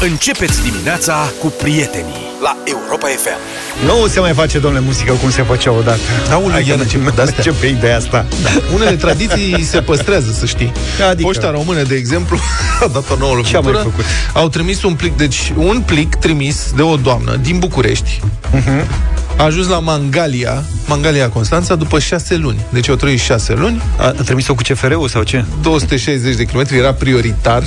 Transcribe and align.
Începeți 0.00 0.62
dimineața 0.62 1.32
cu 1.40 1.46
prietenii 1.62 2.24
la 2.42 2.56
Europa 2.64 3.06
FM. 3.06 3.38
Nu 3.86 4.06
se 4.06 4.20
mai 4.20 4.32
face, 4.32 4.58
domnule, 4.58 4.84
muzică 4.84 5.12
cum 5.12 5.30
se 5.30 5.42
făcea 5.42 5.72
odată. 5.72 6.00
Aoleu, 6.30 6.50
Hai 6.50 6.62
că 6.62 6.68
iar 6.68 6.78
mergem, 6.78 7.00
de-astea. 7.02 7.24
mergem 7.36 7.54
pe 7.60 7.66
ideea 7.66 7.96
asta. 7.96 8.26
Da. 8.42 8.48
Unele 8.74 8.96
tradiții 8.96 9.62
se 9.70 9.80
păstrează, 9.80 10.32
să 10.38 10.46
știi. 10.46 10.72
Adică? 11.10 11.26
Poșta 11.28 11.50
română, 11.50 11.82
de 11.82 11.94
exemplu, 11.94 12.38
a 12.84 12.86
dat 12.86 13.10
o 13.10 13.16
nouă 13.18 13.40
Ce 13.44 13.56
a 13.56 13.60
mai 13.60 13.72
lovitură. 13.72 13.78
făcut? 13.96 14.04
Au 14.34 14.48
trimis 14.48 14.82
un 14.82 14.94
plic, 14.94 15.16
deci 15.16 15.52
un 15.56 15.82
plic 15.86 16.14
trimis 16.14 16.72
de 16.76 16.82
o 16.82 16.96
doamnă 16.96 17.36
din 17.42 17.58
București. 17.58 18.20
Mhm. 18.52 18.86
A 19.36 19.44
ajuns 19.44 19.68
la 19.68 19.78
Mangalia, 19.78 20.64
Mangalia 20.86 21.28
Constanța, 21.28 21.74
după 21.74 21.98
șase 21.98 22.36
luni. 22.36 22.66
Deci 22.68 22.88
au 22.88 22.94
trăit 22.94 23.18
șase 23.18 23.54
luni, 23.54 23.82
A, 23.98 24.04
a 24.04 24.10
trimis-o 24.10 24.54
cu 24.54 24.62
CFR-ul 24.62 25.08
sau 25.08 25.22
ce? 25.22 25.44
260 25.62 26.36
de 26.36 26.44
kilometri, 26.44 26.76
era 26.76 26.92
prioritar 26.94 27.62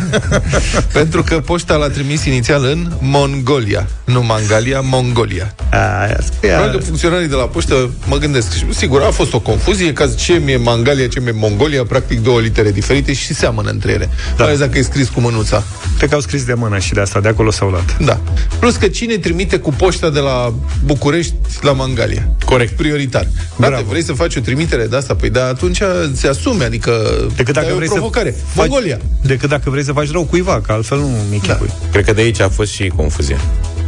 pentru 0.92 1.22
că 1.22 1.40
poșta 1.40 1.76
l-a 1.76 1.88
trimis 1.88 2.24
inițial 2.24 2.64
în 2.64 2.92
Mongolia, 3.00 3.86
nu 4.04 4.22
Mangalia, 4.22 4.80
Mongolia. 4.80 5.54
Aia, 5.70 6.18
Probabil 6.40 6.78
că 6.78 6.84
funcționarii 6.84 7.28
de 7.28 7.34
la 7.34 7.42
poștă, 7.42 7.90
mă 8.06 8.16
gândesc, 8.16 8.52
și 8.52 8.64
sigur, 8.70 9.02
a 9.02 9.10
fost 9.10 9.32
o 9.32 9.40
confuzie, 9.40 9.92
că 9.92 10.06
ce 10.06 10.40
mi-e 10.44 10.56
Mangalia, 10.56 11.08
ce 11.08 11.20
mi-e 11.20 11.32
Mongolia, 11.32 11.84
practic 11.84 12.20
două 12.22 12.40
litere 12.40 12.70
diferite 12.70 13.12
și 13.12 13.34
seamănă 13.34 13.70
între 13.70 13.92
ele. 13.92 14.08
Da. 14.36 14.44
Mai 14.44 14.46
ales 14.46 14.58
dacă 14.58 14.78
e 14.78 14.82
scris 14.82 15.08
cu 15.08 15.20
mânuța. 15.20 15.62
Cred 15.96 16.08
că 16.08 16.14
au 16.14 16.20
scris 16.20 16.44
de 16.44 16.54
mână 16.54 16.78
și 16.78 16.92
de 16.92 17.00
asta, 17.00 17.20
de 17.20 17.28
acolo 17.28 17.50
s-au 17.50 17.68
luat. 17.68 17.96
Da. 17.98 18.20
Plus 18.58 18.76
că 18.76 18.88
cine 18.88 19.16
trimite 19.16 19.58
cu 19.58 19.72
poșta 19.72 20.10
de 20.10 20.18
la 20.18 20.52
București 20.84 21.34
la 21.60 21.72
Mangalia? 21.72 22.28
Corect. 22.44 22.76
Prioritar. 22.76 23.26
Frate, 23.56 23.72
Bravo. 23.72 23.88
vrei 23.88 24.02
să 24.02 24.12
faci 24.12 24.36
o 24.36 24.40
trimitere 24.40 24.86
de 24.86 24.96
asta? 24.96 25.14
Păi 25.14 25.30
da, 25.30 25.46
atunci 25.46 25.80
ți 26.12 26.26
asumi, 26.26 26.64
adică 26.64 26.92
Decât 27.36 27.54
dacă 27.54 27.66
ai 27.66 27.72
o 27.72 27.76
vrei 27.76 27.88
provocare. 27.88 28.30
să 28.30 28.36
faci, 28.54 28.68
Mongolia. 28.68 28.98
Decât 29.22 29.48
dacă 29.48 29.70
vrei 29.70 29.84
să 29.84 29.92
faci 29.92 30.10
rău 30.10 30.24
cuiva, 30.24 30.60
că 30.60 30.72
altfel 30.72 30.98
nu 30.98 31.10
mi 31.30 31.40
Da. 31.46 31.58
Cred 31.92 32.04
că 32.04 32.12
de 32.12 32.20
aici 32.20 32.40
a 32.40 32.48
fost 32.48 32.72
și 32.72 32.88
confuzia. 32.96 33.36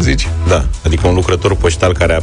Zici? 0.03 0.29
Da, 0.49 0.65
adică 0.85 1.07
un 1.07 1.15
lucrător 1.15 1.57
poștal 1.57 1.93
care 1.93 2.15
a 2.15 2.21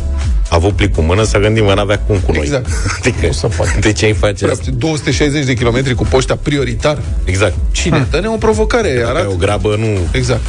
avut 0.56 0.72
plic 0.76 0.94
cu 0.96 1.02
mână 1.02 1.24
s-a 1.24 1.40
gândit, 1.40 1.64
mă, 1.64 1.74
n-avea 1.74 2.00
cum 2.00 2.18
cu 2.26 2.32
noi. 2.32 2.42
Exact. 2.44 2.66
Adică, 3.00 3.26
Nu 3.26 3.32
se 3.32 3.48
poate. 3.48 3.78
de 3.80 3.92
ce 3.94 4.06
ai 4.06 4.14
face 4.14 4.46
asta? 4.46 4.56
Practic, 4.56 4.74
260 4.74 5.46
de 5.46 5.54
kilometri 5.54 5.94
cu 5.96 6.04
poșta 6.04 6.36
prioritar. 6.42 6.98
Exact. 7.24 7.54
Cine? 7.72 8.08
Dă-ne 8.12 8.28
o 8.28 8.36
provocare. 8.36 8.90
Dacă 8.94 9.06
ai 9.06 9.10
Arată. 9.12 9.30
o 9.30 9.36
grabă, 9.36 9.76
nu 9.80 9.88
Exact. 10.12 10.42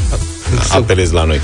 apelezi 0.68 1.12
la 1.12 1.24
noi. 1.24 1.40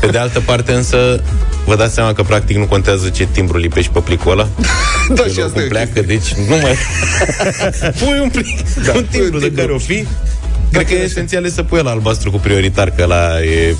Pe 0.00 0.06
de 0.06 0.18
altă 0.18 0.40
parte, 0.40 0.72
însă, 0.72 1.22
vă 1.64 1.76
dați 1.76 1.94
seama 1.94 2.12
că 2.12 2.22
practic 2.22 2.56
nu 2.56 2.64
contează 2.66 3.08
ce 3.08 3.28
timbru 3.32 3.58
lipești 3.58 3.92
pe 3.92 4.00
plicul 4.00 4.32
ăla? 4.32 4.48
Da, 5.14 5.22
De 5.22 5.30
și 5.30 5.36
loc 5.36 5.46
asta 5.46 5.52
cum 5.58 5.62
e 5.62 5.66
pleacă, 5.68 6.00
deci 6.06 6.32
nu 6.34 6.56
mai... 6.62 6.76
pui 7.98 8.18
un 8.22 8.28
plic, 8.28 8.74
da, 8.86 8.92
un 8.96 9.04
timbru 9.10 9.38
de 9.38 9.52
care 9.52 9.72
o 9.72 9.78
fi. 9.78 10.06
Cred 10.72 10.86
că 10.86 10.94
e 10.94 11.02
esențial 11.02 11.44
e 11.44 11.50
să 11.50 11.62
pui 11.62 11.80
la 11.82 11.90
albastru 11.90 12.30
cu 12.30 12.38
prioritar, 12.38 12.90
că 12.90 13.04
la 13.04 13.40
e 13.42 13.74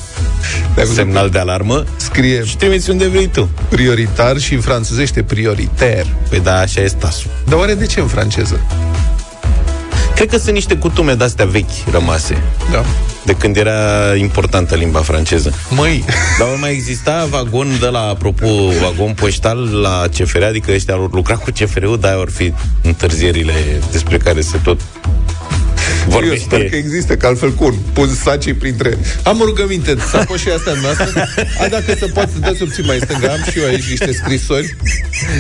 semnal 0.95 1.29
de 1.31 1.39
alarmă. 1.39 1.85
Scrie 1.97 2.45
Și 2.45 2.57
trimiți 2.57 2.91
unde 2.91 3.09
vrei 3.09 3.27
tu. 3.27 3.49
prioritar 3.69 4.39
și 4.39 4.55
în 4.55 4.61
franțuzește 4.61 5.23
prioriter. 5.23 6.07
Păi 6.29 6.41
da, 6.41 6.59
așa 6.59 6.81
e 6.81 6.87
stasul. 6.87 7.31
Dar 7.49 7.59
oare 7.59 7.75
de 7.75 7.87
ce 7.87 8.01
în 8.01 8.07
franceză? 8.07 8.61
Cred 10.15 10.29
că 10.33 10.39
sunt 10.39 10.55
niște 10.55 10.77
cutume 10.77 11.15
de-astea 11.15 11.45
vechi 11.45 11.91
rămase, 11.91 12.43
Da. 12.73 12.85
de 13.25 13.33
când 13.33 13.57
era 13.57 14.15
importantă 14.17 14.75
limba 14.75 15.01
franceză. 15.01 15.53
Măi, 15.71 16.05
Dar 16.39 16.49
ori 16.49 16.61
mai 16.61 16.73
exista 16.73 17.27
vagon 17.31 17.69
de 17.81 17.87
la, 17.87 18.01
apropo, 18.01 18.47
vagon 18.81 19.13
poștal 19.15 19.81
la 19.81 20.05
CFR, 20.19 20.43
adică 20.43 20.73
ăștia 20.73 20.95
au 20.95 21.09
lucrat 21.13 21.43
cu 21.45 21.51
CFR-ul, 21.51 21.99
dar 22.01 22.17
ori 22.17 22.31
fi 22.31 22.53
întârzierile 22.83 23.53
despre 23.93 24.17
care 24.17 24.41
se 24.41 24.59
tot 24.63 24.81
eu 26.05 26.11
vorbește. 26.11 26.45
sper 26.45 26.69
că 26.69 26.77
există, 26.77 27.17
că 27.17 27.27
altfel 27.27 27.53
cum? 27.53 27.75
Pun 27.93 28.09
sacii 28.23 28.55
printre... 28.55 28.99
Am 29.23 29.41
o 29.41 29.45
rugăminte, 29.45 29.97
să 30.11 30.25
și 30.37 30.49
astea 30.49 30.73
noastre. 30.83 31.29
A, 31.61 31.67
dacă 31.69 31.95
se 31.99 32.07
poate, 32.07 32.31
dați 32.41 32.63
obții 32.63 32.85
mai 32.85 32.99
stânga. 33.03 33.29
Am 33.29 33.43
și 33.51 33.59
eu 33.59 33.65
aici 33.67 33.89
niște 33.89 34.13
scrisori. 34.13 34.77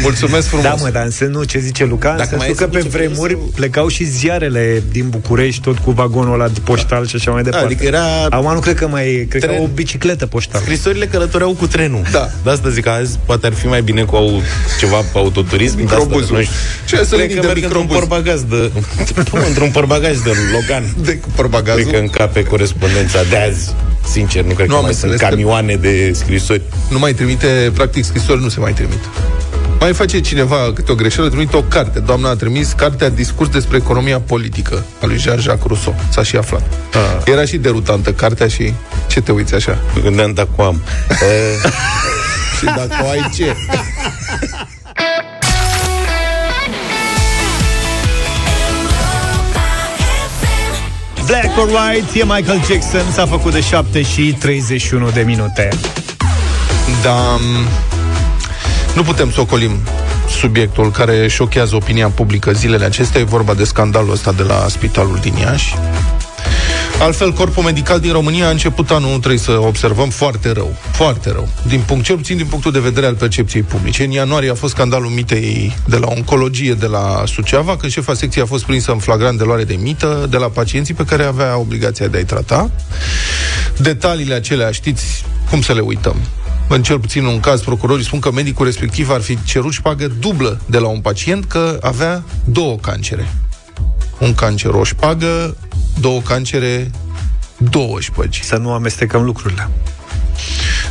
Mulțumesc 0.02 0.46
frumos. 0.46 0.64
Da, 0.64 0.74
mă, 0.74 0.88
dar 0.92 1.04
în 1.04 1.10
sensul, 1.10 1.44
ce 1.44 1.58
zice 1.58 1.84
Luca, 1.84 2.10
în 2.10 2.16
Dacă 2.16 2.36
mai 2.36 2.46
sensul 2.46 2.66
că 2.66 2.76
este 2.76 2.88
pe 2.88 2.96
nicio 2.96 2.96
vremuri 2.96 3.32
problemă 3.32 3.52
plecau 3.54 3.88
și 3.88 4.04
ziarele 4.04 4.82
din 4.92 5.08
București, 5.08 5.60
tot 5.60 5.78
cu 5.78 5.90
vagonul 5.90 6.32
ăla 6.34 6.48
de 6.48 6.60
poștal 6.64 7.06
și 7.06 7.16
așa 7.16 7.30
mai 7.30 7.42
departe. 7.42 7.66
Adică 7.66 7.84
era... 7.84 8.04
Acum 8.30 8.52
nu 8.52 8.60
cred 8.60 8.74
că 8.74 8.88
mai... 8.88 9.26
Cred 9.28 9.40
că 9.40 9.46
Tren. 9.46 9.58
au 9.58 9.64
o 9.64 9.68
bicicletă 9.74 10.26
poștală. 10.26 10.64
Scrisorile 10.64 11.06
călătoreau 11.06 11.52
cu 11.52 11.66
trenul. 11.66 12.02
Da. 12.10 12.30
De 12.42 12.50
asta 12.50 12.68
zic 12.68 12.82
că 12.82 12.90
azi 12.90 13.18
poate 13.26 13.46
ar 13.46 13.52
fi 13.52 13.66
mai 13.66 13.82
bine 13.82 14.02
cu 14.02 14.16
au 14.16 14.42
ceva 14.78 14.96
pe 14.96 15.18
autoturism. 15.18 15.76
de 15.76 15.82
asta, 15.82 15.96
Microbuzul. 15.96 16.36
nu 16.36 16.42
știu. 16.42 16.54
Ce 16.86 16.96
să 16.96 17.14
Cred 17.14 17.20
linii 17.20 17.34
că 17.34 17.40
de 17.40 17.46
merg 17.46 17.62
într-un 17.62 17.80
microbuz? 17.82 18.08
porbagaj 18.08 18.40
de... 18.40 18.70
într-un 19.48 19.70
porbagaj 19.70 20.16
de 20.18 20.29
Logan. 20.52 20.84
De 21.04 21.18
Cred 21.18 21.32
porbagazul. 21.34 21.90
că 21.90 21.96
încape 21.96 22.42
corespondența 22.42 23.22
de 23.30 23.36
azi. 23.36 23.74
Sincer, 24.10 24.44
nu 24.44 24.52
cred 24.52 24.66
Nu 24.66 24.72
că 24.72 24.78
am 24.78 24.84
mai 24.84 24.92
sunt 24.94 25.02
înțeles 25.10 25.20
că- 25.30 25.34
camioane 25.34 25.74
de 25.74 26.12
scrisori. 26.14 26.62
Nu 26.90 26.98
mai 26.98 27.12
trimite, 27.12 27.70
practic 27.74 28.04
scrisori 28.04 28.42
nu 28.42 28.48
se 28.48 28.60
mai 28.60 28.72
trimit. 28.72 28.98
Mai 29.80 29.92
face 29.92 30.20
cineva 30.20 30.56
câte 30.74 30.92
o 30.92 30.94
greșeală, 30.94 31.28
trimite 31.28 31.56
o 31.56 31.62
carte. 31.62 31.98
Doamna 31.98 32.28
a 32.28 32.34
trimis 32.34 32.72
cartea 32.72 33.08
Discurs 33.08 33.50
despre 33.50 33.76
economia 33.76 34.20
politică 34.20 34.84
a 35.02 35.06
lui 35.06 35.18
Jean-Jacques 35.18 35.66
Rousseau. 35.66 35.94
S-a 36.10 36.22
și 36.22 36.36
aflat. 36.36 36.62
Ah. 36.92 37.22
Era 37.32 37.44
și 37.44 37.56
derutantă 37.56 38.12
cartea 38.12 38.48
și 38.48 38.72
ce 39.08 39.20
te 39.20 39.32
uiți 39.32 39.54
așa? 39.54 39.78
Mă 39.94 40.00
gândeam 40.00 40.32
dacă 40.32 40.48
o 40.56 40.62
am. 40.62 40.82
Uh, 41.10 41.70
Și 42.58 42.64
dacă 42.64 42.90
o 43.04 43.08
ai 43.08 43.30
ce? 43.36 43.44
Black 51.30 51.58
or 51.58 51.68
White, 51.68 52.18
e 52.18 52.24
Michael 52.24 52.60
Jackson, 52.66 53.12
s-a 53.12 53.26
făcut 53.26 53.52
de 53.52 53.60
7 53.60 54.02
și 54.02 54.36
31 54.38 55.10
de 55.10 55.20
minute. 55.20 55.68
Da, 57.02 57.12
m, 57.12 57.68
nu 58.94 59.02
putem 59.02 59.30
să 59.30 59.40
ocolim 59.40 59.70
subiectul 60.28 60.90
care 60.90 61.28
șochează 61.28 61.76
opinia 61.76 62.08
publică 62.08 62.52
zilele 62.52 62.84
acestea. 62.84 63.20
E 63.20 63.24
vorba 63.24 63.54
de 63.54 63.64
scandalul 63.64 64.10
ăsta 64.10 64.32
de 64.32 64.42
la 64.42 64.66
spitalul 64.68 65.18
din 65.20 65.34
Iași. 65.36 65.74
Altfel, 67.00 67.32
corpul 67.32 67.62
medical 67.62 68.00
din 68.00 68.12
România 68.12 68.46
a 68.46 68.50
început 68.50 68.90
anul, 68.90 69.18
trebuie 69.18 69.38
să 69.38 69.52
observăm, 69.52 70.08
foarte 70.08 70.52
rău. 70.52 70.76
Foarte 70.92 71.30
rău. 71.30 71.48
Din 71.66 71.80
punct, 71.86 72.04
cel 72.04 72.16
puțin 72.16 72.36
din 72.36 72.46
punctul 72.46 72.72
de 72.72 72.78
vedere 72.78 73.06
al 73.06 73.14
percepției 73.14 73.62
publice. 73.62 74.04
În 74.04 74.10
ianuarie 74.10 74.50
a 74.50 74.54
fost 74.54 74.72
scandalul 74.72 75.10
mitei 75.10 75.76
de 75.86 75.96
la 75.96 76.06
oncologie 76.16 76.74
de 76.74 76.86
la 76.86 77.22
Suceava, 77.26 77.76
când 77.76 77.92
șefa 77.92 78.14
secției 78.14 78.44
a 78.44 78.46
fost 78.46 78.64
prinsă 78.64 78.92
în 78.92 78.98
flagrant 78.98 79.38
de 79.38 79.44
luare 79.44 79.64
de 79.64 79.74
mită 79.74 80.26
de 80.30 80.36
la 80.36 80.46
pacienții 80.46 80.94
pe 80.94 81.04
care 81.04 81.24
avea 81.24 81.58
obligația 81.58 82.06
de 82.06 82.16
a-i 82.16 82.24
trata. 82.24 82.70
Detaliile 83.78 84.34
acelea 84.34 84.70
știți 84.70 85.24
cum 85.50 85.60
să 85.60 85.72
le 85.72 85.80
uităm. 85.80 86.16
În 86.68 86.82
cel 86.82 86.98
puțin 87.00 87.24
un 87.24 87.40
caz, 87.40 87.60
procurorii 87.60 88.04
spun 88.04 88.18
că 88.18 88.32
medicul 88.32 88.66
respectiv 88.66 89.10
ar 89.10 89.20
fi 89.20 89.38
cerut 89.44 89.72
șpagă 89.72 90.06
dublă 90.06 90.60
de 90.66 90.78
la 90.78 90.86
un 90.86 91.00
pacient 91.00 91.44
că 91.44 91.78
avea 91.80 92.22
două 92.44 92.76
cancere. 92.76 93.34
Un 94.18 94.34
cancer 94.34 94.70
o 94.70 94.84
șpagă, 94.84 95.56
două 96.00 96.20
cancere, 96.20 96.90
două 97.56 98.00
șpăgi. 98.00 98.44
Să 98.44 98.56
nu 98.56 98.72
amestecăm 98.72 99.22
lucrurile. 99.22 99.68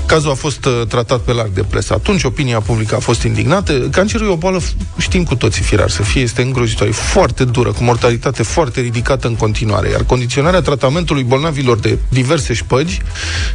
Cazul 0.06 0.32
a 0.32 0.34
fost 0.34 0.66
uh, 0.66 0.82
tratat 0.88 1.20
pe 1.20 1.32
larg 1.32 1.54
de 1.54 1.64
presă. 1.64 1.94
Atunci 1.94 2.24
opinia 2.24 2.60
publică 2.60 2.96
a 2.96 3.00
fost 3.00 3.24
indignată. 3.24 3.74
Cancerul 3.74 4.28
e 4.28 4.32
o 4.32 4.36
boală, 4.36 4.60
f- 4.60 4.98
știm 4.98 5.24
cu 5.24 5.36
toții, 5.36 5.64
firar 5.64 5.90
să 5.90 6.02
fie, 6.02 6.22
este 6.22 6.42
îngrozitoare, 6.42 6.90
e 6.90 6.94
foarte 6.94 7.46
dură, 7.46 7.72
cu 7.72 7.84
mortalitate 7.84 8.44
foarte 8.44 8.82
ridicată 8.82 9.28
în 9.28 9.36
continuare. 9.36 9.90
Iar 9.90 10.04
condiționarea 10.04 10.62
tratamentului 10.62 11.24
bolnavilor 11.24 11.80
de 11.80 11.98
diverse 12.10 12.54
șpăgi 12.54 13.02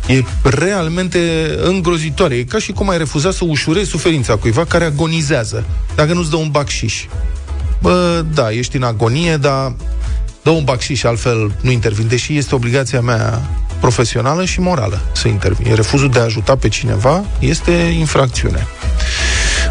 e 0.06 0.22
realmente 0.42 1.50
îngrozitoare. 1.62 2.34
E 2.34 2.44
ca 2.44 2.58
și 2.58 2.72
cum 2.72 2.88
ai 2.88 2.98
refuza 2.98 3.30
să 3.30 3.44
ușurezi 3.44 3.90
suferința 3.90 4.36
cuiva 4.36 4.64
care 4.64 4.84
agonizează, 4.84 5.64
dacă 5.94 6.12
nu-ți 6.12 6.30
dă 6.30 6.36
un 6.36 6.48
bacșiș. 6.50 7.04
Bă, 7.80 8.24
da, 8.34 8.50
ești 8.50 8.76
în 8.76 8.82
agonie, 8.82 9.36
dar 9.36 9.74
dă 10.44 10.50
un 10.50 10.64
bacșiș, 10.64 11.02
altfel 11.02 11.52
nu 11.60 11.70
intervin, 11.70 12.06
deși 12.08 12.36
este 12.36 12.54
obligația 12.54 13.00
mea 13.00 13.42
profesională 13.80 14.44
și 14.44 14.60
morală 14.60 15.00
să 15.12 15.28
intervin. 15.28 15.74
Refuzul 15.74 16.10
de 16.10 16.18
a 16.18 16.22
ajuta 16.22 16.56
pe 16.56 16.68
cineva 16.68 17.24
este 17.38 17.72
infracțiune. 17.72 18.66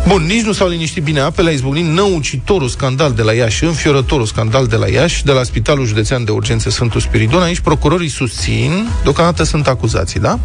Bun, 0.08 0.25
nici 0.25 0.42
nu 0.42 0.52
s-au 0.52 0.68
liniștit 0.68 1.04
bine 1.04 1.20
apele, 1.20 1.50
a 1.50 1.52
izbucnit 1.52 1.86
năucitorul 1.86 2.68
scandal 2.68 3.12
de 3.12 3.22
la 3.22 3.34
Iași, 3.34 3.64
înfiorătorul 3.64 4.25
scandal 4.25 4.68
de 4.68 4.75
la 4.75 4.88
Iași, 4.88 5.24
de 5.24 5.31
la 5.31 5.44
Spitalul 5.44 5.86
Județean 5.86 6.25
de 6.25 6.31
Urgențe 6.31 6.70
Sfântul 6.70 7.02
Spiridon. 7.02 7.42
Aici 7.42 7.60
procurorii 7.60 8.10
susțin, 8.10 8.88
deocamdată 9.04 9.44
sunt 9.44 9.68
acuzații, 9.68 10.19
da? 10.19 10.40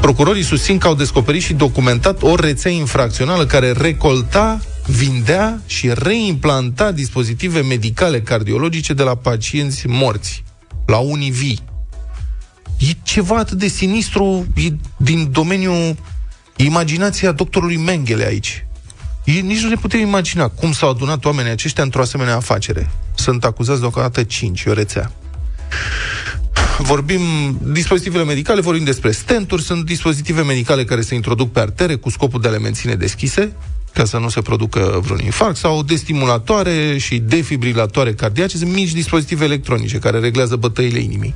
Procurorii 0.00 0.44
susțin 0.44 0.78
că 0.78 0.86
au 0.86 0.94
descoperit 0.94 1.42
și 1.42 1.52
documentat 1.52 2.22
o 2.22 2.34
rețea 2.34 2.70
infracțională 2.70 3.46
care 3.46 3.72
recolta 3.72 4.60
vindea 4.86 5.60
și 5.66 5.90
reimplanta 5.94 6.92
dispozitive 6.92 7.60
medicale 7.60 8.22
cardiologice 8.22 8.92
de 8.92 9.02
la 9.02 9.14
pacienți 9.14 9.86
morți, 9.86 10.44
la 10.86 10.96
unii 10.96 11.30
vii. 11.30 11.62
E 12.78 12.96
ceva 13.02 13.36
atât 13.36 13.58
de 13.58 13.68
sinistru 13.68 14.46
e 14.54 14.72
din 14.96 15.28
domeniul 15.32 15.96
imaginația 16.56 17.32
doctorului 17.32 17.76
Mengele 17.76 18.24
aici. 18.24 18.64
E, 19.24 19.32
nici 19.32 19.62
nu 19.62 19.68
ne 19.68 19.74
putem 19.74 20.00
imagina 20.00 20.48
cum 20.48 20.72
s-au 20.72 20.90
adunat 20.90 21.24
oamenii 21.24 21.50
aceștia 21.50 21.82
într-o 21.82 22.00
asemenea 22.00 22.36
afacere. 22.36 22.90
Sunt 23.14 23.44
acuzați 23.44 23.80
deocamdată 23.80 24.22
cinci, 24.22 24.62
e 24.62 24.70
o 24.70 24.72
rețea. 24.72 25.12
vorbim 26.78 27.20
dispozitivele 27.62 28.24
medicale, 28.24 28.60
vorbim 28.60 28.84
despre 28.84 29.10
stenturi, 29.10 29.62
sunt 29.62 29.84
dispozitive 29.84 30.42
medicale 30.42 30.84
care 30.84 31.00
se 31.00 31.14
introduc 31.14 31.52
pe 31.52 31.60
artere 31.60 31.94
cu 31.94 32.10
scopul 32.10 32.40
de 32.40 32.48
a 32.48 32.50
le 32.50 32.58
menține 32.58 32.94
deschise, 32.94 33.52
ca 33.92 34.04
să 34.04 34.18
nu 34.18 34.28
se 34.28 34.40
producă 34.40 35.00
vreun 35.02 35.20
infarct, 35.20 35.56
sau 35.56 35.82
destimulatoare 35.82 36.98
și 36.98 37.18
defibrilatoare 37.18 38.14
cardiace, 38.14 38.56
sunt 38.56 38.72
mici 38.72 38.92
dispozitive 38.92 39.44
electronice 39.44 39.98
care 39.98 40.18
reglează 40.18 40.56
bătăile 40.56 40.98
inimii. 40.98 41.34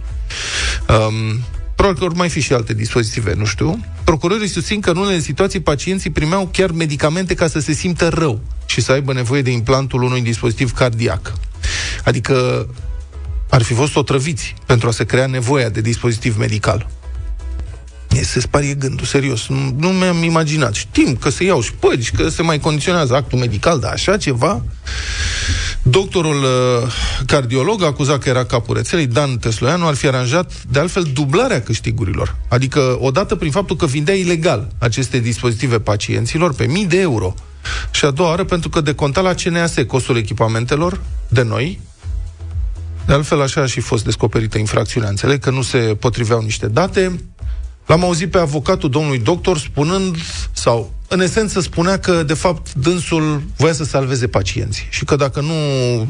Um, 0.88 1.40
Probabil 1.74 1.98
că 1.98 2.04
ori 2.04 2.18
mai 2.18 2.28
fi 2.28 2.40
și 2.40 2.52
alte 2.52 2.74
dispozitive, 2.74 3.34
nu 3.34 3.44
știu. 3.44 3.84
Procurorii 4.04 4.48
susțin 4.48 4.80
că 4.80 4.90
în 4.90 4.96
unele 4.96 5.20
situații 5.20 5.60
pacienții 5.60 6.10
primeau 6.10 6.48
chiar 6.52 6.70
medicamente 6.70 7.34
ca 7.34 7.48
să 7.48 7.58
se 7.58 7.72
simtă 7.72 8.08
rău 8.08 8.40
și 8.66 8.80
să 8.80 8.92
aibă 8.92 9.12
nevoie 9.12 9.42
de 9.42 9.50
implantul 9.50 10.02
unui 10.02 10.20
dispozitiv 10.20 10.72
cardiac. 10.72 11.32
Adică 12.04 12.66
ar 13.50 13.62
fi 13.62 13.74
fost 13.74 13.96
otrăviți 13.96 14.54
pentru 14.66 14.88
a 14.88 14.90
se 14.90 15.04
crea 15.04 15.26
nevoia 15.26 15.68
de 15.68 15.80
dispozitiv 15.80 16.36
medical. 16.38 16.90
E, 18.14 18.22
se 18.22 18.40
sparie 18.40 18.74
gândul, 18.74 19.06
serios. 19.06 19.46
Nu, 19.48 19.74
nu 19.78 19.88
mi-am 19.88 20.22
imaginat. 20.22 20.74
Știm 20.74 21.16
că 21.16 21.28
se 21.28 21.44
iau 21.44 21.60
șpăgi, 21.60 22.10
că 22.10 22.28
se 22.28 22.42
mai 22.42 22.58
condiționează 22.58 23.14
actul 23.14 23.38
medical, 23.38 23.78
dar 23.78 23.92
așa 23.92 24.16
ceva... 24.16 24.62
Doctorul 25.86 26.42
uh, 26.42 26.92
cardiolog 27.26 27.82
a 27.82 27.86
acuzat 27.86 28.18
că 28.18 28.28
era 28.28 28.44
capul 28.44 28.76
rețelei, 28.76 29.06
Dan 29.06 29.36
Tesloianu, 29.36 29.86
ar 29.86 29.94
fi 29.94 30.06
aranjat, 30.06 30.52
de 30.70 30.78
altfel, 30.78 31.02
dublarea 31.12 31.62
câștigurilor. 31.62 32.36
Adică, 32.48 32.96
odată 33.00 33.34
prin 33.36 33.50
faptul 33.50 33.76
că 33.76 33.86
vindea 33.86 34.14
ilegal 34.14 34.68
aceste 34.78 35.18
dispozitive 35.18 35.80
pacienților 35.80 36.54
pe 36.54 36.66
mii 36.66 36.86
de 36.86 37.00
euro. 37.00 37.34
Și 37.90 38.04
a 38.04 38.10
doua 38.10 38.28
oară 38.28 38.44
pentru 38.44 38.68
că 38.68 38.80
deconta 38.80 39.20
la 39.20 39.34
CNAS 39.34 39.74
costul 39.86 40.16
echipamentelor 40.16 41.00
de 41.28 41.42
noi, 41.42 41.80
de 43.06 43.12
altfel, 43.12 43.42
așa 43.42 43.60
a 43.60 43.66
și 43.66 43.80
fost 43.80 44.04
descoperită 44.04 44.58
infracțiunea. 44.58 45.08
Înțeleg 45.08 45.40
că 45.40 45.50
nu 45.50 45.62
se 45.62 45.78
potriveau 45.78 46.40
niște 46.40 46.66
date. 46.66 47.20
L-am 47.86 48.04
auzit 48.04 48.30
pe 48.30 48.38
avocatul 48.38 48.90
domnului 48.90 49.18
doctor 49.18 49.58
spunând, 49.58 50.16
sau 50.64 50.92
în 51.08 51.20
esență 51.20 51.60
spunea 51.60 51.98
că, 51.98 52.22
de 52.22 52.34
fapt, 52.34 52.74
dânsul 52.74 53.42
voia 53.56 53.72
să 53.72 53.84
salveze 53.84 54.26
pacienții 54.26 54.86
și 54.90 55.04
că 55.04 55.16
dacă 55.16 55.40
nu 55.40 55.52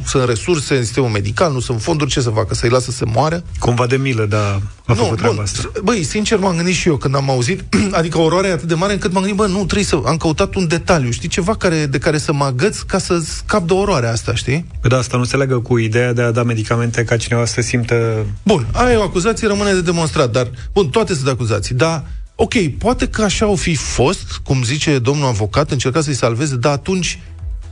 sunt 0.06 0.28
resurse 0.28 0.76
în 0.76 0.84
sistemul 0.84 1.08
medical, 1.08 1.52
nu 1.52 1.60
sunt 1.60 1.82
fonduri, 1.82 2.10
ce 2.10 2.20
să 2.20 2.30
facă? 2.30 2.54
Să-i 2.54 2.68
lasă 2.68 2.90
să 2.90 3.04
moară? 3.12 3.44
Cumva 3.58 3.86
de 3.86 3.96
milă, 3.96 4.26
da, 4.26 4.60
a 4.86 4.92
nu, 4.92 4.94
făcut 4.94 5.16
treaba 5.16 5.34
bun, 5.34 5.44
asta. 5.44 5.70
Băi, 5.82 6.02
sincer, 6.02 6.38
m-am 6.38 6.56
gândit 6.56 6.74
și 6.74 6.88
eu 6.88 6.96
când 6.96 7.14
am 7.14 7.30
auzit, 7.30 7.62
adică 7.98 8.18
oroarea 8.18 8.52
atât 8.52 8.68
de 8.68 8.74
mare 8.74 8.92
încât 8.92 9.12
m-am 9.12 9.22
gândit, 9.22 9.40
bă, 9.40 9.46
nu, 9.46 9.64
trebuie 9.64 9.84
să... 9.84 10.00
Am 10.04 10.16
căutat 10.16 10.54
un 10.54 10.66
detaliu, 10.68 11.10
știi, 11.10 11.28
ceva 11.28 11.56
care, 11.56 11.86
de 11.86 11.98
care 11.98 12.18
să 12.18 12.32
mă 12.32 12.44
agăț 12.44 12.78
ca 12.78 12.98
să 12.98 13.18
scap 13.18 13.66
de 13.66 13.72
oroarea 13.72 14.10
asta, 14.10 14.34
știi? 14.34 14.66
Păi 14.80 14.90
da, 14.90 14.96
asta 14.96 15.16
nu 15.16 15.24
se 15.24 15.36
legă 15.36 15.58
cu 15.58 15.78
ideea 15.78 16.12
de 16.12 16.22
a 16.22 16.30
da 16.30 16.42
medicamente 16.42 17.04
ca 17.04 17.16
cineva 17.16 17.44
să 17.44 17.60
simtă... 17.60 18.26
Bun, 18.42 18.66
aia 18.72 18.92
e 18.92 18.96
o 18.96 19.02
acuzație, 19.02 19.48
rămâne 19.48 19.72
de 19.72 19.80
demonstrat, 19.80 20.30
dar, 20.30 20.50
bun, 20.72 20.88
toate 20.88 21.14
sunt 21.14 21.28
acuzații, 21.28 21.74
dar 21.74 22.04
Ok, 22.36 22.54
poate 22.78 23.08
că 23.08 23.22
așa 23.22 23.46
au 23.46 23.54
fi 23.54 23.74
fost, 23.74 24.40
cum 24.44 24.62
zice 24.62 24.98
domnul 24.98 25.26
avocat, 25.26 25.70
încerca 25.70 26.00
să-i 26.00 26.14
salveze, 26.14 26.56
dar 26.56 26.72
atunci 26.72 27.18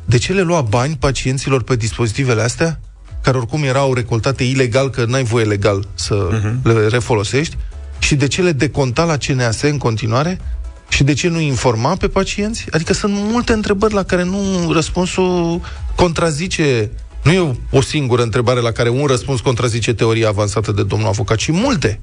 de 0.05 0.19
ce 0.19 0.33
le 0.33 0.41
lua 0.41 0.61
bani 0.61 0.97
pacienților 0.99 1.63
pe 1.63 1.77
dispozitivele 1.77 2.43
astea, 2.43 2.81
care 3.23 3.37
oricum 3.37 3.63
erau 3.63 3.95
recoltate 3.95 4.45
ilegal, 4.45 4.91
că 4.91 5.05
n-ai 5.05 5.25
voie 5.25 5.45
legal 5.45 5.89
să 5.95 6.29
uh-huh. 6.29 6.63
le 6.63 6.87
refolosești, 6.87 7.57
și 7.99 8.15
de 8.15 8.27
ce 8.27 8.43
le 8.43 8.53
deconta 8.53 9.05
la 9.05 9.17
CNAS 9.17 9.63
în 9.63 9.79
continuare? 9.79 10.41
Și 10.89 11.05
de 11.05 11.13
ce 11.13 11.29
nu 11.29 11.41
informa 11.41 11.97
pe 11.97 12.09
pacienți? 12.09 12.67
Adică 12.71 12.93
sunt 12.93 13.13
multe 13.17 13.53
întrebări 13.53 13.95
la 13.95 14.03
care 14.03 14.25
nu 14.25 14.73
răspunsul 14.73 15.61
contrazice 15.95 16.91
nu 17.23 17.33
e 17.33 17.57
o 17.71 17.81
singură 17.81 18.23
întrebare 18.23 18.61
la 18.61 18.71
care 18.71 18.89
un 18.89 19.07
răspuns 19.07 19.41
contrazice 19.41 19.95
teoria 19.95 20.29
avansată 20.29 20.73
de 20.73 20.83
domnul 20.83 21.09
avocat, 21.09 21.37
ci 21.37 21.51
multe. 21.51 22.01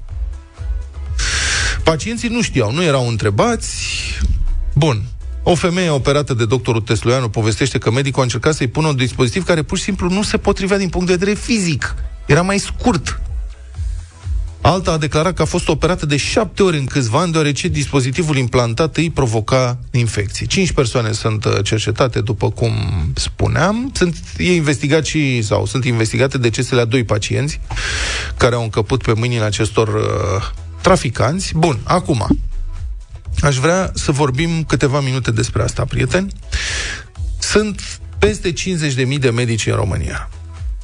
Pacienții 1.82 2.28
nu 2.28 2.42
știau, 2.42 2.72
nu 2.72 2.82
erau 2.82 3.08
întrebați. 3.08 3.76
Bun. 4.74 5.02
O 5.42 5.54
femeie 5.54 5.88
operată 5.88 6.34
de 6.34 6.44
doctorul 6.44 6.80
Tesluianu 6.80 7.28
povestește 7.28 7.78
că 7.78 7.90
medicul 7.90 8.20
a 8.20 8.22
încercat 8.22 8.54
să-i 8.54 8.66
pună 8.66 8.88
un 8.88 8.96
dispozitiv 8.96 9.44
care 9.44 9.62
pur 9.62 9.78
și 9.78 9.84
simplu 9.84 10.08
nu 10.08 10.22
se 10.22 10.36
potrivea 10.36 10.78
din 10.78 10.88
punct 10.88 11.06
de 11.06 11.12
vedere 11.12 11.36
fizic. 11.36 11.94
Era 12.26 12.42
mai 12.42 12.58
scurt. 12.58 13.20
Alta 14.60 14.92
a 14.92 14.98
declarat 14.98 15.34
că 15.34 15.42
a 15.42 15.44
fost 15.44 15.68
operată 15.68 16.06
de 16.06 16.16
șapte 16.16 16.62
ori 16.62 16.78
în 16.78 16.84
câțiva 16.84 17.20
ani, 17.20 17.32
deoarece 17.32 17.68
dispozitivul 17.68 18.36
implantat 18.36 18.96
îi 18.96 19.10
provoca 19.10 19.78
infecții. 19.90 20.46
Cinci 20.46 20.72
persoane 20.72 21.12
sunt 21.12 21.44
uh, 21.44 21.52
cercetate, 21.62 22.20
după 22.20 22.50
cum 22.50 22.72
spuneam. 23.14 23.90
Sunt, 23.94 24.16
e 24.36 24.54
investigat 24.54 25.04
și, 25.04 25.42
sau 25.42 25.66
sunt 25.66 25.84
investigate 25.84 26.38
decesele 26.38 26.80
a 26.80 26.84
doi 26.84 27.04
pacienți 27.04 27.60
care 28.36 28.54
au 28.54 28.62
încăput 28.62 29.02
pe 29.02 29.12
mâinile 29.12 29.44
acestor 29.44 29.88
uh, 29.88 30.02
traficanți. 30.80 31.52
Bun, 31.56 31.78
acum, 31.82 32.26
aș 33.40 33.56
vrea 33.56 33.90
să 33.94 34.12
vorbim 34.12 34.64
câteva 34.64 35.00
minute 35.00 35.30
despre 35.30 35.62
asta, 35.62 35.84
prieteni. 35.84 36.32
Sunt 37.38 38.00
peste 38.18 38.52
50.000 38.52 39.18
de 39.18 39.30
medici 39.30 39.66
în 39.66 39.74
România. 39.74 40.28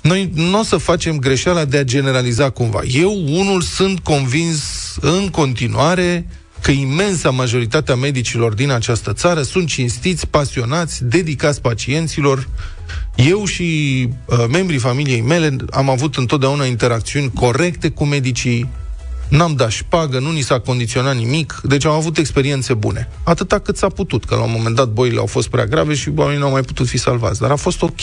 Noi 0.01 0.31
nu 0.35 0.59
o 0.59 0.63
să 0.63 0.77
facem 0.77 1.19
greșeala 1.19 1.65
de 1.65 1.77
a 1.77 1.85
generaliza 1.85 2.51
cumva. 2.51 2.81
Eu, 2.85 3.25
unul, 3.29 3.61
sunt 3.61 3.99
convins 3.99 4.63
în 5.01 5.29
continuare 5.29 6.27
că 6.61 6.71
imensa 6.71 7.31
majoritatea 7.31 7.95
medicilor 7.95 8.55
din 8.55 8.71
această 8.71 9.13
țară 9.13 9.43
sunt 9.43 9.69
cinstiți, 9.69 10.27
pasionați, 10.27 11.05
dedicați 11.05 11.61
pacienților. 11.61 12.49
Eu 13.15 13.45
și 13.45 14.09
uh, 14.25 14.45
membrii 14.51 14.79
familiei 14.79 15.21
mele 15.21 15.57
am 15.71 15.91
avut 15.91 16.17
întotdeauna 16.17 16.65
interacțiuni 16.65 17.31
corecte 17.35 17.89
cu 17.89 18.05
medicii, 18.05 18.69
n-am 19.29 19.55
dat 19.55 19.71
șpagă, 19.71 20.19
nu 20.19 20.31
ni 20.31 20.41
s-a 20.41 20.59
condiționat 20.59 21.17
nimic, 21.17 21.61
deci 21.65 21.85
am 21.85 21.93
avut 21.93 22.19
experiențe 22.19 22.75
bune. 22.75 23.09
Atâta 23.23 23.59
cât 23.59 23.77
s-a 23.77 23.89
putut, 23.89 24.25
că 24.25 24.35
la 24.35 24.43
un 24.43 24.53
moment 24.57 24.77
dat 24.77 24.89
boile 24.89 25.19
au 25.19 25.27
fost 25.27 25.49
prea 25.49 25.67
grave 25.67 25.95
și 25.95 26.13
oamenii 26.17 26.41
nu 26.41 26.47
au 26.47 26.53
mai 26.53 26.63
putut 26.63 26.87
fi 26.87 26.99
salvați, 26.99 27.41
dar 27.41 27.51
a 27.51 27.57
fost 27.57 27.83
ok. 27.83 28.01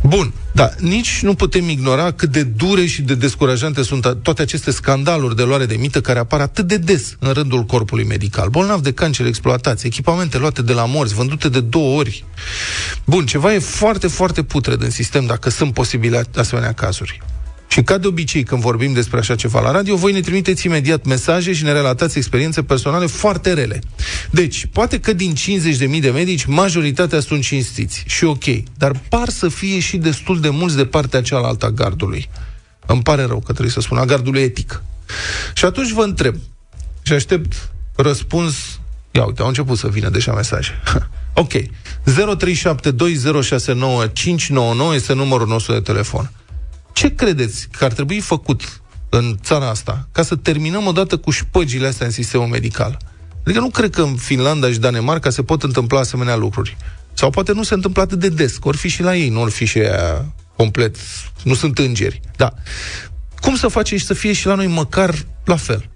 Bun, 0.00 0.32
da, 0.52 0.70
nici 0.78 1.20
nu 1.22 1.34
putem 1.34 1.68
ignora 1.68 2.10
cât 2.10 2.30
de 2.30 2.42
dure 2.42 2.86
și 2.86 3.02
de 3.02 3.14
descurajante 3.14 3.82
sunt 3.82 4.16
toate 4.22 4.42
aceste 4.42 4.70
scandaluri 4.70 5.36
de 5.36 5.42
luare 5.42 5.66
de 5.66 5.74
mită 5.74 6.00
care 6.00 6.18
apar 6.18 6.40
atât 6.40 6.66
de 6.66 6.76
des 6.76 7.16
în 7.18 7.32
rândul 7.32 7.62
corpului 7.64 8.04
medical. 8.04 8.48
Bolnav 8.48 8.80
de 8.80 8.92
cancer 8.92 9.26
exploatați, 9.26 9.86
echipamente 9.86 10.38
luate 10.38 10.62
de 10.62 10.72
la 10.72 10.84
morți, 10.84 11.14
vândute 11.14 11.48
de 11.48 11.60
două 11.60 11.98
ori. 11.98 12.24
Bun, 13.04 13.26
ceva 13.26 13.54
e 13.54 13.58
foarte, 13.58 14.06
foarte 14.06 14.42
putred 14.42 14.82
în 14.82 14.90
sistem 14.90 15.26
dacă 15.26 15.50
sunt 15.50 15.72
posibile 15.72 16.24
asemenea 16.34 16.72
cazuri. 16.72 17.22
Și 17.68 17.82
ca 17.82 17.98
de 17.98 18.06
obicei, 18.06 18.42
când 18.42 18.60
vorbim 18.60 18.92
despre 18.92 19.18
așa 19.18 19.34
ceva 19.34 19.60
la 19.60 19.70
radio, 19.70 19.96
voi 19.96 20.12
ne 20.12 20.20
trimiteți 20.20 20.66
imediat 20.66 21.04
mesaje 21.04 21.52
și 21.52 21.64
ne 21.64 21.72
relatați 21.72 22.18
experiențe 22.18 22.62
personale 22.62 23.06
foarte 23.06 23.52
rele. 23.52 23.80
Deci, 24.30 24.66
poate 24.72 25.00
că 25.00 25.12
din 25.12 25.34
50.000 25.94 26.00
de 26.00 26.10
medici, 26.10 26.44
majoritatea 26.44 27.20
sunt 27.20 27.42
cinstiți 27.42 28.04
și 28.06 28.24
ok, 28.24 28.44
dar 28.76 29.00
par 29.08 29.28
să 29.28 29.48
fie 29.48 29.78
și 29.78 29.96
destul 29.96 30.40
de 30.40 30.48
mulți 30.48 30.76
de 30.76 30.86
partea 30.86 31.22
cealaltă 31.22 31.66
a 31.66 31.70
gardului. 31.70 32.28
Îmi 32.86 33.02
pare 33.02 33.22
rău 33.22 33.38
că 33.38 33.52
trebuie 33.52 33.70
să 33.70 33.80
spun, 33.80 33.98
a 33.98 34.04
gardului 34.04 34.42
etic. 34.42 34.82
Și 35.54 35.64
atunci 35.64 35.90
vă 35.90 36.02
întreb 36.02 36.34
și 37.02 37.12
aștept 37.12 37.70
răspuns 37.96 38.54
Ia 39.16 39.24
uite, 39.24 39.42
au 39.42 39.48
început 39.48 39.78
să 39.78 39.88
vină 39.88 40.08
deja 40.08 40.32
mesaje. 40.32 40.80
ok. 41.42 41.52
0372069599 41.52 41.60
este 44.94 45.12
numărul 45.12 45.46
nostru 45.46 45.72
de 45.72 45.80
telefon. 45.80 46.30
Ce 46.94 47.14
credeți 47.14 47.68
că 47.76 47.84
ar 47.84 47.92
trebui 47.92 48.20
făcut 48.20 48.80
în 49.08 49.38
țara 49.42 49.68
asta 49.68 50.08
ca 50.12 50.22
să 50.22 50.36
terminăm 50.36 50.86
odată 50.86 51.16
cu 51.16 51.30
șpăgile 51.30 51.86
astea 51.86 52.06
în 52.06 52.12
sistemul 52.12 52.46
medical? 52.46 52.98
Adică 53.44 53.60
nu 53.60 53.70
cred 53.70 53.90
că 53.90 54.02
în 54.02 54.16
Finlanda 54.16 54.70
și 54.70 54.78
Danemarca 54.78 55.30
se 55.30 55.42
pot 55.42 55.62
întâmpla 55.62 55.98
asemenea 55.98 56.36
lucruri. 56.36 56.76
Sau 57.12 57.30
poate 57.30 57.52
nu 57.52 57.62
se 57.62 57.74
întâmplă 57.74 58.02
atât 58.02 58.18
de 58.18 58.28
des, 58.28 58.56
că 58.56 58.68
ori 58.68 58.76
fi 58.76 58.88
și 58.88 59.02
la 59.02 59.16
ei, 59.16 59.28
nu 59.28 59.40
ori 59.40 59.50
fi 59.50 59.64
și 59.64 59.78
aia 59.78 60.34
complet, 60.56 60.96
nu 61.42 61.54
sunt 61.54 61.78
îngeri. 61.78 62.20
Da. 62.36 62.52
Cum 63.40 63.56
să 63.56 63.68
face 63.68 63.96
și 63.96 64.04
să 64.04 64.14
fie 64.14 64.32
și 64.32 64.46
la 64.46 64.54
noi 64.54 64.66
măcar 64.66 65.14
la 65.44 65.56
fel? 65.56 65.88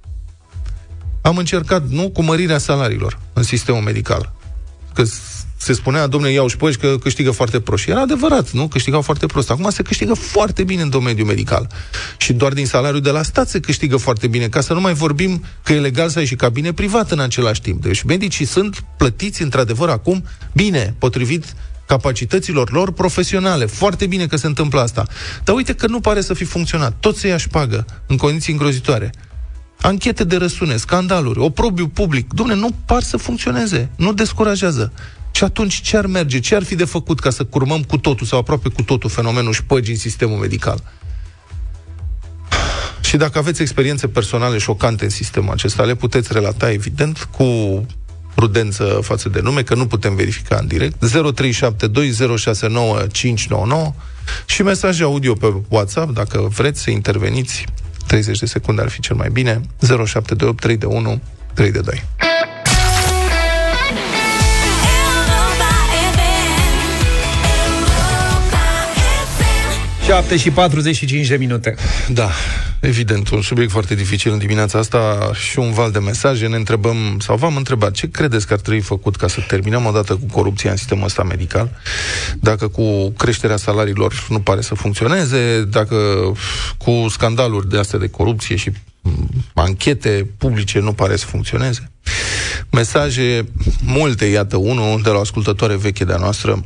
Am 1.20 1.36
încercat, 1.36 1.88
nu, 1.88 2.10
cu 2.10 2.22
mărirea 2.22 2.58
salariilor 2.58 3.18
în 3.32 3.42
sistemul 3.42 3.82
medical. 3.82 4.32
Că 4.94 5.02
se 5.58 5.72
spunea, 5.72 6.06
domnule, 6.06 6.32
iauș 6.32 6.52
șpăși 6.52 6.78
că 6.78 6.96
câștigă 7.02 7.30
foarte 7.30 7.60
prost. 7.60 7.82
Și 7.82 7.90
era 7.90 8.00
adevărat, 8.00 8.50
nu? 8.50 8.68
Câștigau 8.68 9.00
foarte 9.00 9.26
prost. 9.26 9.50
Acum 9.50 9.70
se 9.70 9.82
câștigă 9.82 10.14
foarte 10.14 10.64
bine 10.64 10.82
în 10.82 10.90
domeniul 10.90 11.26
medical. 11.26 11.70
Și 12.16 12.32
doar 12.32 12.52
din 12.52 12.66
salariul 12.66 13.00
de 13.00 13.10
la 13.10 13.22
stat 13.22 13.48
se 13.48 13.60
câștigă 13.60 13.96
foarte 13.96 14.26
bine, 14.26 14.48
ca 14.48 14.60
să 14.60 14.72
nu 14.72 14.80
mai 14.80 14.94
vorbim 14.94 15.44
că 15.62 15.72
e 15.72 15.80
legal 15.80 16.08
să 16.08 16.18
ai 16.18 16.24
și 16.24 16.34
cabine 16.34 16.72
private 16.72 17.14
în 17.14 17.20
același 17.20 17.60
timp. 17.60 17.82
Deci 17.82 18.02
medicii 18.02 18.44
sunt 18.44 18.84
plătiți, 18.96 19.42
într-adevăr, 19.42 19.88
acum 19.88 20.24
bine, 20.52 20.94
potrivit 20.98 21.44
capacităților 21.86 22.72
lor 22.72 22.92
profesionale. 22.92 23.66
Foarte 23.66 24.06
bine 24.06 24.26
că 24.26 24.36
se 24.36 24.46
întâmplă 24.46 24.80
asta. 24.80 25.06
Dar 25.44 25.54
uite 25.54 25.74
că 25.74 25.86
nu 25.86 26.00
pare 26.00 26.20
să 26.20 26.34
fi 26.34 26.44
funcționat. 26.44 26.96
Tot 27.00 27.16
se 27.16 27.28
ia 27.28 27.36
pagă 27.50 27.86
în 28.06 28.16
condiții 28.16 28.52
îngrozitoare. 28.52 29.10
Anchete 29.80 30.24
de 30.24 30.36
răsune, 30.36 30.76
scandaluri, 30.76 31.38
oprobiu 31.38 31.88
public. 31.88 32.32
Domne, 32.32 32.54
nu 32.54 32.70
par 32.84 33.02
să 33.02 33.16
funcționeze. 33.16 33.90
Nu 33.96 34.12
descurajează. 34.12 34.92
Și 35.30 35.44
atunci 35.44 35.80
ce 35.80 35.96
ar 35.96 36.06
merge? 36.06 36.38
Ce 36.38 36.54
ar 36.54 36.62
fi 36.62 36.74
de 36.74 36.84
făcut 36.84 37.20
ca 37.20 37.30
să 37.30 37.44
curmăm 37.44 37.82
cu 37.82 37.98
totul 37.98 38.26
sau 38.26 38.38
aproape 38.38 38.68
cu 38.68 38.82
totul 38.82 39.10
fenomenul 39.10 39.52
șpăgii 39.52 39.92
în 39.92 39.98
sistemul 39.98 40.38
medical? 40.38 40.82
Și 43.00 43.16
dacă 43.16 43.38
aveți 43.38 43.62
experiențe 43.62 44.08
personale 44.08 44.58
șocante 44.58 45.04
în 45.04 45.10
sistemul 45.10 45.52
acesta, 45.52 45.82
le 45.82 45.94
puteți 45.94 46.32
relata, 46.32 46.70
evident, 46.70 47.28
cu 47.30 47.46
prudență 48.34 48.98
față 49.02 49.28
de 49.28 49.40
nume, 49.40 49.62
că 49.62 49.74
nu 49.74 49.86
putem 49.86 50.14
verifica 50.14 50.56
în 50.60 50.66
direct. 50.66 51.06
0372069599 51.06 51.12
și 54.46 54.62
mesaje 54.62 55.02
audio 55.02 55.34
pe 55.34 55.54
WhatsApp, 55.68 56.14
dacă 56.14 56.48
vreți 56.56 56.82
să 56.82 56.90
interveniți, 56.90 57.64
30 58.06 58.38
de 58.38 58.46
secunde 58.46 58.82
ar 58.82 58.88
fi 58.88 59.00
cel 59.00 59.16
mai 59.16 59.28
bine, 59.32 59.60
0728 59.80 60.60
3 60.60 60.76
de 60.76 60.86
1 60.86 61.20
3 61.54 61.70
de 61.70 61.80
2. 61.80 62.04
7 70.08 70.36
și 70.36 70.50
45 70.50 71.26
de 71.26 71.36
minute. 71.36 71.74
Da, 72.12 72.30
evident, 72.80 73.28
un 73.28 73.42
subiect 73.42 73.70
foarte 73.70 73.94
dificil 73.94 74.32
în 74.32 74.38
dimineața 74.38 74.78
asta 74.78 75.30
și 75.34 75.58
un 75.58 75.72
val 75.72 75.90
de 75.90 75.98
mesaje. 75.98 76.46
Ne 76.46 76.56
întrebăm, 76.56 76.96
sau 77.20 77.36
v-am 77.36 77.56
întrebat, 77.56 77.92
ce 77.92 78.10
credeți 78.10 78.46
că 78.46 78.52
ar 78.52 78.60
trebui 78.60 78.80
făcut 78.80 79.16
ca 79.16 79.28
să 79.28 79.40
terminăm 79.48 79.86
odată 79.86 80.14
cu 80.14 80.26
corupția 80.32 80.70
în 80.70 80.76
sistemul 80.76 81.04
ăsta 81.04 81.22
medical? 81.22 81.70
Dacă 82.40 82.68
cu 82.68 83.10
creșterea 83.10 83.56
salariilor 83.56 84.26
nu 84.28 84.40
pare 84.40 84.60
să 84.60 84.74
funcționeze, 84.74 85.64
dacă 85.70 85.96
cu 86.78 87.06
scandaluri 87.08 87.68
de 87.68 87.78
astea 87.78 87.98
de 87.98 88.08
corupție 88.08 88.56
și 88.56 88.72
anchete 89.54 90.26
publice 90.38 90.78
nu 90.78 90.92
pare 90.92 91.16
să 91.16 91.26
funcționeze? 91.26 91.90
Mesaje 92.70 93.48
multe, 93.84 94.24
iată, 94.24 94.56
unul 94.56 95.02
de 95.02 95.10
la 95.10 95.16
o 95.16 95.20
ascultătoare 95.20 95.76
veche 95.76 96.04
de-a 96.04 96.16
noastră, 96.16 96.62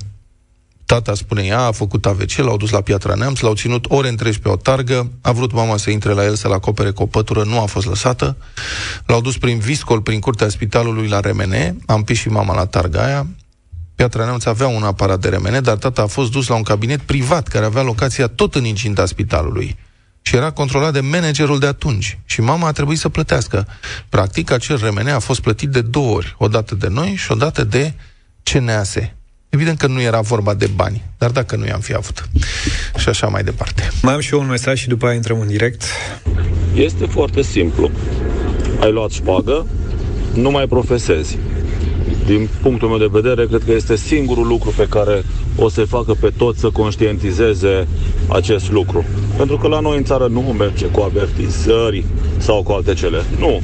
Tata, 0.93 1.15
spune 1.15 1.43
ea, 1.43 1.61
a 1.61 1.73
făcut 1.73 2.07
AVC, 2.07 2.37
l-au 2.37 2.57
dus 2.57 2.71
la 2.71 2.81
Piatra 2.81 3.15
Neamț, 3.15 3.41
l-au 3.41 3.55
ținut 3.55 3.85
ore 3.89 4.09
întregi 4.09 4.39
pe 4.39 4.49
o 4.49 4.57
targă, 4.57 5.11
a 5.21 5.33
vrut 5.33 5.53
mama 5.53 5.77
să 5.77 5.91
intre 5.91 6.13
la 6.13 6.25
el 6.25 6.35
să-l 6.35 6.53
acopere 6.53 6.91
cu 6.91 7.03
o 7.03 7.07
pătură, 7.07 7.45
nu 7.45 7.61
a 7.61 7.65
fost 7.65 7.87
lăsată, 7.87 8.37
l-au 9.07 9.21
dus 9.21 9.39
prin 9.39 9.59
viscol, 9.59 10.01
prin 10.01 10.21
curtea 10.21 10.49
spitalului 10.49 11.09
la 11.09 11.21
Remene, 11.21 11.77
am 11.87 12.03
pus 12.05 12.17
și 12.17 12.29
mama 12.29 12.55
la 12.55 12.67
targa 12.67 13.05
aia, 13.05 13.27
Piatra 13.95 14.25
Neamț 14.25 14.45
avea 14.45 14.67
un 14.67 14.83
aparat 14.83 15.21
de 15.21 15.29
remene, 15.29 15.61
dar 15.61 15.77
tata 15.77 16.03
a 16.03 16.07
fost 16.07 16.31
dus 16.31 16.47
la 16.47 16.55
un 16.55 16.63
cabinet 16.63 17.01
privat 17.01 17.49
care 17.49 17.65
avea 17.65 17.83
locația 17.83 18.27
tot 18.27 18.55
în 18.55 18.65
incinta 18.65 19.07
spitalului 19.07 19.77
și 20.23 20.37
era 20.37 20.51
controlat 20.51 20.93
de 20.93 21.01
managerul 21.01 21.59
de 21.59 21.67
atunci. 21.67 22.19
Și 22.25 22.41
mama 22.41 22.67
a 22.67 22.73
trebuit 22.73 22.99
să 22.99 23.09
plătească. 23.09 23.67
Practic, 24.09 24.51
acel 24.51 24.77
remene 24.77 25.11
a 25.11 25.19
fost 25.19 25.41
plătit 25.41 25.69
de 25.69 25.81
două 25.81 26.17
ori, 26.17 26.35
o 26.39 26.49
dată 26.49 26.75
de 26.75 26.89
noi 26.89 27.15
și 27.15 27.33
o 27.33 27.35
dată 27.35 27.65
de 27.65 27.93
CNAS. 28.43 28.95
Evident 29.55 29.79
că 29.79 29.87
nu 29.87 30.01
era 30.01 30.21
vorba 30.21 30.55
de 30.55 30.71
bani, 30.75 31.03
dar 31.19 31.31
dacă 31.31 31.57
nu 31.57 31.67
i-am 31.67 31.81
fi 31.81 31.95
avut. 31.95 32.29
Și 32.99 33.09
așa 33.09 33.27
mai 33.27 33.43
departe. 33.43 33.89
Mai 34.03 34.15
am 34.15 34.21
și 34.21 34.35
eu 34.35 34.41
un 34.41 34.47
mesaj 34.47 34.79
și 34.79 34.89
după 34.89 35.07
aia 35.07 35.15
intrăm 35.15 35.41
în 35.41 35.47
direct. 35.47 35.83
Este 36.75 37.07
foarte 37.07 37.43
simplu. 37.43 37.91
Ai 38.81 38.93
luat 38.93 39.11
șpagă, 39.11 39.67
nu 40.35 40.51
mai 40.51 40.67
profesezi. 40.67 41.39
Din 42.27 42.49
punctul 42.63 42.89
meu 42.89 42.99
de 42.99 43.09
vedere, 43.11 43.47
cred 43.47 43.63
că 43.65 43.73
este 43.73 43.97
singurul 43.97 44.47
lucru 44.47 44.73
pe 44.77 44.87
care 44.91 45.25
o 45.57 45.69
să 45.69 45.85
facă 45.85 46.15
pe 46.21 46.33
toți 46.37 46.61
să 46.61 46.71
conștientizeze 46.71 47.87
acest 48.29 48.71
lucru. 48.71 49.05
Pentru 49.37 49.57
că 49.57 49.69
la 49.69 49.81
noi 49.81 49.97
în 49.97 50.05
țară 50.05 50.27
nu 50.27 50.41
merge 50.41 50.87
cu 50.87 51.01
avertizări 51.01 52.05
sau 52.39 52.63
cu 52.63 52.73
alte 52.73 52.95
cele. 52.95 53.23
Nu. 53.39 53.63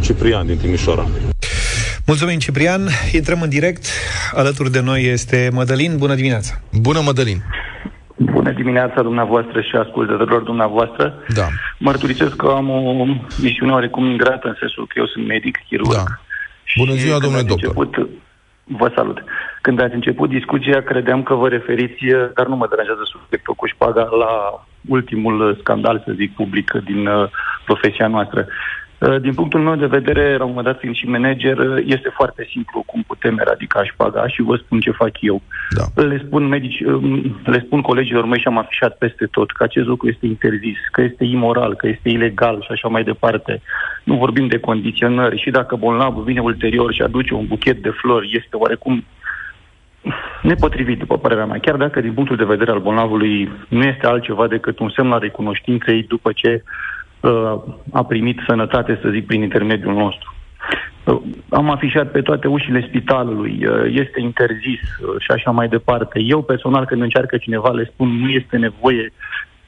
Ciprian 0.00 0.46
din 0.46 0.56
Timișoara. 0.56 1.08
Mulțumim, 2.10 2.38
Ciprian. 2.38 2.82
Intrăm 3.12 3.40
în 3.42 3.48
direct. 3.48 3.84
Alături 4.32 4.70
de 4.70 4.80
noi 4.80 5.02
este 5.04 5.48
Mădălin. 5.52 5.92
Bună 5.96 6.14
dimineața! 6.14 6.52
Bună, 6.72 7.00
Mădălin! 7.04 7.38
Bună 8.16 8.50
dimineața 8.50 9.02
dumneavoastră 9.02 9.60
și 9.60 9.74
ascultătorilor 9.76 10.42
dumneavoastră. 10.42 11.14
Da. 11.34 11.46
Mărturisesc 11.78 12.36
că 12.36 12.46
am 12.46 12.70
o 12.70 13.04
misiune 13.42 13.72
oarecum 13.72 14.04
ingrată 14.04 14.48
în 14.48 14.56
sensul 14.58 14.86
că 14.86 14.94
eu 14.96 15.06
sunt 15.06 15.26
medic, 15.26 15.58
chirurg. 15.68 15.92
Da. 15.92 16.04
Bună 16.76 16.92
ziua, 16.92 17.18
domnule 17.18 17.42
doctor. 17.42 17.72
Început, 17.76 18.08
vă 18.64 18.92
salut. 18.94 19.18
Când 19.60 19.80
ați 19.80 19.94
început 19.94 20.28
discuția, 20.28 20.82
credeam 20.82 21.22
că 21.22 21.34
vă 21.34 21.48
referiți, 21.48 22.04
dar 22.34 22.46
nu 22.46 22.56
mă 22.56 22.66
deranjează 22.70 23.02
subiectul 23.04 23.54
cu 23.54 23.66
șpaga, 23.66 24.08
la 24.22 24.32
ultimul 24.88 25.56
scandal, 25.60 26.02
să 26.06 26.12
zic, 26.16 26.34
public 26.34 26.72
din 26.84 27.06
uh, 27.06 27.28
profesia 27.64 28.06
noastră. 28.06 28.46
Uh, 28.98 29.20
din 29.20 29.34
punctul 29.34 29.60
meu 29.60 29.74
de 29.74 29.86
vedere, 29.86 30.36
la 30.36 30.44
un 30.44 30.48
moment 30.48 30.66
dat 30.66 30.78
fiind 30.78 30.94
și 30.94 31.06
manager, 31.06 31.58
uh, 31.58 31.82
este 31.86 32.08
foarte 32.14 32.46
simplu 32.50 32.82
cum 32.86 33.02
putem 33.06 33.38
eradica 33.38 33.84
șpaga 33.84 34.28
și 34.28 34.42
vă 34.42 34.56
spun 34.56 34.80
ce 34.80 34.90
fac 34.90 35.20
eu. 35.20 35.42
Da. 35.70 36.02
Le 36.02 36.22
spun 36.26 36.48
medici, 36.48 36.80
um, 36.80 37.40
le 37.44 37.62
spun 37.66 37.80
colegilor 37.80 38.24
mei 38.24 38.40
și 38.40 38.46
am 38.46 38.58
afișat 38.58 38.96
peste 38.96 39.26
tot 39.26 39.50
că 39.50 39.62
acest 39.62 39.86
lucru 39.86 40.08
este 40.08 40.26
interzis, 40.26 40.78
că 40.92 41.02
este 41.02 41.24
imoral, 41.24 41.74
că 41.74 41.86
este 41.88 42.08
ilegal 42.08 42.62
și 42.62 42.72
așa 42.72 42.88
mai 42.88 43.04
departe. 43.04 43.62
Nu 44.04 44.14
vorbim 44.16 44.46
de 44.46 44.58
condiționări 44.58 45.40
și 45.40 45.50
dacă 45.50 45.76
bolnavul 45.76 46.22
vine 46.22 46.40
ulterior 46.40 46.92
și 46.92 47.02
aduce 47.02 47.34
un 47.34 47.46
buchet 47.46 47.82
de 47.82 47.90
flori, 47.90 48.36
este 48.36 48.56
oarecum 48.56 49.04
nepotrivit, 50.42 50.98
după 50.98 51.18
părerea 51.18 51.46
mea, 51.46 51.58
chiar 51.58 51.76
dacă 51.76 52.00
din 52.00 52.12
punctul 52.12 52.36
de 52.36 52.44
vedere 52.44 52.70
al 52.70 52.80
bolnavului 52.80 53.50
nu 53.68 53.82
este 53.82 54.06
altceva 54.06 54.46
decât 54.46 54.78
un 54.78 54.90
semn 54.90 55.12
al 55.12 55.20
recunoștinței 55.20 56.02
după 56.02 56.32
ce 56.34 56.62
uh, 56.64 56.87
a 57.92 58.04
primit 58.04 58.38
sănătate, 58.46 58.98
să 59.02 59.08
zic, 59.12 59.26
prin 59.26 59.42
intermediul 59.42 59.94
nostru. 59.94 60.34
Uh, 61.04 61.20
am 61.48 61.70
afișat 61.70 62.10
pe 62.10 62.20
toate 62.20 62.48
ușile 62.48 62.84
spitalului, 62.88 63.66
uh, 63.66 64.00
este 64.02 64.20
interzis 64.20 64.80
uh, 64.80 65.14
și 65.18 65.30
așa 65.30 65.50
mai 65.50 65.68
departe. 65.68 66.20
Eu 66.20 66.42
personal, 66.42 66.84
când 66.84 67.02
încearcă 67.02 67.36
cineva, 67.36 67.70
le 67.70 67.90
spun, 67.92 68.08
nu 68.08 68.28
este 68.28 68.56
nevoie 68.56 69.12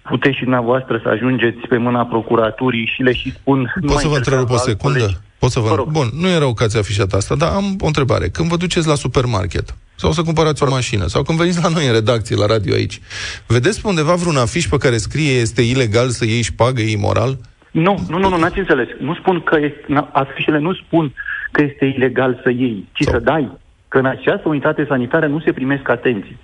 puteți 0.03 0.37
și 0.37 0.43
dumneavoastră 0.43 1.01
să 1.03 1.09
ajungeți 1.09 1.67
pe 1.69 1.77
mâna 1.77 2.05
procuraturii 2.05 2.91
și 2.95 3.03
le 3.03 3.13
și 3.13 3.31
spun... 3.33 3.73
Pot 3.87 3.97
să 3.97 4.09
vă 4.09 4.17
întrerup 4.17 4.51
o 4.51 4.57
secundă? 4.57 4.99
Colegi. 4.99 5.19
Pot 5.39 5.51
să 5.51 5.61
vă... 5.61 5.69
vă 5.69 5.85
Bun, 5.91 6.09
nu 6.21 6.29
e 6.29 6.39
rău 6.39 6.53
că 6.53 6.65
ați 6.65 6.79
afișat 6.79 7.13
asta, 7.13 7.35
dar 7.35 7.51
am 7.53 7.77
o 7.81 7.87
întrebare. 7.87 8.29
Când 8.29 8.49
vă 8.49 8.57
duceți 8.57 8.89
la 8.89 8.95
supermarket 8.95 9.75
sau 10.01 10.13
să 10.13 10.23
cumpărați 10.23 10.63
o 10.63 10.71
mașină 10.71 11.07
sau 11.07 11.23
când 11.23 11.39
veniți 11.39 11.63
la 11.63 11.69
noi 11.69 11.87
în 11.87 11.93
redacție, 11.93 12.37
la 12.37 12.47
radio 12.47 12.75
aici, 12.75 13.01
vedeți 13.47 13.81
pe 13.81 13.89
undeva 13.89 14.15
vreun 14.15 14.37
afiș 14.37 14.65
pe 14.67 14.77
care 14.77 14.97
scrie 14.97 15.33
este 15.33 15.63
ilegal 15.63 16.09
să 16.09 16.25
iei 16.25 16.43
șpagă, 16.43 16.81
e 16.81 16.91
imoral? 16.91 17.39
Nu, 17.71 17.95
nu, 18.09 18.19
nu, 18.19 18.29
nu, 18.29 18.39
n-ați 18.39 18.59
înțeles. 18.59 18.89
Nu 19.01 19.15
spun 19.15 19.41
că 19.41 19.57
este, 19.61 20.09
afișele 20.13 20.59
nu 20.59 20.75
spun 20.75 21.15
că 21.53 21.63
este 21.63 21.85
ilegal 21.85 22.41
să 22.43 22.51
iei, 22.51 22.89
ci 22.93 23.03
sau. 23.03 23.13
să 23.15 23.21
dai. 23.21 23.51
Că 23.89 23.99
în 23.99 24.07
această 24.07 24.49
unitate 24.49 24.85
sanitară 24.89 25.27
nu 25.27 25.41
se 25.41 25.53
primesc 25.53 25.89
atenții. 25.89 26.39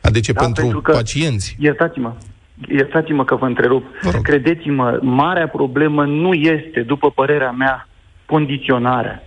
A, 0.00 0.10
deci 0.10 0.26
da, 0.26 0.40
pentru, 0.40 0.62
pentru 0.62 0.80
că, 0.80 0.92
pacienți? 0.92 1.56
Iertați-mă, 1.58 2.12
iertați-mă 2.68 3.24
că 3.24 3.34
vă 3.34 3.46
întrerup. 3.46 3.84
Vă 4.02 4.10
Credeți-mă, 4.22 4.98
marea 5.02 5.48
problemă 5.48 6.04
nu 6.04 6.32
este, 6.32 6.80
după 6.80 7.10
părerea 7.10 7.50
mea, 7.50 7.88
condiționarea, 8.26 9.22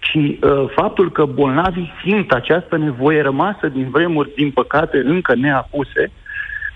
ci 0.00 0.14
uh, 0.14 0.64
faptul 0.74 1.12
că 1.12 1.24
bolnavii 1.24 1.92
simt 2.04 2.32
această 2.32 2.76
nevoie 2.76 3.22
rămasă 3.22 3.68
din 3.68 3.90
vremuri, 3.90 4.32
din 4.36 4.50
păcate, 4.50 5.02
încă 5.04 5.34
neapuse, 5.34 6.10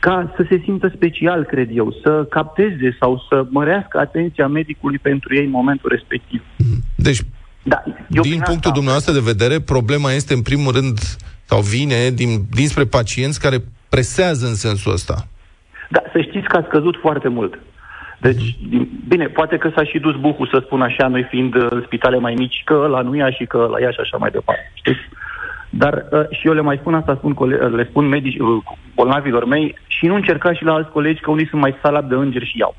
ca 0.01 0.33
să 0.37 0.45
se 0.49 0.61
simtă 0.65 0.93
special, 0.95 1.45
cred 1.45 1.69
eu, 1.73 1.93
să 2.03 2.25
capteze 2.25 2.97
sau 3.01 3.25
să 3.29 3.47
mărească 3.49 3.99
atenția 3.99 4.47
medicului 4.47 4.99
pentru 4.99 5.35
ei 5.35 5.45
în 5.45 5.51
momentul 5.51 5.91
respectiv. 5.91 6.43
Deci, 6.97 7.21
da, 7.63 7.83
eu 8.09 8.23
din 8.23 8.33
punctul 8.33 8.55
asta, 8.55 8.71
dumneavoastră 8.71 9.13
de 9.13 9.21
vedere, 9.33 9.61
problema 9.61 10.13
este 10.13 10.35
în 10.35 10.43
primul 10.43 10.73
rând, 10.73 10.99
sau 11.45 11.61
vine 11.61 12.11
din, 12.11 12.45
dinspre 12.51 12.85
pacienți 12.85 13.41
care 13.41 13.59
presează 13.89 14.47
în 14.47 14.55
sensul 14.55 14.93
ăsta. 14.93 15.27
Da, 15.91 16.03
să 16.13 16.21
știți 16.21 16.47
că 16.47 16.57
a 16.57 16.65
scăzut 16.69 16.97
foarte 17.01 17.29
mult. 17.29 17.59
Deci, 18.29 18.57
mm. 18.71 18.89
bine, 19.09 19.27
poate 19.27 19.57
că 19.57 19.71
s-a 19.75 19.85
și 19.85 19.99
dus 19.99 20.17
buhul, 20.17 20.47
să 20.47 20.63
spun 20.65 20.83
așa, 20.83 21.09
noi 21.09 21.23
fiind 21.23 21.55
uh, 21.55 21.83
spitale 21.85 22.19
mai 22.19 22.35
mici, 22.35 22.63
că 22.65 22.87
la 22.91 23.01
nu 23.01 23.15
ia 23.15 23.31
și 23.31 23.45
că 23.45 23.69
la 23.71 23.81
ea 23.81 23.91
și 23.91 24.01
așa 24.01 24.17
mai 24.17 24.31
departe. 24.31 24.71
Știți? 24.75 25.01
Dar 25.71 26.05
uh, 26.11 26.21
și 26.31 26.47
eu 26.47 26.53
le 26.53 26.61
mai 26.61 26.77
spun 26.77 26.95
asta, 26.95 27.15
spun 27.15 27.35
cole- 27.35 27.61
uh, 27.63 27.73
le 27.73 27.87
spun 27.91 28.07
medici, 28.07 28.39
uh, 28.39 28.63
bolnavilor 28.95 29.45
mei 29.45 29.79
și 29.87 30.07
nu 30.07 30.15
încerca 30.15 30.53
și 30.53 30.65
la 30.65 30.73
alți 30.73 30.91
colegi 30.91 31.21
că 31.21 31.31
unii 31.31 31.47
sunt 31.47 31.61
mai 31.61 31.75
salab 31.83 32.09
de 32.09 32.15
îngeri 32.15 32.51
și 32.51 32.59
iau. 32.59 32.75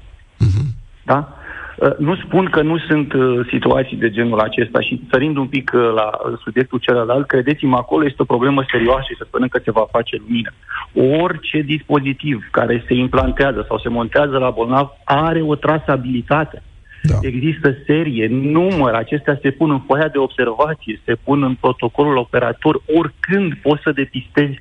Uh-huh. 0.45 0.65
Da? 1.03 1.37
Uh, 1.75 1.97
nu 1.97 2.15
spun 2.15 2.45
că 2.45 2.61
nu 2.61 2.77
sunt 2.77 3.13
uh, 3.13 3.47
situații 3.49 3.97
de 3.97 4.09
genul 4.09 4.39
acesta 4.39 4.79
și 4.81 5.01
sărind 5.11 5.37
un 5.37 5.47
pic 5.47 5.71
uh, 5.73 5.91
la 5.95 6.09
subiectul 6.43 6.79
celălalt, 6.79 7.27
credeți-mă, 7.27 7.75
acolo 7.77 8.05
este 8.05 8.21
o 8.21 8.31
problemă 8.33 8.65
serioasă 8.71 9.05
și 9.09 9.17
să 9.17 9.23
spunem 9.27 9.47
că 9.47 9.59
se 9.63 9.71
va 9.71 9.87
face 9.91 10.21
lumină. 10.25 10.51
Orice 11.21 11.59
dispozitiv 11.61 12.47
care 12.51 12.83
se 12.87 12.93
implantează 12.93 13.65
sau 13.67 13.79
se 13.79 13.89
montează 13.89 14.37
la 14.37 14.49
bolnav 14.49 14.89
are 15.03 15.41
o 15.41 15.55
trasabilitate. 15.55 16.63
Da. 17.01 17.15
Există 17.21 17.75
serie, 17.85 18.27
număr, 18.31 18.93
acestea 18.93 19.39
se 19.41 19.51
pun 19.51 19.71
în 19.71 19.79
foaia 19.87 20.07
de 20.07 20.17
observație, 20.17 21.01
se 21.05 21.15
pun 21.23 21.43
în 21.43 21.55
protocolul 21.55 22.17
operator, 22.17 22.81
oricând 22.97 23.53
poți 23.61 23.81
să 23.81 23.91
depistezi 23.91 24.59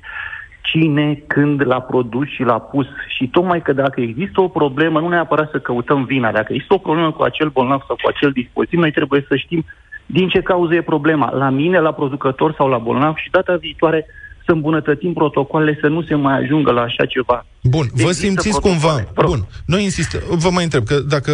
cine, 0.75 1.23
când 1.27 1.65
l-a 1.65 1.81
produs 1.81 2.27
și 2.27 2.43
l-a 2.43 2.59
pus. 2.59 2.85
Și 3.15 3.27
tocmai 3.27 3.61
că 3.61 3.73
dacă 3.73 4.01
există 4.01 4.41
o 4.41 4.47
problemă, 4.47 4.99
nu 4.99 5.07
neapărat 5.07 5.49
să 5.51 5.59
căutăm 5.59 6.03
vina. 6.03 6.31
Dacă 6.31 6.53
există 6.53 6.73
o 6.73 6.77
problemă 6.77 7.11
cu 7.11 7.23
acel 7.23 7.49
bolnav 7.49 7.83
sau 7.87 7.95
cu 7.95 8.09
acel 8.13 8.31
dispozitiv, 8.31 8.79
noi 8.79 8.91
trebuie 8.91 9.25
să 9.27 9.35
știm 9.35 9.65
din 10.05 10.27
ce 10.27 10.41
cauză 10.41 10.73
e 10.73 10.81
problema. 10.81 11.31
La 11.31 11.49
mine, 11.49 11.79
la 11.79 11.91
producător 11.91 12.53
sau 12.57 12.67
la 12.67 12.77
bolnav 12.77 13.15
și 13.15 13.29
data 13.29 13.55
viitoare 13.55 14.05
să 14.45 14.51
îmbunătățim 14.51 15.13
protocoalele, 15.13 15.77
să 15.81 15.87
nu 15.87 16.01
se 16.03 16.15
mai 16.15 16.37
ajungă 16.37 16.71
la 16.71 16.81
așa 16.81 17.05
ceva. 17.05 17.45
Bun, 17.61 17.85
vă 17.93 18.11
simțiți 18.11 18.61
cumva... 18.61 19.03
Bun, 19.25 19.39
noi 19.65 19.83
insist, 19.83 20.15
vă 20.15 20.49
mai 20.49 20.63
întreb, 20.63 20.83
că 20.83 20.99
dacă 20.99 21.31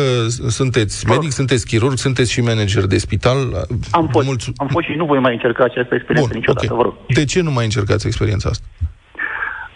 sunteți 0.47 1.07
medic, 1.07 1.31
sunteți 1.31 1.65
chirurg, 1.65 1.97
sunteți 1.97 2.31
și 2.31 2.41
manager 2.41 2.85
de 2.85 2.97
spital... 2.97 3.37
Am 3.91 4.07
fost, 4.11 4.25
mulțu- 4.25 4.51
am 4.55 4.67
fost 4.67 4.85
și 4.85 4.93
nu 4.95 5.05
voi 5.05 5.19
mai 5.19 5.33
încerca 5.33 5.63
această 5.63 5.95
experiență 5.95 6.29
Bun, 6.31 6.39
niciodată, 6.39 6.73
okay. 6.73 6.77
vă 6.77 6.83
rog. 6.83 6.93
De 7.13 7.25
ce 7.25 7.41
nu 7.41 7.51
mai 7.51 7.63
încercați 7.63 8.07
experiența 8.07 8.49
asta? 8.49 8.65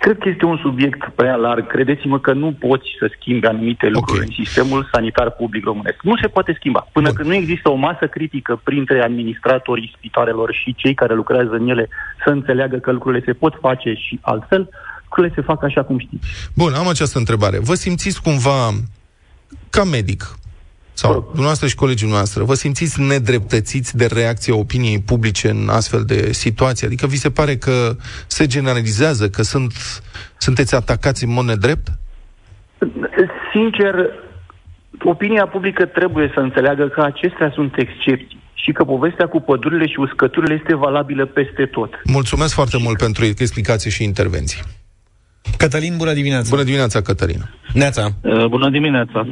Cred 0.06 0.18
că 0.18 0.30
este 0.30 0.46
un 0.46 0.60
subiect 0.62 1.10
prea 1.16 1.36
larg. 1.36 1.68
Credeți-mă 1.68 2.20
că 2.20 2.34
nu 2.34 2.54
poți 2.54 2.88
să 3.00 3.12
schimbi 3.20 3.46
anumite 3.46 3.88
lucruri 3.88 4.22
okay. 4.22 4.28
în 4.38 4.46
sistemul 4.46 4.90
sanitar 4.92 5.32
public 5.32 5.64
românesc. 5.64 5.98
Nu 6.02 6.18
se 6.18 6.28
poate 6.28 6.56
schimba. 6.58 6.88
Până 6.92 7.08
Bun. 7.08 7.16
când 7.16 7.30
nu 7.30 7.36
există 7.36 7.70
o 7.70 7.76
masă 7.76 8.08
critică 8.08 8.62
printre 8.64 9.04
administratorii 9.04 9.94
spitalelor 9.98 10.54
și 10.54 10.76
cei 10.76 10.94
care 10.94 11.14
lucrează 11.14 11.54
în 11.54 11.68
ele 11.68 11.90
să 12.24 12.30
înțeleagă 12.30 12.78
că 12.78 12.92
lucrurile 12.92 13.24
se 13.26 13.34
pot 13.34 13.54
face 13.62 13.94
și 13.94 14.20
altfel, 14.22 14.70
lucrurile 15.04 15.34
se 15.36 15.42
fac 15.42 15.64
așa 15.64 15.84
cum 15.84 16.00
știți. 16.00 16.28
Bun, 16.56 16.74
am 16.74 16.88
această 16.88 17.18
întrebare. 17.18 17.60
Vă 17.60 17.74
simțiți 17.74 18.22
cumva 18.22 18.70
ca 19.70 19.84
medic, 19.84 20.36
sau 20.96 21.12
dumneavoastră 21.26 21.68
și 21.68 21.76
colegii 21.76 22.10
noastre, 22.10 22.44
vă 22.44 22.54
simțiți 22.54 23.02
nedreptățiți 23.02 23.98
de 23.98 24.06
reacția 24.06 24.56
opiniei 24.56 25.02
publice 25.02 25.50
în 25.50 25.70
astfel 25.70 26.04
de 26.04 26.32
situații? 26.32 26.88
Adică 26.88 27.08
vi 27.08 27.24
se 27.26 27.30
pare 27.30 27.56
că 27.56 27.96
se 28.28 28.46
generalizează, 28.46 29.30
că 29.30 29.42
sunt, 29.42 29.74
sunteți 30.38 30.76
atacați 30.76 31.24
în 31.24 31.32
mod 31.32 31.46
nedrept? 31.46 31.88
Sincer, 33.54 33.94
opinia 35.04 35.48
publică 35.48 35.86
trebuie 35.86 36.32
să 36.34 36.40
înțeleagă 36.40 36.88
că 36.88 37.02
acestea 37.02 37.52
sunt 37.54 37.74
excepții 37.78 38.44
și 38.54 38.72
că 38.72 38.84
povestea 38.84 39.28
cu 39.28 39.40
pădurile 39.40 39.88
și 39.88 40.00
uscăturile 40.00 40.54
este 40.62 40.76
valabilă 40.76 41.26
peste 41.26 41.66
tot. 41.66 42.02
Mulțumesc 42.04 42.54
foarte 42.54 42.78
mult 42.84 42.98
pentru 42.98 43.26
explicații 43.26 43.92
și 43.92 44.04
intervenții. 44.04 44.62
Cătălin, 45.58 45.94
bună 45.98 46.14
dimineața! 46.14 46.48
Bună 46.50 46.64
dimineața, 46.64 47.02
Cătălin! 47.02 47.42
Neața! 47.74 48.08
Uh, 48.22 48.46
bună 48.46 48.70
dimineața! 48.70 49.28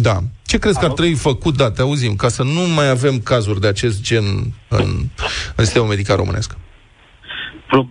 Da. 0.00 0.16
Ce 0.46 0.58
crezi 0.58 0.78
că 0.78 0.84
ar 0.84 0.92
trebui 0.92 1.14
făcut, 1.14 1.56
da, 1.56 1.70
te 1.70 1.82
auzim, 1.82 2.14
ca 2.16 2.28
să 2.28 2.42
nu 2.42 2.60
mai 2.74 2.88
avem 2.90 3.18
cazuri 3.18 3.60
de 3.60 3.66
acest 3.66 4.02
gen 4.02 4.24
în, 4.68 4.86
în 5.56 5.64
sistemul 5.64 5.88
medical 5.88 6.16
românesc? 6.16 6.56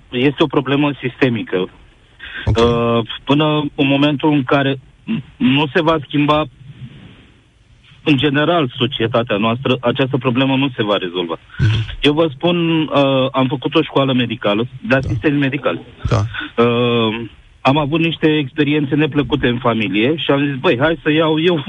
Este 0.10 0.44
o 0.44 0.48
problemă 0.48 0.92
sistemică. 1.02 1.70
Okay. 2.46 2.64
Uh, 2.64 3.08
până 3.24 3.46
în 3.76 3.88
momentul 3.88 4.32
în 4.32 4.44
care 4.44 4.80
nu 5.38 5.68
se 5.74 5.82
va 5.82 5.98
schimba 6.06 6.46
în 8.04 8.18
general 8.18 8.74
societatea 8.78 9.38
noastră, 9.38 9.78
această 9.82 10.18
problemă 10.18 10.56
nu 10.56 10.70
se 10.76 10.84
va 10.84 10.98
rezolva. 10.98 11.38
Uh-huh. 11.38 12.00
Eu 12.02 12.14
vă 12.14 12.30
spun, 12.34 12.82
uh, 12.82 13.28
am 13.32 13.48
făcut 13.48 13.76
o 13.76 13.82
școală 13.82 14.14
medicală, 14.14 14.68
de 14.88 14.96
asistent 14.96 15.34
da. 15.34 15.40
medical. 15.40 15.80
Da. 16.10 16.22
Uh, 16.64 17.30
am 17.68 17.78
avut 17.78 18.00
niște 18.00 18.28
experiențe 18.44 18.96
neplăcute 18.96 19.48
în 19.48 19.58
familie 19.58 20.16
și 20.16 20.32
am 20.32 20.46
zis, 20.46 20.56
băi, 20.60 20.78
hai 20.80 21.00
să 21.04 21.12
iau 21.12 21.34
eu 21.42 21.66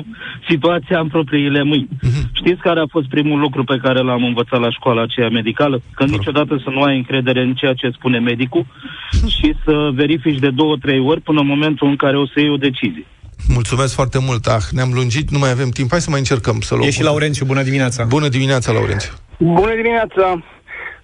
situația 0.49 0.99
în 1.01 1.09
propriile 1.09 1.63
mâini. 1.63 1.89
Uh-huh. 1.93 2.25
Știți 2.33 2.61
care 2.61 2.81
a 2.81 2.93
fost 2.95 3.09
primul 3.09 3.39
lucru 3.39 3.65
pe 3.65 3.79
care 3.83 4.01
l-am 4.03 4.25
învățat 4.25 4.61
la 4.61 4.71
școala 4.71 5.03
aceea 5.03 5.29
medicală? 5.29 5.83
Că 5.95 6.05
niciodată 6.05 6.61
să 6.65 6.71
nu 6.71 6.83
ai 6.83 6.97
încredere 6.97 7.41
în 7.43 7.55
ceea 7.55 7.73
ce 7.73 7.91
spune 7.91 8.19
medicul 8.19 8.67
și 9.37 9.55
să 9.65 9.91
verifici 9.95 10.39
de 10.39 10.51
două, 10.51 10.77
trei 10.77 11.01
ori 11.01 11.21
până 11.21 11.41
în 11.41 11.47
momentul 11.47 11.89
în 11.89 11.97
care 11.97 12.17
o 12.17 12.27
să 12.27 12.41
iei 12.41 12.51
o 12.51 12.57
decizie. 12.57 13.07
Mulțumesc 13.49 13.95
foarte 13.95 14.19
mult. 14.27 14.47
Ah, 14.47 14.65
ne-am 14.71 14.91
lungit, 14.93 15.31
nu 15.31 15.39
mai 15.39 15.51
avem 15.51 15.69
timp. 15.69 15.91
Hai 15.91 16.01
să 16.01 16.11
mai 16.11 16.19
încercăm 16.19 16.61
să 16.61 16.75
luăm. 16.75 16.87
E 16.87 16.91
și 16.91 17.03
Laurențiu, 17.03 17.45
bună 17.47 17.63
dimineața. 17.63 18.05
Bună 18.05 18.29
dimineața, 18.29 18.73
Laurențiu. 18.73 19.13
Bună 19.39 19.75
dimineața. 19.75 20.43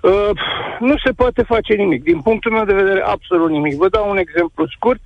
Uh, 0.00 0.30
nu 0.84 0.94
se 1.04 1.12
poate 1.12 1.42
face 1.42 1.74
nimic. 1.74 2.02
Din 2.02 2.20
punctul 2.20 2.52
meu 2.52 2.64
de 2.64 2.80
vedere, 2.82 3.00
absolut 3.00 3.50
nimic. 3.50 3.74
Vă 3.74 3.88
dau 3.88 4.10
un 4.10 4.16
exemplu 4.16 4.66
scurt. 4.66 5.00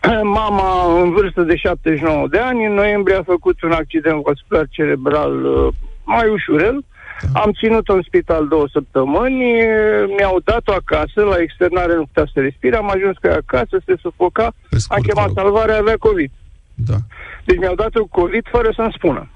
Mama, 0.38 1.00
în 1.02 1.10
vârstă 1.10 1.42
de 1.42 1.56
79 1.56 2.28
de 2.28 2.38
ani, 2.38 2.66
în 2.66 2.72
noiembrie 2.72 3.16
a 3.16 3.22
făcut 3.22 3.62
un 3.62 3.72
accident 3.72 4.22
vascular 4.22 4.66
cerebral 4.70 5.44
uh, 5.44 5.74
mai 6.04 6.28
ușurel. 6.28 6.84
Da. 7.32 7.40
Am 7.40 7.52
ținut-o 7.52 7.94
în 7.94 8.02
spital 8.02 8.48
două 8.48 8.66
săptămâni, 8.72 9.44
mi-au 10.16 10.40
dat-o 10.44 10.72
acasă, 10.72 11.20
la 11.22 11.36
externare 11.38 11.94
nu 11.94 12.04
putea 12.04 12.26
să 12.32 12.40
respire, 12.40 12.76
am 12.76 12.90
ajuns 12.90 13.16
cu 13.16 13.26
ea 13.26 13.36
acasă, 13.36 13.82
se 13.86 13.94
sufoca, 14.00 14.52
am 14.88 15.00
chemat 15.00 15.30
salvarea, 15.34 15.78
avea 15.78 15.96
COVID. 15.96 16.30
Da. 16.74 16.96
Deci 17.44 17.58
mi-au 17.58 17.74
dat-o 17.74 18.04
COVID 18.04 18.44
fără 18.50 18.72
să-mi 18.76 18.94
spună. 18.96 19.30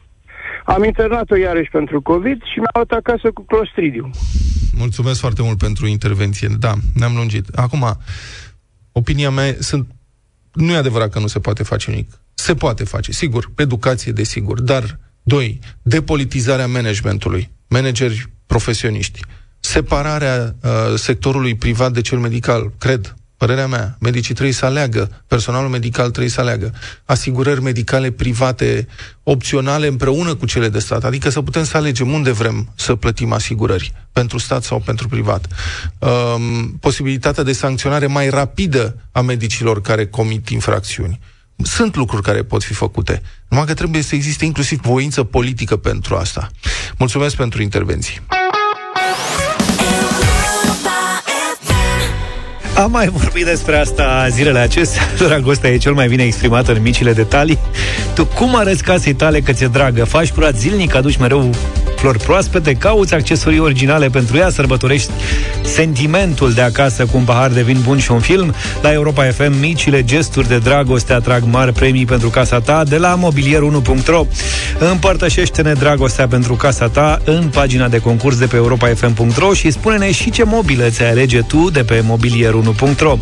Am 0.65 0.85
internat-o 0.85 1.37
iarăși 1.37 1.71
pentru 1.71 2.03
COVID 2.03 2.43
și 2.43 2.59
mi-au 2.59 2.85
dat 2.85 2.99
acasă 2.99 3.31
cu 3.31 3.43
clostridium. 3.43 4.11
Mulțumesc 4.77 5.21
foarte 5.21 5.43
mult 5.43 5.59
pentru 5.59 5.87
intervenție. 5.87 6.49
Da, 6.59 6.75
ne-am 6.95 7.15
lungit. 7.15 7.49
Acum, 7.49 7.99
opinia 8.93 9.31
mea 9.31 9.57
sunt... 9.61 9.87
Nu 10.53 10.73
e 10.73 10.77
adevărat 10.77 11.11
că 11.11 11.19
nu 11.19 11.27
se 11.27 11.39
poate 11.39 11.63
face 11.63 11.91
nimic. 11.91 12.21
Se 12.35 12.55
poate 12.55 12.85
face, 12.85 13.13
sigur, 13.13 13.53
educație, 13.57 14.13
desigur, 14.13 14.61
dar, 14.61 14.99
doi, 15.23 15.59
depolitizarea 15.83 16.67
managementului, 16.67 17.51
manageri 17.69 18.31
profesioniști, 18.47 19.21
separarea 19.61 20.57
uh, 20.63 20.71
sectorului 20.97 21.55
privat 21.55 21.93
de 21.93 22.01
cel 22.01 22.19
medical, 22.19 22.73
cred, 22.79 23.15
părerea 23.37 23.67
mea, 23.67 23.97
medicii 24.01 24.35
trebuie 24.35 24.55
să 24.55 24.65
aleagă, 24.65 25.23
personalul 25.27 25.69
medical 25.69 26.11
trebuie 26.11 26.31
să 26.33 26.41
aleagă 26.41 26.75
asigurări 27.05 27.63
medicale 27.63 28.11
private 28.11 28.87
opționale 29.23 29.87
împreună 29.87 30.35
cu 30.35 30.47
cele 30.47 30.69
de 30.69 30.79
stat, 30.79 31.05
adică 31.05 31.31
să 31.31 31.43
putem 31.43 31.65
să 31.65 31.77
alegem 31.77 32.13
unde 32.13 32.31
vrem 32.31 32.73
să 32.75 32.95
plătim 32.95 33.33
asigurări, 33.33 33.93
pentru 34.13 34.39
stat 34.39 34.63
sau 34.63 34.81
pentru 34.81 35.09
privat. 35.09 35.47
Um, 35.99 36.77
posibilitatea 36.81 37.43
de 37.43 37.53
sancționare 37.53 38.07
mai 38.07 38.29
rapidă 38.29 38.97
a 39.13 39.21
medicilor 39.21 39.81
care 39.81 40.07
comit 40.07 40.49
infracțiuni. 40.49 41.21
Sunt 41.63 41.97
lucruri 41.97 42.23
care 42.23 42.43
pot 42.43 42.63
fi 42.63 42.73
făcute, 42.75 43.23
numai 43.49 43.67
că 43.67 43.75
trebuie 43.75 44.03
să 44.03 44.15
existe 44.15 44.45
inclusiv 44.45 44.81
voință 44.81 45.25
politică 45.25 45.77
pentru 45.77 46.17
asta. 46.17 46.51
Mulțumesc 46.97 47.37
pentru 47.37 47.63
intervenții. 47.63 48.21
Am 52.77 52.91
mai 52.91 53.09
vorbit 53.09 53.45
despre 53.45 53.77
asta 53.77 54.27
zilele 54.31 54.59
acestea. 54.59 55.03
Dragostea 55.27 55.71
e 55.71 55.77
cel 55.77 55.93
mai 55.93 56.09
bine 56.09 56.23
exprimată 56.23 56.73
în 56.73 56.83
micile 56.83 57.13
detalii. 57.13 57.59
Tu 58.15 58.25
cum 58.25 58.57
arăți 58.57 58.83
casei 58.83 59.15
tale 59.15 59.41
că 59.41 59.53
ți-e 59.53 59.67
dragă? 59.67 60.05
Faci 60.05 60.33
curat 60.33 60.57
zilnic, 60.57 60.95
aduci 60.95 61.17
mereu 61.17 61.51
flori 61.97 62.19
proaspete, 62.19 62.73
cauți 62.73 63.15
accesorii 63.15 63.59
originale 63.59 64.09
pentru 64.09 64.37
ea, 64.37 64.51
sărbătorești 64.51 65.11
sentimentul 65.63 66.53
de 66.53 66.61
acasă 66.61 67.05
cu 67.05 67.17
un 67.17 67.25
pahar 67.25 67.51
de 67.51 67.63
vin 67.63 67.79
bun 67.85 67.99
și 67.99 68.11
un 68.11 68.21
film. 68.21 68.55
La 68.83 68.93
Europa 68.93 69.25
FM, 69.25 69.59
micile 69.61 70.05
gesturi 70.05 70.49
de 70.49 70.59
dragoste 70.59 71.13
atrag 71.13 71.43
mari 71.51 71.73
premii 71.73 72.05
pentru 72.05 72.29
casa 72.29 72.61
ta 72.61 72.85
de 72.85 72.97
la 72.97 73.19
mobilier1.ro. 73.19 74.27
Împărtășește-ne 74.79 75.73
dragostea 75.73 76.29
pentru 76.29 76.55
casa 76.55 76.89
ta 76.89 77.19
în 77.25 77.49
pagina 77.49 77.89
de 77.89 77.99
concurs 77.99 78.39
de 78.39 78.47
pe 78.47 78.57
europafm.ro 78.57 79.53
și 79.53 79.71
spune-ne 79.71 80.13
și 80.13 80.31
ce 80.31 80.45
mobilă 80.45 80.89
ți 80.89 81.03
alege 81.03 81.41
tu 81.41 81.71
de 81.71 81.85
pe 81.85 82.03
mobilier1.ro. 82.03 83.19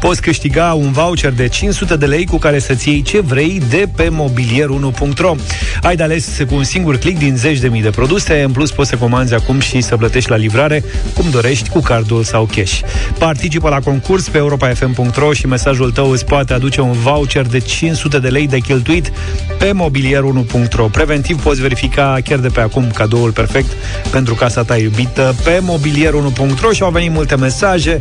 Poți 0.00 0.20
câștiga 0.20 0.72
un 0.72 0.92
voucher 0.92 1.32
de 1.32 1.48
500 1.48 1.96
de 1.96 2.06
lei 2.06 2.26
cu 2.26 2.38
care 2.38 2.58
să-ți 2.58 2.88
iei 2.88 3.02
ce 3.02 3.20
vrei 3.20 3.62
de 3.68 3.88
pe 3.96 4.08
mobilier1.ro. 4.08 5.34
Ai 5.82 5.96
de 5.96 6.02
ales 6.02 6.38
cu 6.48 6.54
un 6.54 6.64
singur 6.64 6.96
click 6.96 7.18
din 7.18 7.36
zeci 7.36 7.58
de 7.58 7.68
mii 7.68 7.82
de 7.82 7.90
produse 7.90 8.25
produse. 8.26 8.44
În 8.44 8.52
plus, 8.52 8.70
poți 8.70 8.88
să 8.88 8.96
comanzi 8.96 9.34
acum 9.34 9.60
și 9.60 9.80
să 9.80 9.96
plătești 9.96 10.30
la 10.30 10.36
livrare 10.36 10.84
cum 11.14 11.24
dorești, 11.30 11.68
cu 11.68 11.80
cardul 11.80 12.22
sau 12.22 12.48
cash. 12.54 12.80
Participă 13.18 13.68
la 13.68 13.80
concurs 13.80 14.28
pe 14.28 14.38
europafm.ro 14.38 15.32
și 15.32 15.46
mesajul 15.46 15.90
tău 15.90 16.10
îți 16.10 16.24
poate 16.24 16.52
aduce 16.52 16.80
un 16.80 16.92
voucher 16.92 17.46
de 17.46 17.58
500 17.58 18.18
de 18.18 18.28
lei 18.28 18.46
de 18.46 18.58
cheltuit 18.58 19.12
pe 19.58 19.70
mobilier1.ro. 19.70 20.84
Preventiv 20.84 21.42
poți 21.42 21.60
verifica 21.60 22.16
chiar 22.24 22.38
de 22.38 22.48
pe 22.48 22.60
acum 22.60 22.90
cadoul 22.94 23.30
perfect 23.30 23.70
pentru 24.10 24.34
casa 24.34 24.62
ta 24.62 24.76
iubită 24.76 25.34
pe 25.44 25.62
mobilier1.ro 25.62 26.70
și 26.72 26.82
au 26.82 26.90
venit 26.90 27.10
multe 27.10 27.36
mesaje. 27.36 28.00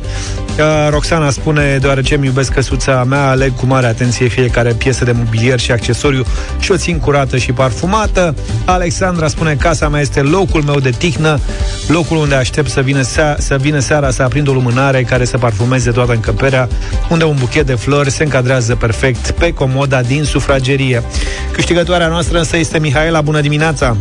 Uh, 0.58 0.64
Roxana 0.90 1.30
spune, 1.30 1.78
deoarece 1.82 2.16
îmi 2.16 2.26
iubesc 2.26 2.52
căsuța 2.54 3.04
mea, 3.04 3.30
aleg 3.30 3.56
cu 3.56 3.66
mare 3.66 3.86
atenție 3.86 4.28
fiecare 4.28 4.74
piesă 4.74 5.06
de 5.06 5.12
mobilier 5.12 5.60
și 5.60 5.72
accesoriu 5.72 6.26
și 6.60 6.72
o 6.72 6.78
țin 6.78 7.00
curată 7.00 7.38
și 7.38 7.52
parfumată. 7.52 8.36
Alexandra 8.66 9.28
spune, 9.28 9.56
casa 9.56 9.90
mea 9.90 10.02
este 10.06 10.22
locul 10.22 10.62
meu 10.62 10.80
de 10.80 10.90
tihnă, 10.90 11.40
locul 11.88 12.18
unde 12.18 12.36
aștept 12.36 12.70
să 12.70 12.82
vină, 12.82 13.02
sea- 13.02 13.36
să 13.38 13.58
vină 13.62 13.80
seara 13.80 14.10
să 14.10 14.24
aprind 14.24 14.48
o 14.48 14.54
lumânare 14.54 15.04
care 15.04 15.26
să 15.26 15.38
parfumeze 15.38 15.92
toată 15.92 16.12
încăperea, 16.12 16.68
unde 17.10 17.24
un 17.24 17.36
buchet 17.40 17.66
de 17.66 17.74
flori 17.74 18.12
se 18.12 18.24
încadrează 18.24 18.76
perfect 18.76 19.32
pe 19.32 19.54
comoda 19.54 20.02
din 20.02 20.24
sufragerie. 20.24 21.04
Câștigătoarea 21.52 22.08
noastră 22.08 22.38
însă 22.38 22.58
este 22.58 22.80
Mihaela. 22.80 23.22
Bună 23.22 23.42
dimineața! 23.42 23.98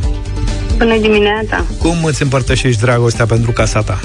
Bună 0.79 0.97
dimineața! 0.99 1.65
Cum 1.79 2.05
îți 2.05 2.23
împărtășești 2.23 2.81
dragostea 2.81 3.27
pentru 3.27 3.51
casa 3.51 3.81
ta? 3.81 4.01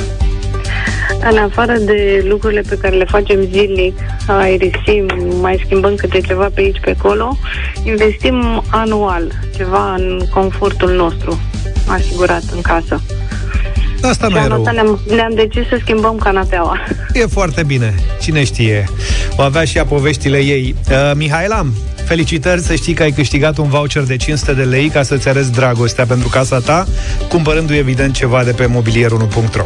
În 1.31 1.38
afară 1.38 1.73
de 1.79 2.25
lucrurile 2.27 2.62
pe 2.69 2.77
care 2.81 2.95
le 2.95 3.05
facem 3.05 3.39
zilnic, 3.51 3.97
aerisim, 4.27 5.05
mai 5.41 5.62
schimbăm 5.65 5.95
câte 5.95 6.19
ceva 6.19 6.49
pe 6.53 6.62
aici, 6.62 6.79
pe 6.81 6.95
acolo, 6.99 7.38
investim 7.83 8.63
anual 8.69 9.31
ceva 9.55 9.93
în 9.93 10.21
confortul 10.33 10.91
nostru 10.95 11.39
asigurat 11.89 12.43
în 12.56 12.62
casă. 12.62 13.02
Asta 14.02 14.28
nu 14.28 14.38
e 14.38 14.47
rău. 14.47 14.63
Ne-am, 14.63 14.99
ne-am 15.15 15.34
decis 15.36 15.67
să 15.67 15.78
schimbăm 15.82 16.17
canapeaua. 16.17 16.78
E 17.13 17.25
foarte 17.25 17.63
bine. 17.63 17.95
Cine 18.21 18.43
știe? 18.43 18.89
O 19.36 19.41
avea 19.41 19.63
și 19.63 19.78
ea 19.78 19.86
poveștile 19.86 20.38
ei. 20.38 20.75
Uh, 20.89 21.12
Mihaela, 21.15 21.65
felicitări 22.06 22.62
să 22.62 22.75
știi 22.75 22.93
că 22.93 23.04
ai 23.04 23.12
câștigat 23.12 23.58
un 23.58 23.69
voucher 23.69 24.04
de 24.04 24.15
500 24.15 24.54
de 24.54 24.63
lei 24.63 24.89
ca 24.89 25.04
să-ți 25.04 25.30
arăți 25.30 25.52
dragostea 25.52 26.06
pentru 26.06 26.28
casa 26.28 26.60
ta, 26.60 26.88
cumpărându 27.30 27.73
evident 27.73 28.13
ceva 28.13 28.43
de 28.43 28.52
pe 28.52 28.65
mobilier1.ro. 28.65 29.65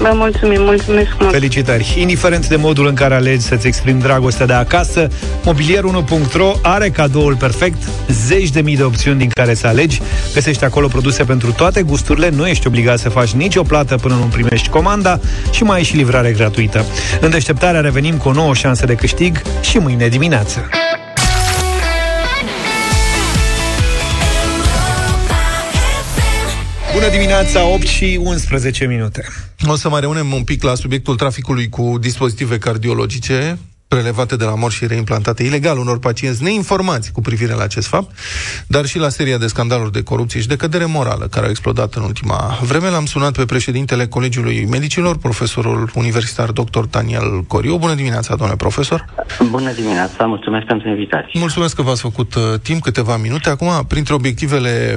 Vă 0.00 0.10
mulțumim, 0.14 0.62
mulțumesc 0.62 1.08
mult. 1.18 1.32
Felicitări! 1.32 1.96
Indiferent 1.98 2.48
de 2.48 2.56
modul 2.56 2.86
în 2.86 2.94
care 2.94 3.14
alegi 3.14 3.44
să-ți 3.44 3.66
exprimi 3.66 4.00
dragostea 4.00 4.46
de 4.46 4.52
acasă, 4.52 5.08
mobilier1.ro 5.44 6.52
are 6.62 6.90
cadoul 6.90 7.36
perfect, 7.36 7.82
zeci 8.08 8.50
de 8.50 8.60
mii 8.60 8.76
de 8.76 8.82
opțiuni 8.82 9.18
din 9.18 9.28
care 9.28 9.54
să 9.54 9.66
alegi. 9.66 10.00
Găsești 10.34 10.64
acolo 10.64 10.86
produse 10.86 11.24
pentru 11.24 11.52
toate 11.52 11.82
gusturile, 11.82 12.28
nu 12.28 12.46
ești 12.46 12.66
obligat 12.66 12.98
să 12.98 13.08
faci 13.08 13.30
nicio 13.30 13.62
plată 13.62 13.96
până 13.96 14.14
nu 14.14 14.24
primești 14.24 14.68
comanda 14.68 15.20
și 15.50 15.62
mai 15.62 15.76
ai 15.76 15.84
și 15.84 15.96
livrare 15.96 16.32
gratuită. 16.32 16.84
În 17.20 17.30
deșteptarea 17.30 17.80
revenim 17.80 18.16
cu 18.16 18.28
o 18.28 18.32
nouă 18.32 18.54
șansă 18.54 18.86
de 18.86 18.94
câștig 18.94 19.42
și 19.60 19.78
mâine 19.78 20.08
dimineață. 20.08 20.68
Bună 26.98 27.10
dimineața, 27.10 27.66
8 27.66 27.86
și 27.86 28.20
11 28.22 28.86
minute. 28.86 29.24
O 29.66 29.74
să 29.76 29.88
mai 29.88 30.00
rămânem 30.00 30.32
un 30.32 30.44
pic 30.44 30.62
la 30.62 30.74
subiectul 30.74 31.16
traficului 31.16 31.68
cu 31.68 31.98
dispozitive 32.00 32.58
cardiologice 32.58 33.58
prelevate 33.88 34.36
de 34.36 34.44
la 34.44 34.54
mor 34.54 34.72
și 34.72 34.86
reimplantate 34.86 35.42
ilegal 35.42 35.78
unor 35.78 35.98
pacienți 35.98 36.42
neinformați 36.42 37.12
cu 37.12 37.20
privire 37.20 37.52
la 37.52 37.62
acest 37.62 37.86
fapt, 37.86 38.18
dar 38.66 38.86
și 38.86 38.98
la 38.98 39.08
seria 39.08 39.38
de 39.38 39.46
scandaluri 39.46 39.92
de 39.92 40.02
corupție 40.02 40.40
și 40.40 40.48
de 40.48 40.56
cădere 40.56 40.84
morală 40.84 41.26
care 41.26 41.44
au 41.44 41.50
explodat 41.50 41.94
în 41.94 42.02
ultima 42.02 42.58
vreme. 42.62 42.88
L-am 42.88 43.06
sunat 43.06 43.32
pe 43.36 43.44
președintele 43.44 44.06
Colegiului 44.06 44.66
Medicilor, 44.70 45.18
profesorul 45.18 45.90
universitar 45.94 46.50
dr. 46.50 46.84
Daniel 46.90 47.44
Coriu. 47.46 47.78
Bună 47.78 47.94
dimineața, 47.94 48.34
domnule 48.34 48.56
profesor! 48.56 49.04
Bună 49.50 49.72
dimineața, 49.72 50.24
mulțumesc 50.24 50.66
pentru 50.66 50.88
invitație. 50.88 51.40
Mulțumesc 51.40 51.74
că 51.74 51.82
v-ați 51.82 52.00
făcut 52.00 52.34
uh, 52.34 52.42
timp, 52.62 52.82
câteva 52.82 53.16
minute. 53.16 53.50
Acum, 53.50 53.84
printre 53.88 54.14
obiectivele 54.14 54.96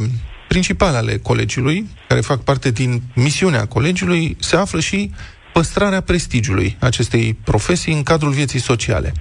principale 0.53 0.97
ale 0.97 1.17
colegiului, 1.17 1.85
care 2.07 2.19
fac 2.19 2.39
parte 2.43 2.71
din 2.71 2.91
misiunea 3.15 3.65
colegiului, 3.65 4.35
se 4.39 4.55
află 4.55 4.79
și 4.79 5.11
păstrarea 5.53 6.01
prestigiului 6.01 6.77
acestei 6.79 7.37
profesii 7.45 7.93
în 7.93 8.03
cadrul 8.03 8.31
vieții 8.31 8.59
sociale. 8.59 9.11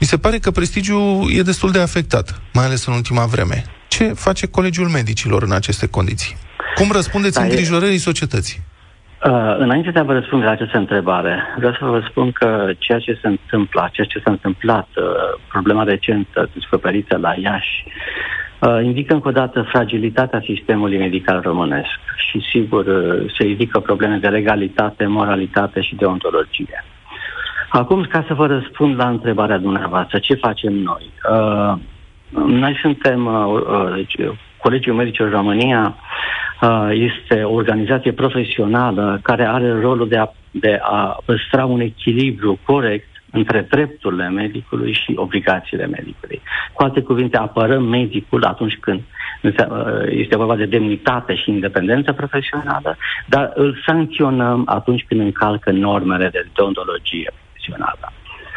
Mi 0.00 0.06
se 0.06 0.16
pare 0.16 0.38
că 0.38 0.50
prestigiul 0.50 1.30
e 1.38 1.42
destul 1.42 1.70
de 1.70 1.80
afectat, 1.80 2.26
mai 2.52 2.64
ales 2.64 2.86
în 2.86 2.94
ultima 2.94 3.24
vreme. 3.24 3.64
Ce 3.88 4.04
face 4.04 4.46
Colegiul 4.46 4.88
Medicilor 4.88 5.42
în 5.42 5.52
aceste 5.52 5.86
condiții? 5.88 6.36
Cum 6.74 6.90
răspundeți 6.92 7.38
da, 7.38 7.44
îngrijorării 7.44 8.06
societății? 8.10 8.58
Uh, 8.60 9.56
înainte 9.58 9.90
de 9.90 9.98
a 9.98 10.02
vă 10.02 10.12
răspunde 10.12 10.44
la 10.44 10.50
această 10.50 10.76
întrebare, 10.76 11.42
vreau 11.56 11.72
să 11.72 11.84
vă 11.84 12.00
spun 12.08 12.32
că 12.32 12.72
ceea 12.78 12.98
ce 12.98 13.18
se 13.22 13.26
întâmplă, 13.26 13.88
ceea 13.92 14.06
ce 14.06 14.20
s-a 14.24 14.30
întâmplat, 14.30 14.88
uh, 14.96 15.04
problema 15.48 15.82
recentă 15.82 16.50
descoperită 16.54 17.16
la 17.16 17.34
Iași, 17.38 17.84
uh, 17.86 18.43
indică 18.82 19.14
încă 19.14 19.28
o 19.28 19.32
dată 19.32 19.62
fragilitatea 19.62 20.42
sistemului 20.44 20.98
medical 20.98 21.40
românesc 21.40 21.98
și, 22.16 22.40
sigur, 22.50 22.86
uh, 22.86 23.32
se 23.38 23.44
ridică 23.44 23.80
probleme 23.80 24.16
de 24.16 24.28
legalitate, 24.28 25.06
moralitate 25.06 25.80
și 25.80 25.94
deontologie. 25.94 26.84
Acum, 27.68 28.02
ca 28.02 28.24
să 28.26 28.34
vă 28.34 28.46
răspund 28.46 28.98
la 28.98 29.08
întrebarea 29.08 29.58
dumneavoastră, 29.58 30.18
ce 30.18 30.34
facem 30.34 30.72
noi? 30.72 31.10
Uh, 31.30 31.74
noi 32.46 32.78
suntem, 32.80 33.26
uh, 33.26 33.60
uh, 33.68 33.94
deci, 33.94 34.16
Colegiul 34.58 34.96
Medicilor 34.96 35.30
România 35.30 35.96
uh, 36.60 36.88
este 36.90 37.42
o 37.42 37.52
organizație 37.52 38.12
profesională 38.12 39.18
care 39.22 39.46
are 39.46 39.80
rolul 39.80 40.08
de 40.08 40.16
a, 40.16 40.28
de 40.50 40.78
a 40.82 41.18
păstra 41.24 41.64
un 41.64 41.80
echilibru 41.80 42.58
corect 42.64 43.13
între 43.34 43.66
drepturile 43.70 44.28
medicului 44.28 44.92
și 44.92 45.12
obligațiile 45.16 45.86
medicului. 45.86 46.42
Cu 46.72 46.82
alte 46.82 47.00
cuvinte, 47.00 47.36
apărăm 47.36 47.84
medicul 47.84 48.44
atunci 48.44 48.78
când 48.80 49.00
este 50.08 50.36
vorba 50.36 50.56
de 50.56 50.64
demnitate 50.64 51.34
și 51.34 51.50
independență 51.50 52.12
profesională, 52.12 52.96
dar 53.26 53.52
îl 53.54 53.82
sancționăm 53.86 54.62
atunci 54.66 55.04
când 55.08 55.20
încalcă 55.20 55.70
normele 55.70 56.28
de 56.28 56.46
deontologie 56.54 57.30
profesională. 57.42 58.13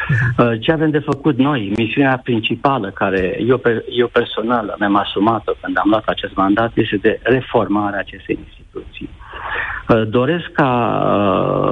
Uh, 0.08 0.60
ce 0.60 0.72
avem 0.72 0.90
de 0.90 0.98
făcut 0.98 1.36
noi, 1.36 1.72
misiunea 1.76 2.20
principală 2.24 2.90
care 2.90 3.36
eu, 3.46 3.60
eu 3.88 4.06
personal 4.06 4.76
mi-am 4.78 4.96
asumat-o 4.96 5.52
când 5.60 5.78
am 5.78 5.88
luat 5.88 6.06
acest 6.06 6.34
mandat, 6.34 6.70
este 6.74 6.96
de 6.96 7.20
reformare 7.22 7.96
a 7.96 7.98
acestei 7.98 8.38
instituții. 8.46 9.08
Uh, 9.88 10.08
doresc 10.08 10.52
ca 10.52 10.70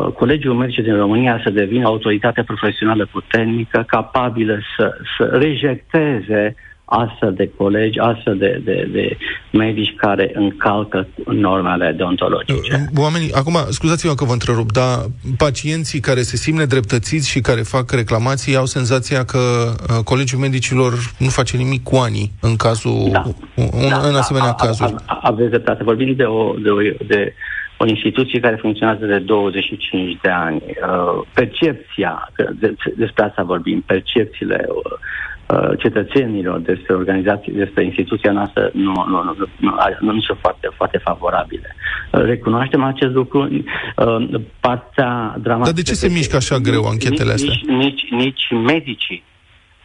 uh, 0.07 0.13
Colegiul 0.13 0.55
Medice 0.55 0.83
din 0.83 0.97
România 0.97 1.41
să 1.45 1.51
devină 1.51 1.87
o 1.87 1.91
autoritate 1.91 2.43
profesională 2.43 3.07
puternică, 3.07 3.85
capabilă 3.87 4.59
să, 4.77 4.97
să 5.19 5.25
rejecteze 5.25 6.55
astfel 6.87 7.33
de 7.35 7.51
colegi, 7.57 7.99
astfel 7.99 8.37
de, 8.37 8.61
de, 8.65 8.89
de 8.93 9.17
medici 9.53 9.95
care 9.97 10.31
încalcă 10.35 11.09
normele 11.25 11.95
deontologice. 11.97 12.91
Oamenii, 12.97 13.33
acum, 13.33 13.57
scuzați-mă 13.69 14.15
că 14.15 14.25
vă 14.25 14.33
întrerup, 14.33 14.73
dar 14.73 15.05
pacienții 15.37 16.01
care 16.01 16.21
se 16.21 16.37
simt 16.37 16.59
nedreptățiți 16.59 17.31
și 17.31 17.41
care 17.41 17.61
fac 17.61 17.91
reclamații 17.91 18.57
au 18.57 18.65
senzația 18.65 19.25
că 19.25 19.39
uh, 19.39 20.05
Colegiul 20.05 20.41
Medicilor 20.41 20.93
nu 21.19 21.29
face 21.29 21.57
nimic 21.57 21.83
cu 21.83 21.97
ani 21.97 22.31
în 22.41 22.57
cazul, 22.57 23.09
da. 23.11 23.23
un, 23.55 23.89
da, 23.89 23.97
în 24.07 24.13
da, 24.13 24.19
asemenea 24.19 24.49
a, 24.49 24.55
cazuri. 24.55 24.93
A, 24.93 25.03
a, 25.07 25.19
aveți 25.23 25.49
dreptate. 25.49 25.85
Vorbim 25.85 26.15
de 26.15 26.25
o, 26.25 26.55
de, 26.63 26.71
o, 26.71 26.79
de 27.07 27.35
o 27.79 27.87
instituție 27.87 28.41
care 28.41 28.57
funcționează 28.57 29.07
de 29.07 29.19
25 29.19 30.19
de 30.23 30.29
ani. 30.29 30.63
Uh, 30.65 31.23
percepția, 31.35 32.33
de, 32.61 32.75
despre 32.97 33.25
asta 33.25 33.43
vorbim, 33.43 33.83
percepțiile 33.87 34.65
uh, 34.69 34.83
Uh, 34.87 35.36
cetățenilor 35.79 36.59
despre 36.59 36.95
organizații, 36.95 37.53
despre 37.53 37.85
instituția 37.85 38.33
noastră 38.33 38.71
nu, 38.73 38.93
nu, 39.09 39.23
nu, 39.23 39.35
nu, 39.57 39.75
nu, 40.01 40.13
nu 40.13 40.21
sunt 40.21 40.39
foarte, 40.41 40.69
foarte 40.77 40.99
favorabile. 40.99 41.77
Uh, 42.13 42.21
recunoaștem 42.23 42.83
acest 42.83 43.13
lucru. 43.13 43.43
Uh, 43.43 44.41
partea 44.61 45.37
dramatică... 45.39 45.75
Dar 45.75 45.83
de 45.83 45.83
ce 45.83 45.95
se 45.95 46.09
mișcă 46.09 46.37
așa 46.37 46.59
greu 46.59 46.85
anchetele 46.85 47.33
nici, 47.33 47.49
astea? 47.49 47.75
Nici, 47.75 48.07
nici, 48.11 48.11
nici 48.11 48.45
medicii 48.73 49.25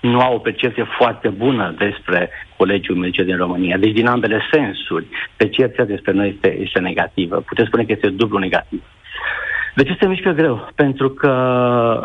nu 0.01 0.19
au 0.19 0.35
o 0.35 0.37
percepție 0.37 0.85
foarte 0.97 1.29
bună 1.29 1.75
despre 1.77 2.29
Colegiul 2.57 2.97
Medice 2.97 3.23
din 3.23 3.37
România. 3.37 3.77
Deci, 3.77 3.93
din 3.93 4.07
ambele 4.07 4.39
sensuri, 4.51 5.05
percepția 5.35 5.83
despre 5.83 6.11
noi 6.11 6.27
este, 6.27 6.57
este 6.59 6.79
negativă. 6.79 7.35
Puteți 7.35 7.67
spune 7.67 7.83
că 7.83 7.91
este 7.91 8.09
dublu 8.09 8.37
negativ. 8.37 8.83
De 9.75 9.83
ce 9.83 9.97
se 9.99 10.07
mișcă 10.07 10.31
greu? 10.31 10.69
Pentru 10.75 11.09
că 11.09 11.31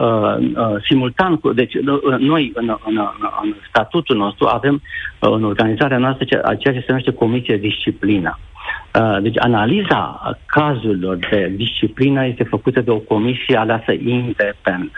uh, 0.00 0.48
uh, 0.56 0.82
simultan 0.84 1.36
cu. 1.36 1.52
Deci, 1.52 1.74
uh, 1.74 2.18
noi, 2.18 2.52
în, 2.54 2.76
în, 2.86 2.96
în 3.42 3.54
statutul 3.68 4.16
nostru, 4.16 4.46
avem 4.46 4.74
uh, 4.74 5.30
în 5.32 5.44
organizarea 5.44 5.98
noastră 5.98 6.24
ceea 6.24 6.74
ce 6.74 6.80
se 6.80 6.84
numește 6.88 7.12
Comisie 7.12 7.56
Disciplină. 7.56 8.38
Uh, 9.00 9.22
deci, 9.22 9.38
analiza 9.38 10.20
cazurilor 10.46 11.16
de 11.30 11.52
disciplină 11.56 12.26
este 12.26 12.44
făcută 12.44 12.80
de 12.80 12.90
o 12.90 12.98
comisie 12.98 13.56
aleasă 13.56 13.92
independent. 13.92 14.92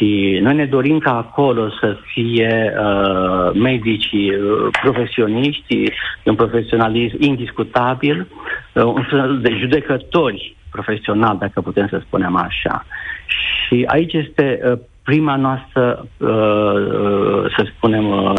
Și 0.00 0.38
noi 0.42 0.54
ne 0.54 0.64
dorim 0.64 0.98
ca 0.98 1.16
acolo 1.16 1.68
să 1.80 1.96
fie 2.12 2.74
uh, 2.78 3.50
medicii 3.54 4.30
uh, 4.30 4.68
profesioniști, 4.82 5.92
un 6.24 6.34
profesionalism 6.34 7.16
indiscutabil, 7.18 8.26
uh, 8.72 8.84
un 8.84 9.06
fel 9.10 9.38
de 9.40 9.56
judecători 9.58 10.56
profesional, 10.70 11.36
dacă 11.38 11.60
putem 11.60 11.88
să 11.88 12.00
spunem 12.06 12.36
așa. 12.36 12.84
Și 13.26 13.84
aici 13.86 14.12
este 14.12 14.60
uh, 14.64 14.78
prima 15.02 15.36
noastră, 15.36 16.06
uh, 16.16 16.28
uh, 16.28 17.54
să 17.56 17.66
spunem, 17.76 18.08
uh, 18.08 18.32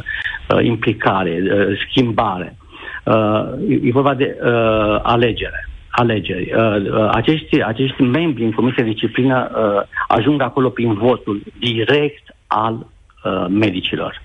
uh 0.47 0.63
implicare, 0.63 1.41
uh, 1.43 1.79
schimbare. 1.87 2.55
Uh, 3.03 3.43
e 3.81 3.91
vorba 3.91 4.13
de 4.13 4.37
uh, 4.43 4.99
alegere. 5.01 5.69
Alegeri. 5.89 6.53
Uh, 6.53 6.91
uh, 6.91 7.09
acești, 7.11 7.61
acești 7.61 8.01
membri 8.01 8.43
în 8.43 8.51
Comisia 8.51 8.83
de 8.83 8.89
Disciplină 8.89 9.51
uh, 9.51 9.81
ajung 10.07 10.41
acolo 10.41 10.69
prin 10.69 10.93
votul 10.93 11.41
direct 11.59 12.35
al 12.47 12.73
uh, 12.75 13.45
medicilor. 13.49 14.21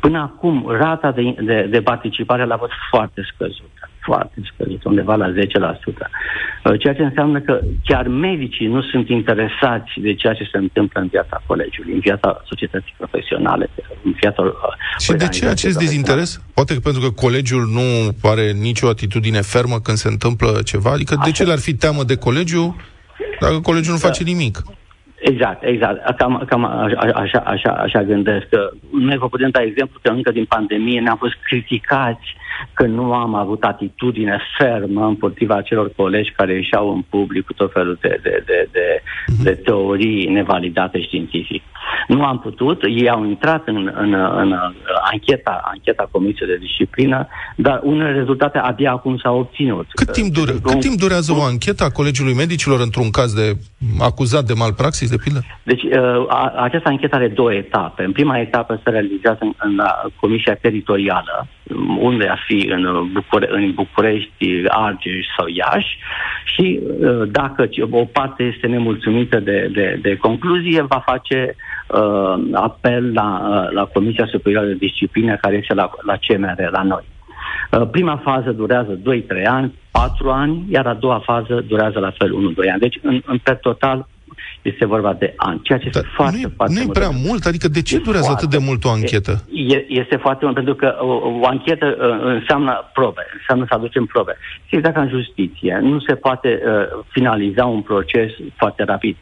Până 0.00 0.18
acum, 0.18 0.66
rata 0.68 1.10
de, 1.10 1.34
de, 1.40 1.66
de 1.70 1.80
participare 1.80 2.44
la 2.44 2.56
vot 2.56 2.70
foarte 2.90 3.22
scăzută 3.34 3.90
foarte 4.06 4.38
scăzut, 4.52 4.84
undeva 4.84 5.14
la 5.14 5.28
10%. 5.32 5.32
Uh, 5.34 6.78
ceea 6.80 6.94
ce 6.94 7.02
înseamnă 7.02 7.40
că 7.40 7.60
chiar 7.84 8.06
medicii 8.08 8.66
nu 8.66 8.82
sunt 8.82 9.08
interesați 9.08 9.92
de 9.96 10.14
ceea 10.14 10.34
ce 10.34 10.48
se 10.52 10.58
întâmplă 10.58 11.00
în 11.00 11.08
viața 11.08 11.42
colegiului, 11.46 11.92
în 11.92 12.00
viața 12.00 12.42
societății 12.44 12.94
profesionale, 12.96 13.68
în 14.04 14.12
viața 14.20 14.42
uh, 14.42 14.52
Și 14.98 15.12
de 15.12 15.28
ce 15.28 15.46
acest 15.46 15.78
dezinteres? 15.78 16.40
Poate 16.54 16.74
că 16.74 16.80
pentru 16.80 17.00
că 17.00 17.10
colegiul 17.10 17.64
nu 17.78 17.86
are 18.30 18.46
nicio 18.68 18.88
atitudine 18.88 19.40
fermă 19.40 19.76
când 19.80 19.96
se 19.96 20.08
întâmplă 20.08 20.50
ceva? 20.64 20.90
Adică 20.90 21.14
Așa. 21.14 21.24
de 21.24 21.30
ce 21.30 21.44
le-ar 21.44 21.58
fi 21.58 21.74
teamă 21.74 22.02
de 22.02 22.16
colegiu 22.16 22.76
dacă 23.40 23.60
colegiul 23.60 23.92
nu 23.92 23.98
face 24.08 24.22
nimic? 24.24 24.62
Exact, 25.20 25.62
exact. 25.64 26.16
Cam, 26.16 26.44
cam 26.46 26.64
așa, 26.64 27.38
așa, 27.38 27.70
așa 27.70 28.02
gândesc. 28.02 28.46
Noi 28.90 29.16
vă 29.16 29.28
putem 29.28 29.50
da 29.50 29.62
exemplu 29.62 29.98
că 30.02 30.08
încă 30.08 30.30
din 30.30 30.44
pandemie 30.44 31.00
ne-am 31.00 31.16
fost 31.16 31.34
criticați 31.42 32.26
că 32.72 32.86
nu 32.86 33.12
am 33.12 33.34
avut 33.34 33.62
atitudine 33.62 34.40
fermă 34.58 35.06
împotriva 35.06 35.62
celor 35.62 35.92
colegi 35.96 36.32
care 36.36 36.54
ieșeau 36.54 36.94
în 36.94 37.02
public 37.08 37.44
cu 37.46 37.52
tot 37.52 37.72
felul 37.72 37.98
de, 38.00 38.20
de, 38.22 38.42
de, 38.46 38.68
de, 38.72 39.02
de 39.42 39.50
teorii 39.50 40.28
nevalidate 40.28 41.02
științific. 41.02 41.62
Nu 42.08 42.24
am 42.24 42.38
putut, 42.38 42.82
ei 42.82 43.08
au 43.08 43.24
intrat 43.24 43.66
în, 43.66 43.92
în, 43.94 44.14
în 44.14 44.54
ancheta, 45.12 45.60
ancheta 45.64 46.08
Comisiei 46.10 46.48
de 46.48 46.56
Disciplină, 46.56 47.28
dar 47.56 47.80
unele 47.82 48.12
rezultate 48.12 48.58
abia 48.58 48.90
acum 48.90 49.18
s-au 49.18 49.38
obținut. 49.38 49.86
Cât 49.94 50.12
timp, 50.12 50.32
dure, 50.32 50.52
cât 50.62 50.80
timp 50.80 50.98
durează 50.98 51.32
o 51.32 51.42
anchetă 51.42 51.84
a 51.84 51.90
Colegiului 51.90 52.34
Medicilor 52.34 52.80
într-un 52.80 53.10
caz 53.10 53.32
de 53.32 53.52
acuzat 54.00 54.44
de 54.44 54.52
malpraxis, 54.52 55.10
de 55.10 55.16
pildă? 55.16 55.40
Deci, 55.62 55.82
uh, 55.82 56.24
a, 56.28 56.52
această 56.56 56.88
anchetă 56.88 57.14
are 57.14 57.28
două 57.28 57.52
etape. 57.54 58.02
În 58.02 58.12
prima 58.12 58.38
etapă 58.38 58.80
se 58.84 58.90
realizează 58.90 59.38
în, 59.40 59.52
în 59.58 59.80
Comisia 60.20 60.54
Teritorială, 60.54 61.46
unde 62.00 62.26
a 62.26 62.36
fi 62.46 62.68
în, 62.70 63.08
Bucure- 63.12 63.48
în 63.50 63.72
București, 63.74 64.62
Argeș 64.68 65.26
sau 65.36 65.46
Iași 65.46 65.98
și 66.44 66.80
uh, 66.82 67.22
dacă 67.30 67.68
o 67.90 68.04
parte 68.04 68.42
este 68.42 68.66
nemulțumită 68.66 69.40
de, 69.40 69.70
de, 69.72 69.98
de 70.02 70.16
concluzie, 70.16 70.82
va 70.82 71.02
face 71.06 71.54
uh, 71.88 72.34
apel 72.52 73.12
la, 73.12 73.28
uh, 73.48 73.72
la 73.72 73.84
Comisia 73.84 74.26
Superioară 74.26 74.66
de 74.66 74.74
Disciplină 74.86 75.36
care 75.36 75.56
este 75.56 75.74
la, 75.74 75.90
la 76.02 76.16
CMR, 76.26 76.70
la 76.70 76.82
noi. 76.82 77.04
Uh, 77.70 77.88
prima 77.90 78.16
fază 78.16 78.50
durează 78.50 78.98
2-3 78.98 79.44
ani, 79.44 79.74
4 79.90 80.30
ani, 80.30 80.64
iar 80.68 80.86
a 80.86 80.94
doua 80.94 81.18
fază 81.24 81.64
durează 81.66 81.98
la 81.98 82.10
fel 82.10 82.54
1-2 82.66 82.70
ani. 82.70 82.80
Deci, 82.80 82.98
în, 83.02 83.20
în 83.26 83.38
pe 83.38 83.52
total, 83.52 84.06
este 84.72 84.84
vorba 84.84 85.12
de 85.12 85.34
ani, 85.36 85.60
ceea 85.62 85.78
ce 85.78 85.88
Dar 85.92 86.02
este 86.02 86.14
foarte, 86.16 86.36
nu 86.36 86.48
e, 86.48 86.52
foarte 86.56 86.74
nu 86.74 86.80
e 86.80 86.92
prea 86.92 87.10
mult? 87.26 87.44
Adică 87.44 87.68
de 87.68 87.82
ce 87.82 87.98
durează 87.98 88.26
foarte, 88.26 88.44
atât 88.44 88.58
de 88.58 88.64
mult 88.68 88.84
o 88.84 88.90
anchetă? 88.90 89.32
E, 89.74 89.84
este 89.88 90.16
foarte 90.16 90.44
mult, 90.44 90.56
pentru 90.56 90.74
că 90.74 90.96
o, 91.00 91.12
o 91.42 91.46
anchetă 91.46 91.86
uh, 91.86 92.34
înseamnă 92.38 92.90
probe, 92.92 93.22
înseamnă 93.38 93.64
să 93.68 93.74
aducem 93.74 94.04
probe. 94.04 94.36
Și 94.66 94.76
dacă 94.76 95.00
în 95.00 95.08
justiție 95.08 95.78
nu 95.82 96.00
se 96.00 96.14
poate 96.14 96.48
uh, 96.48 97.04
finaliza 97.08 97.64
un 97.64 97.82
proces 97.82 98.30
foarte 98.56 98.82
rapid 98.84 99.16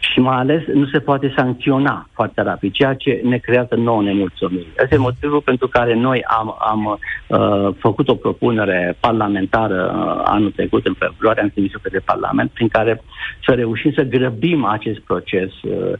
și 0.00 0.20
mai 0.20 0.36
ales 0.36 0.62
nu 0.66 0.86
se 0.86 0.98
poate 0.98 1.32
sancționa 1.36 2.08
foarte 2.12 2.42
rapid, 2.42 2.72
ceea 2.72 2.94
ce 2.94 3.20
ne 3.24 3.38
creează 3.38 3.74
nouă 3.74 4.02
nemulțumiri. 4.02 4.66
Asta 4.82 4.94
e 4.94 4.98
motivul 4.98 5.40
pentru 5.40 5.68
care 5.68 5.94
noi 5.94 6.24
am, 6.24 6.56
am 6.58 7.00
uh, 7.26 7.74
făcut 7.78 8.08
o 8.08 8.14
propunere 8.14 8.96
parlamentară 9.00 9.94
uh, 9.94 10.22
anul 10.24 10.50
trecut, 10.50 10.86
în 10.86 10.94
februarie, 10.98 11.42
am 11.42 11.48
trimis-o 11.48 11.78
de 11.90 11.98
Parlament, 12.04 12.50
prin 12.50 12.68
care 12.68 13.02
să 13.44 13.52
reușim 13.52 13.92
să 13.92 14.02
grăbim 14.02 14.64
acest 14.64 15.00
proces 15.00 15.50
uh, 15.62 15.70
Uh, 15.72 15.98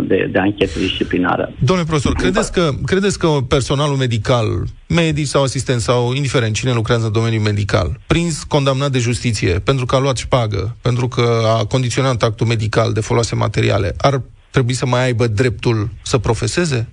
de, 0.00 0.28
de 0.32 0.38
anchetă 0.38 0.78
disciplinară. 0.78 1.52
Domnule 1.58 1.88
profesor, 1.88 2.12
credeți 2.12 2.52
că, 2.52 2.70
credeți 2.84 3.18
că 3.18 3.28
personalul 3.48 3.96
medical, 3.96 4.46
medici 4.88 5.26
sau 5.26 5.42
asistent 5.42 5.80
sau 5.80 6.12
indiferent 6.12 6.54
cine 6.54 6.72
lucrează 6.72 7.06
în 7.06 7.12
domeniul 7.12 7.42
medical, 7.42 7.86
prins 8.06 8.42
condamnat 8.42 8.90
de 8.90 8.98
justiție 8.98 9.58
pentru 9.58 9.84
că 9.84 9.94
a 9.96 9.98
luat 9.98 10.16
șpagă, 10.16 10.76
pentru 10.82 11.08
că 11.08 11.40
a 11.60 11.64
condiționat 11.64 12.22
actul 12.22 12.46
medical 12.46 12.92
de 12.92 13.00
foloase 13.00 13.34
materiale, 13.34 13.94
ar 13.98 14.22
trebui 14.50 14.72
să 14.72 14.86
mai 14.86 15.04
aibă 15.04 15.26
dreptul 15.26 15.88
să 16.02 16.18
profeseze? 16.18 16.88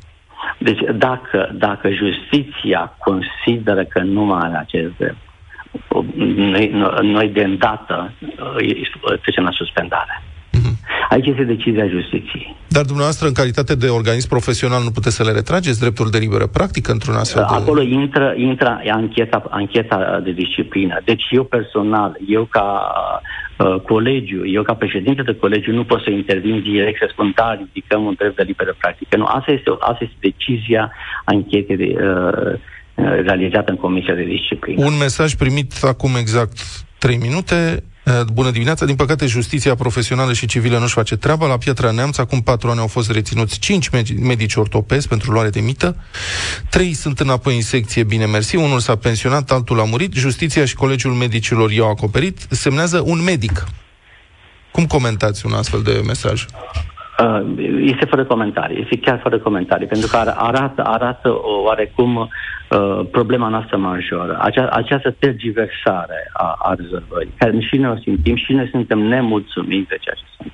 Deci 0.59 0.79
dacă, 0.95 1.51
dacă 1.53 1.89
justiția 1.89 2.97
consideră 2.99 3.83
că 3.85 3.99
nu 3.99 4.23
mai 4.23 4.39
are 4.43 4.57
acest 4.57 4.91
drept, 4.97 5.17
noi, 6.15 6.71
noi 7.01 7.29
de 7.29 7.43
îndată 7.43 8.13
uh, 8.19 9.19
trecem 9.21 9.43
la 9.43 9.51
suspendare. 9.51 10.23
Aici 11.09 11.25
este 11.25 11.43
decizia 11.43 11.87
justiției. 11.87 12.55
Dar 12.67 12.83
dumneavoastră, 12.83 13.27
în 13.27 13.33
calitate 13.33 13.75
de 13.75 13.87
organism 13.87 14.27
profesional, 14.27 14.83
nu 14.83 14.89
puteți 14.89 15.15
să 15.15 15.23
le 15.23 15.31
retrageți 15.31 15.79
dreptul 15.79 16.09
de 16.09 16.17
liberă 16.17 16.47
practică 16.47 16.91
într-un 16.91 17.15
astfel 17.15 17.45
de... 17.49 17.55
Acolo 17.55 17.81
intră, 17.81 18.33
intră 18.37 18.81
ancheta, 18.91 19.43
ancheta 19.49 20.21
de 20.23 20.31
disciplină. 20.31 21.01
Deci 21.05 21.23
eu 21.29 21.43
personal, 21.43 22.17
eu 22.27 22.43
ca 22.43 22.91
uh, 23.57 23.79
colegiu, 23.79 24.45
eu 24.45 24.63
ca 24.63 24.73
președinte 24.73 25.21
de 25.21 25.35
colegiu 25.35 25.73
nu 25.73 25.83
pot 25.83 26.01
să 26.03 26.09
intervin 26.09 26.61
direct 26.61 26.97
să 26.97 27.07
spun, 27.11 27.31
da, 27.35 27.53
ridicăm 27.53 28.03
un 28.03 28.13
drept 28.17 28.35
de 28.35 28.43
liberă 28.43 28.75
practică. 28.79 29.17
Nu, 29.17 29.25
asta 29.25 29.51
este, 29.51 29.69
asta 29.79 30.03
este 30.03 30.15
decizia 30.19 30.91
anchetei 31.25 31.77
de, 31.77 31.95
uh, 32.03 32.59
realizată 33.25 33.71
în 33.71 33.77
Comisia 33.77 34.13
de 34.13 34.23
Disciplină. 34.23 34.85
Un 34.85 34.97
mesaj 34.99 35.33
primit 35.33 35.73
acum 35.81 36.15
exact 36.15 36.57
3 36.97 37.17
minute. 37.17 37.83
Eh, 38.03 38.21
bună 38.33 38.51
dimineața! 38.51 38.85
Din 38.85 38.95
păcate, 38.95 39.25
justiția 39.25 39.75
profesională 39.75 40.33
și 40.33 40.45
civilă 40.45 40.77
nu-și 40.77 40.93
face 40.93 41.15
treaba. 41.15 41.47
La 41.47 41.57
Pietra 41.57 41.91
Neamț, 41.91 42.17
acum 42.17 42.41
patru 42.41 42.69
ani 42.69 42.79
au 42.79 42.87
fost 42.87 43.11
reținuți 43.11 43.59
cinci 43.59 43.89
medici 44.19 44.55
ortopezi 44.55 45.07
pentru 45.07 45.31
luare 45.31 45.49
de 45.49 45.59
mită. 45.59 45.95
Trei 46.69 46.93
sunt 46.93 47.19
înapoi 47.19 47.55
în 47.55 47.61
secție, 47.61 48.03
bine 48.03 48.25
mersi. 48.25 48.55
Unul 48.55 48.79
s-a 48.79 48.95
pensionat, 48.95 49.51
altul 49.51 49.79
a 49.79 49.83
murit. 49.83 50.13
Justiția 50.13 50.65
și 50.65 50.75
Colegiul 50.75 51.13
Medicilor 51.13 51.71
i-au 51.71 51.89
acoperit. 51.89 52.45
Semnează 52.49 53.01
un 53.05 53.23
medic. 53.23 53.65
Cum 54.71 54.85
comentați 54.85 55.45
un 55.45 55.53
astfel 55.53 55.81
de 55.81 56.01
mesaj? 56.05 56.45
Uh, 57.23 57.41
este 57.81 58.05
fără 58.05 58.25
comentarii, 58.25 58.81
este 58.81 58.97
chiar 58.97 59.19
fără 59.23 59.39
comentarii, 59.39 59.87
pentru 59.87 60.07
că 60.07 60.17
arată, 60.17 60.81
arată 60.83 61.29
o 61.29 61.61
oarecum 61.65 62.15
uh, 62.15 62.99
problema 63.11 63.47
noastră 63.47 63.77
majoră, 63.77 64.37
acea, 64.41 64.67
această 64.71 65.15
tergiversare 65.19 66.29
a, 66.33 66.55
a 66.59 66.73
rezervării, 66.77 67.33
care 67.37 67.59
și 67.59 67.77
noi 67.77 67.91
o 67.91 68.01
simțim 68.01 68.35
și 68.35 68.53
noi 68.53 68.67
suntem 68.71 68.99
nemulțumiți 68.99 69.87
de 69.87 69.97
ceea 70.01 70.15
ce 70.15 70.23
sunt. 70.37 70.51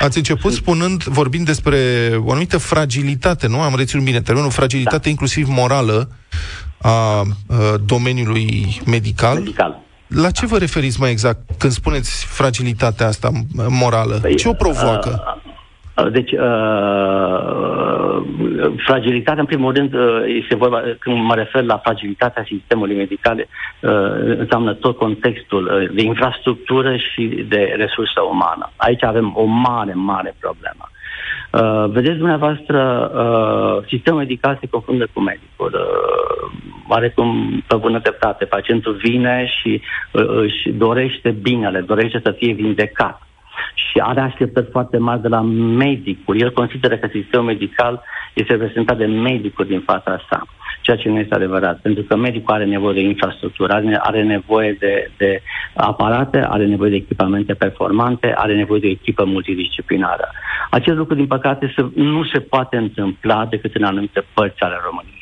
Ați 0.00 0.16
început 0.16 0.52
spunând, 0.52 1.02
vorbind 1.02 1.46
despre 1.46 1.76
o 2.24 2.30
anumită 2.30 2.58
fragilitate, 2.58 3.48
nu? 3.48 3.60
Am 3.60 3.74
reținut 3.76 4.04
bine 4.04 4.20
termenul, 4.20 4.50
fragilitate 4.50 5.02
da. 5.02 5.10
inclusiv 5.10 5.48
morală 5.48 6.08
a, 6.82 6.90
a 6.90 7.24
domeniului 7.86 8.80
medical. 8.86 9.38
Medical. 9.38 9.80
La 10.06 10.30
ce 10.30 10.46
vă 10.46 10.58
referiți 10.58 11.00
mai 11.00 11.10
exact 11.10 11.38
când 11.58 11.72
spuneți 11.72 12.26
fragilitatea 12.26 13.06
asta 13.06 13.30
morală? 13.68 14.18
Păi, 14.22 14.34
ce 14.34 14.48
o 14.48 14.52
provoacă? 14.52 15.22
Uh, 15.26 15.32
Uh, 15.34 15.41
deci, 16.10 16.32
uh, 16.32 16.38
fragilitatea, 18.76 19.40
în 19.40 19.46
primul 19.46 19.74
rând, 19.74 19.94
uh, 19.94 20.22
este 20.26 20.54
vorba, 20.54 20.82
când 20.98 21.22
mă 21.22 21.34
refer 21.34 21.62
la 21.62 21.78
fragilitatea 21.78 22.44
sistemului 22.46 22.96
medical, 22.96 23.38
uh, 23.38 23.46
înseamnă 24.38 24.74
tot 24.74 24.96
contextul 24.96 25.64
uh, 25.64 25.90
de 25.94 26.02
infrastructură 26.02 26.96
și 26.96 27.44
de 27.48 27.74
resursă 27.76 28.20
umană. 28.30 28.70
Aici 28.76 29.04
avem 29.04 29.32
o 29.34 29.44
mare, 29.44 29.92
mare 29.94 30.34
problemă. 30.40 30.90
Uh, 31.50 31.90
vedeți 31.90 32.16
dumneavoastră, 32.16 33.10
uh, 33.14 33.84
sistemul 33.88 34.20
medical 34.20 34.56
se 34.60 34.68
confundă 34.70 35.08
cu 35.12 35.20
medicul. 35.20 35.72
Uh, 35.74 36.50
oarecum, 36.88 37.62
pe 37.66 37.76
bună 37.76 37.98
dreptate, 37.98 38.44
pacientul 38.44 38.92
vine 38.92 39.52
și 39.60 39.80
uh, 40.12 40.26
își 40.28 40.70
dorește 40.70 41.30
binele, 41.30 41.80
dorește 41.80 42.20
să 42.24 42.30
fie 42.30 42.52
vindecat 42.52 43.22
și 43.74 43.98
are 43.98 44.20
așteptări 44.20 44.70
foarte 44.70 44.98
mari 44.98 45.22
de 45.22 45.28
la 45.28 45.40
medicul. 45.84 46.40
El 46.40 46.52
consideră 46.52 46.96
că 46.96 47.08
sistemul 47.12 47.46
medical 47.46 48.02
este 48.32 48.52
reprezentat 48.52 48.96
de 48.96 49.06
medicul 49.06 49.66
din 49.66 49.80
fața 49.80 50.20
sa, 50.30 50.46
ceea 50.80 50.96
ce 50.96 51.08
nu 51.08 51.18
este 51.18 51.34
adevărat, 51.34 51.80
pentru 51.80 52.02
că 52.02 52.16
medicul 52.16 52.54
are 52.54 52.64
nevoie 52.64 52.94
de 52.94 53.08
infrastructură, 53.08 53.72
are, 53.72 53.98
are 54.02 54.22
nevoie 54.22 54.76
de, 54.78 55.10
de 55.16 55.42
aparate, 55.74 56.46
are 56.48 56.66
nevoie 56.66 56.90
de 56.90 56.96
echipamente 56.96 57.54
performante, 57.54 58.34
are 58.36 58.54
nevoie 58.54 58.80
de 58.80 58.86
o 58.86 58.90
echipă 58.90 59.24
multidisciplinară. 59.24 60.28
Acest 60.70 60.96
lucru, 60.96 61.14
din 61.14 61.26
păcate, 61.26 61.74
nu 61.94 62.24
se 62.24 62.40
poate 62.40 62.76
întâmpla 62.76 63.46
decât 63.46 63.74
în 63.74 63.84
anumite 63.84 64.24
părți 64.34 64.60
ale 64.60 64.76
României. 64.84 65.21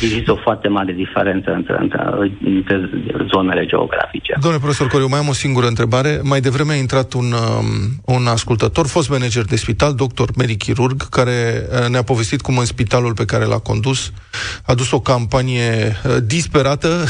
Există 0.00 0.32
o 0.32 0.36
foarte 0.36 0.68
mare 0.68 0.92
diferență 0.92 1.50
între, 1.50 1.76
între, 1.80 1.98
între 2.44 2.88
zonele 3.34 3.66
geografice. 3.66 4.36
Domnule 4.40 4.62
profesor 4.62 4.86
Coriu, 4.86 5.08
mai 5.08 5.18
am 5.18 5.28
o 5.28 5.32
singură 5.32 5.66
întrebare. 5.66 6.20
Mai 6.22 6.40
devreme 6.40 6.72
a 6.72 6.76
intrat 6.76 7.12
un, 7.12 7.32
um, 7.32 8.16
un 8.16 8.26
ascultător, 8.26 8.86
fost 8.86 9.08
manager 9.08 9.44
de 9.44 9.56
spital, 9.56 9.94
doctor 9.94 10.28
medic 10.36 10.58
chirurg, 10.58 11.08
care 11.08 11.66
uh, 11.82 11.88
ne-a 11.88 12.02
povestit 12.02 12.40
cum 12.40 12.58
în 12.58 12.64
spitalul 12.64 13.14
pe 13.14 13.24
care 13.24 13.44
l-a 13.44 13.58
condus 13.58 14.12
a 14.66 14.74
dus 14.74 14.90
o 14.90 15.00
campanie 15.00 15.96
uh, 16.04 16.16
disperată 16.24 17.04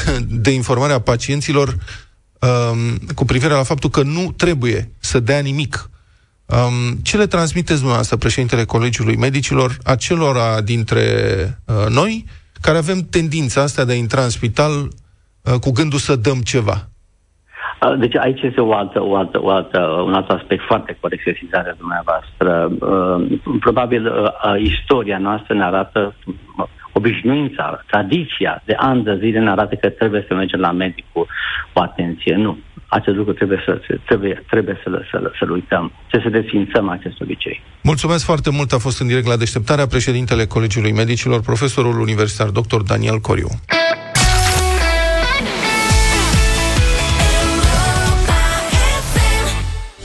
de 0.44 0.50
informare 0.50 0.92
a 0.92 1.00
pacienților 1.00 1.68
um, 1.68 3.08
cu 3.14 3.24
privire 3.24 3.52
la 3.52 3.62
faptul 3.62 3.90
că 3.90 4.02
nu 4.02 4.32
trebuie 4.36 4.90
să 4.98 5.20
dea 5.20 5.38
nimic 5.38 5.90
Um, 6.46 6.96
ce 7.02 7.16
le 7.16 7.26
transmiteți 7.26 7.78
dumneavoastră, 7.78 8.16
președintele 8.16 8.64
Colegiului 8.64 9.16
Medicilor, 9.16 9.76
acelora 9.84 10.60
dintre 10.60 11.04
uh, 11.64 11.86
noi 11.88 12.24
care 12.62 12.78
avem 12.78 13.00
tendința 13.10 13.60
asta 13.62 13.84
de 13.84 13.92
a 13.92 14.02
intra 14.04 14.22
în 14.22 14.34
spital 14.38 14.72
uh, 14.72 15.58
cu 15.60 15.70
gândul 15.70 15.98
să 15.98 16.16
dăm 16.16 16.40
ceva. 16.52 16.76
Uh, 17.82 17.98
deci 17.98 18.16
aici 18.16 18.42
este 18.42 18.60
o 18.60 18.72
altă, 18.72 19.02
o 19.02 19.16
altă, 19.16 19.42
o 19.42 19.48
altă, 19.48 19.78
un 20.06 20.14
alt 20.14 20.30
aspect 20.30 20.62
foarte 20.66 20.96
corect 21.00 21.22
sesizarea 21.22 21.74
dumneavoastră. 21.78 22.70
Uh, 22.80 23.38
probabil 23.60 24.06
uh, 24.06 24.60
istoria 24.60 25.18
noastră 25.18 25.54
ne 25.54 25.64
arată 25.64 26.14
obișnuința, 26.92 27.84
tradiția 27.90 28.62
de 28.64 28.74
ani 28.76 29.04
de 29.04 29.16
zile 29.20 29.40
ne 29.40 29.50
arată 29.50 29.74
că 29.74 29.88
trebuie 29.88 30.24
să 30.28 30.34
mergem 30.34 30.60
la 30.60 30.72
medic 30.72 31.04
cu, 31.12 31.26
cu 31.72 31.80
atenție. 31.80 32.34
Nu. 32.34 32.58
Acest 32.88 33.16
lucru 33.16 33.32
trebuie 33.32 33.62
să, 33.66 33.80
trebuie, 34.06 34.44
trebuie 34.50 34.80
să, 34.82 35.02
să, 35.10 35.32
să-l 35.38 35.50
uităm, 35.50 35.92
să 36.10 36.28
desfințăm 36.28 36.88
acest 36.88 37.20
obicei. 37.20 37.62
Mulțumesc 37.82 38.24
foarte 38.24 38.50
mult. 38.50 38.72
A 38.72 38.78
fost 38.78 39.00
în 39.00 39.06
direct 39.06 39.26
la 39.26 39.36
deșteptarea 39.36 39.86
președintele 39.86 40.44
Colegiului 40.46 40.92
Medicilor, 40.92 41.40
profesorul 41.40 42.00
universitar 42.00 42.48
dr. 42.48 42.80
Daniel 42.86 43.18
Coriu. 43.18 43.48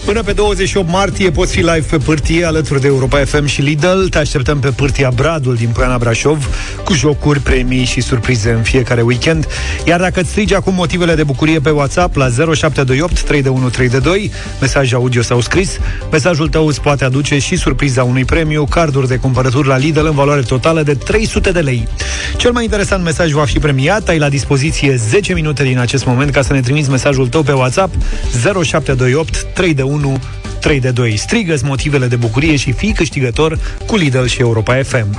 Până 0.08 0.24
pe 0.24 0.32
28 0.32 0.90
martie 0.90 1.32
poți 1.32 1.52
fi 1.52 1.60
live 1.60 1.86
pe 1.90 1.98
pârtie 1.98 2.46
alături 2.46 2.82
de 2.82 2.88
Europa 2.88 3.26
FM 3.26 3.46
și 3.46 3.62
Lidl. 3.62 4.06
Te 4.10 4.18
așteptăm 4.18 4.60
pe 4.60 4.70
pârtia 4.70 5.10
Bradul 5.16 5.56
din 5.56 5.70
Poiana 5.70 5.98
Brașov 5.98 6.50
cu 6.84 6.94
jocuri, 6.94 7.40
premii 7.40 7.86
și 7.86 8.02
surprize 8.02 8.52
în 8.52 8.62
fiecare 8.62 9.02
weekend. 9.02 9.48
Iar 9.86 10.00
dacă 10.00 10.20
îți 10.20 10.30
strigi 10.30 10.54
acum 10.54 10.74
motivele 10.74 11.16
de 11.16 11.24
bucurie 11.24 11.60
pe 11.60 11.70
WhatsApp 11.70 12.16
la 12.16 12.30
0728 12.30 13.22
3132, 13.22 14.32
mesaj 14.62 14.94
audio 14.94 15.22
sau 15.22 15.42
scris, 15.42 15.78
mesajul 16.12 16.50
tău 16.50 16.68
îți 16.68 16.82
poate 16.82 17.04
aduce 17.04 17.38
și 17.38 17.56
surpriza 17.56 18.04
unui 18.04 18.26
premiu, 18.26 18.66
carduri 18.66 19.08
de 19.08 19.16
cumpărături 19.16 19.68
la 19.68 19.78
Lidl 19.78 20.06
în 20.06 20.16
valoare 20.16 20.42
totală 20.42 20.84
de 20.84 20.94
300 20.94 21.52
de 21.52 21.60
lei. 21.60 21.88
Cel 22.38 22.52
mai 22.52 22.64
interesant 22.64 23.04
mesaj 23.04 23.32
va 23.32 23.46
fi 23.46 23.60
premiat. 23.60 24.08
Ai 24.08 24.18
la 24.18 24.30
dispoziție 24.30 24.96
10 24.96 25.34
minute 25.34 25.64
din 25.64 25.80
acest 25.80 26.06
moment 26.06 26.32
ca 26.32 26.42
să 26.42 26.54
ne 26.54 26.62
trimiți 26.62 26.90
mesajul 26.90 27.28
tău 27.28 27.44
pe 27.44 27.52
WhatsApp 27.52 27.94
0728 28.64 29.46
31 29.54 29.97
1 30.04 30.20
3 30.60 30.80
de 30.80 30.92
2. 30.92 31.18
strigă 31.18 31.56
motivele 31.64 32.08
de 32.08 32.16
bucurie 32.16 32.56
și 32.56 32.72
fii 32.72 32.94
câștigător 32.94 33.60
cu 33.86 33.96
Lidl 33.96 34.26
și 34.26 34.40
Europa 34.40 34.84
FM. 34.84 35.16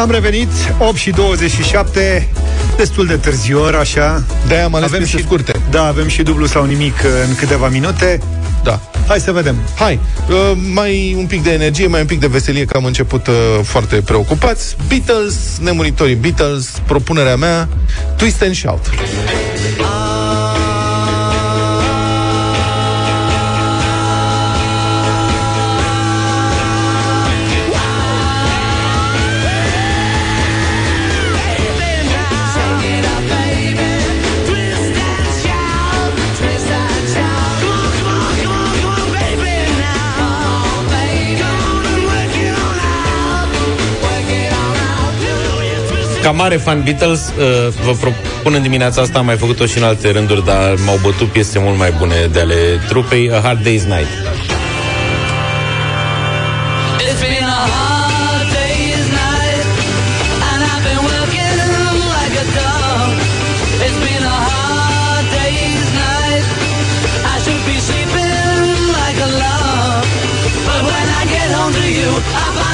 Am 0.00 0.10
revenit, 0.10 0.48
8 0.78 0.96
și 0.96 1.10
27, 1.10 2.28
destul 2.76 3.06
de 3.06 3.16
târziu 3.16 3.60
ora, 3.62 3.78
așa. 3.78 4.24
de 4.48 4.56
am 4.56 4.74
ales 4.74 4.88
avem 4.92 5.04
și 5.04 5.18
scurte. 5.18 5.52
Da, 5.70 5.86
avem 5.86 6.08
și 6.08 6.22
dublu 6.22 6.46
sau 6.46 6.64
nimic 6.64 7.02
în 7.28 7.34
câteva 7.34 7.68
minute. 7.68 8.20
Da. 8.62 8.80
Hai 9.08 9.20
să 9.20 9.32
vedem. 9.32 9.56
Hai, 9.76 10.00
uh, 10.28 10.58
mai 10.72 11.14
un 11.18 11.26
pic 11.26 11.42
de 11.42 11.52
energie, 11.52 11.86
mai 11.86 12.00
un 12.00 12.06
pic 12.06 12.20
de 12.20 12.26
veselie, 12.26 12.64
că 12.64 12.76
am 12.76 12.84
început 12.84 13.26
uh, 13.26 13.34
foarte 13.62 13.96
preocupați. 13.96 14.76
Beatles, 14.88 15.58
nemuritorii 15.62 16.14
Beatles, 16.14 16.82
propunerea 16.86 17.36
mea, 17.36 17.68
Twist 18.16 18.42
and 18.42 18.54
Shout. 18.54 18.90
Ca 46.22 46.30
mare 46.30 46.56
fan 46.56 46.82
Beatles, 46.82 47.32
uh, 47.38 47.72
vă 47.84 47.92
propun 47.92 48.54
în 48.54 48.62
dimineața 48.62 49.02
asta, 49.02 49.18
am 49.18 49.24
mai 49.24 49.36
făcut-o 49.36 49.66
și 49.66 49.78
în 49.78 49.84
alte 49.84 50.10
rânduri, 50.10 50.44
dar 50.44 50.74
m-au 50.86 50.98
bătut 51.02 51.28
piese 51.28 51.58
mult 51.58 51.78
mai 51.78 51.92
bune 51.98 52.14
de 52.32 52.40
ale 52.40 52.54
trupei, 52.88 53.30
A 53.32 53.40
Hard 53.40 53.60
Day's 53.60 53.84
Night. 53.84 54.29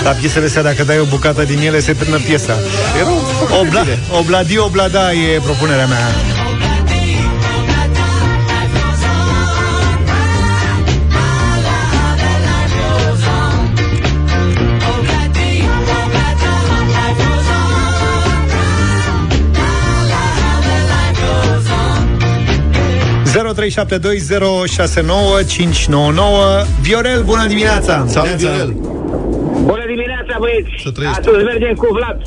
La 0.07 0.13
piesele 0.13 0.47
astea, 0.47 0.63
dacă 0.63 0.85
dai 0.85 0.99
o 0.99 1.05
bucată 1.05 1.43
din 1.43 1.59
ele, 1.59 1.81
se 1.81 1.93
termină 1.93 2.19
piesa. 2.19 2.55
Obla, 3.61 3.85
obladi, 4.19 4.59
oblada 4.59 5.13
e 5.13 5.39
propunerea 5.39 5.87
mea. 5.87 6.07
Viorel, 26.81 27.23
bună 27.23 27.47
dimineața! 27.47 28.05
Salut, 28.09 28.35
Viorel! 28.35 28.77
Bună 29.65 29.85
dimineața, 29.87 30.37
băieți! 30.39 30.71
Astăzi 31.09 31.45
mergem 31.45 31.75
cu 31.75 31.87
Vlad. 31.93 32.19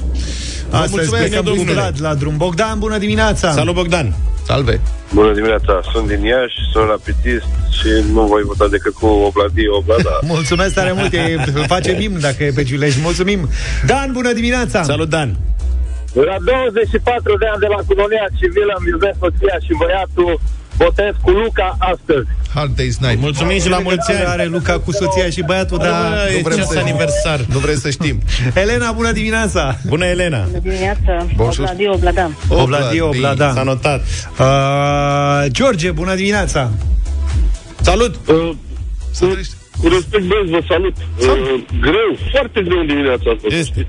Astăzi 0.70 1.10
plecăm 1.10 1.46
cu 1.46 1.64
Vlad 1.72 1.96
la 2.02 2.14
drum. 2.14 2.38
Bogdan, 2.38 2.80
bună 2.80 2.98
dimineața! 2.98 3.52
Salut, 3.52 3.74
Bogdan! 3.74 4.16
Salve! 4.46 4.82
Bună 5.14 5.34
dimineața, 5.34 5.82
sunt 5.92 6.08
din 6.08 6.22
Iași, 6.24 6.58
sunt 6.72 6.88
rapidist 6.88 7.50
și 7.78 7.90
nu 8.14 8.22
voi 8.34 8.42
vota 8.42 8.68
decât 8.68 8.94
cu 8.94 9.06
Obladi, 9.06 9.68
Oblada. 9.80 10.16
Mulțumesc 10.36 10.74
tare 10.74 10.92
mult, 10.92 11.14
e, 11.14 11.36
face 11.68 11.92
bim 11.92 12.14
dacă 12.20 12.44
e 12.44 12.52
pe 12.52 12.64
Giulești. 12.64 13.00
Mulțumim! 13.02 13.50
Dan, 13.86 14.10
bună 14.12 14.32
dimineața! 14.34 14.84
Salut, 14.84 15.10
Dan! 15.10 15.30
La 16.14 16.38
24 16.40 17.38
de 17.42 17.48
ani 17.52 17.62
de 17.66 17.70
la 17.76 17.82
culonia 17.88 18.28
civilă 18.40 18.74
îmi 18.80 18.90
iubesc 18.94 19.18
soția 19.24 19.58
și 19.66 19.74
băiatul 19.82 20.32
Botez 20.80 21.14
cu 21.22 21.30
Luca 21.30 21.78
astăzi. 21.80 22.28
Hard 22.54 22.72
Day's 22.72 22.98
Night. 23.00 23.20
Mulțumim 23.20 23.60
și 23.60 23.70
la 23.70 23.80
mulți 23.80 24.12
ani. 24.12 24.26
Are 24.26 24.46
Luca 24.46 24.80
cu 24.80 24.92
soția 24.92 25.30
și 25.30 25.42
băiatul, 25.42 25.78
dar 25.78 25.96
nu 26.34 26.40
vrem 26.44 26.66
să 26.66 26.80
aniversar. 26.80 27.40
Nu 27.54 27.60
vrem 27.60 27.76
să 27.76 27.90
știm. 27.90 28.22
Elena, 28.62 28.92
bună 28.92 29.12
dimineața. 29.12 29.78
Bună, 29.88 30.06
Elena. 30.06 30.44
Bună 30.46 30.60
dimineața. 30.60 31.26
Obladio, 31.38 31.92
Oblada. 31.94 32.32
Obladio, 32.48 33.08
Oblada. 33.08 33.54
S-a 33.54 33.64
notat. 33.64 34.02
Uh, 34.40 35.52
George, 35.52 35.92
bună 35.92 36.16
dimineața. 36.16 36.72
Salut. 37.82 38.16
Uh, 38.28 38.50
să 39.12 39.26
cu 39.82 39.88
respect, 39.88 40.24
băieți, 40.24 40.50
vă 40.50 40.62
salut. 40.68 40.96
salut. 41.20 41.48
Uh, 41.48 41.80
greu, 41.82 42.12
foarte 42.32 42.62
greu 42.62 42.84
dimineața 42.84 43.32
asta. 43.36 43.56
Este. 43.56 43.88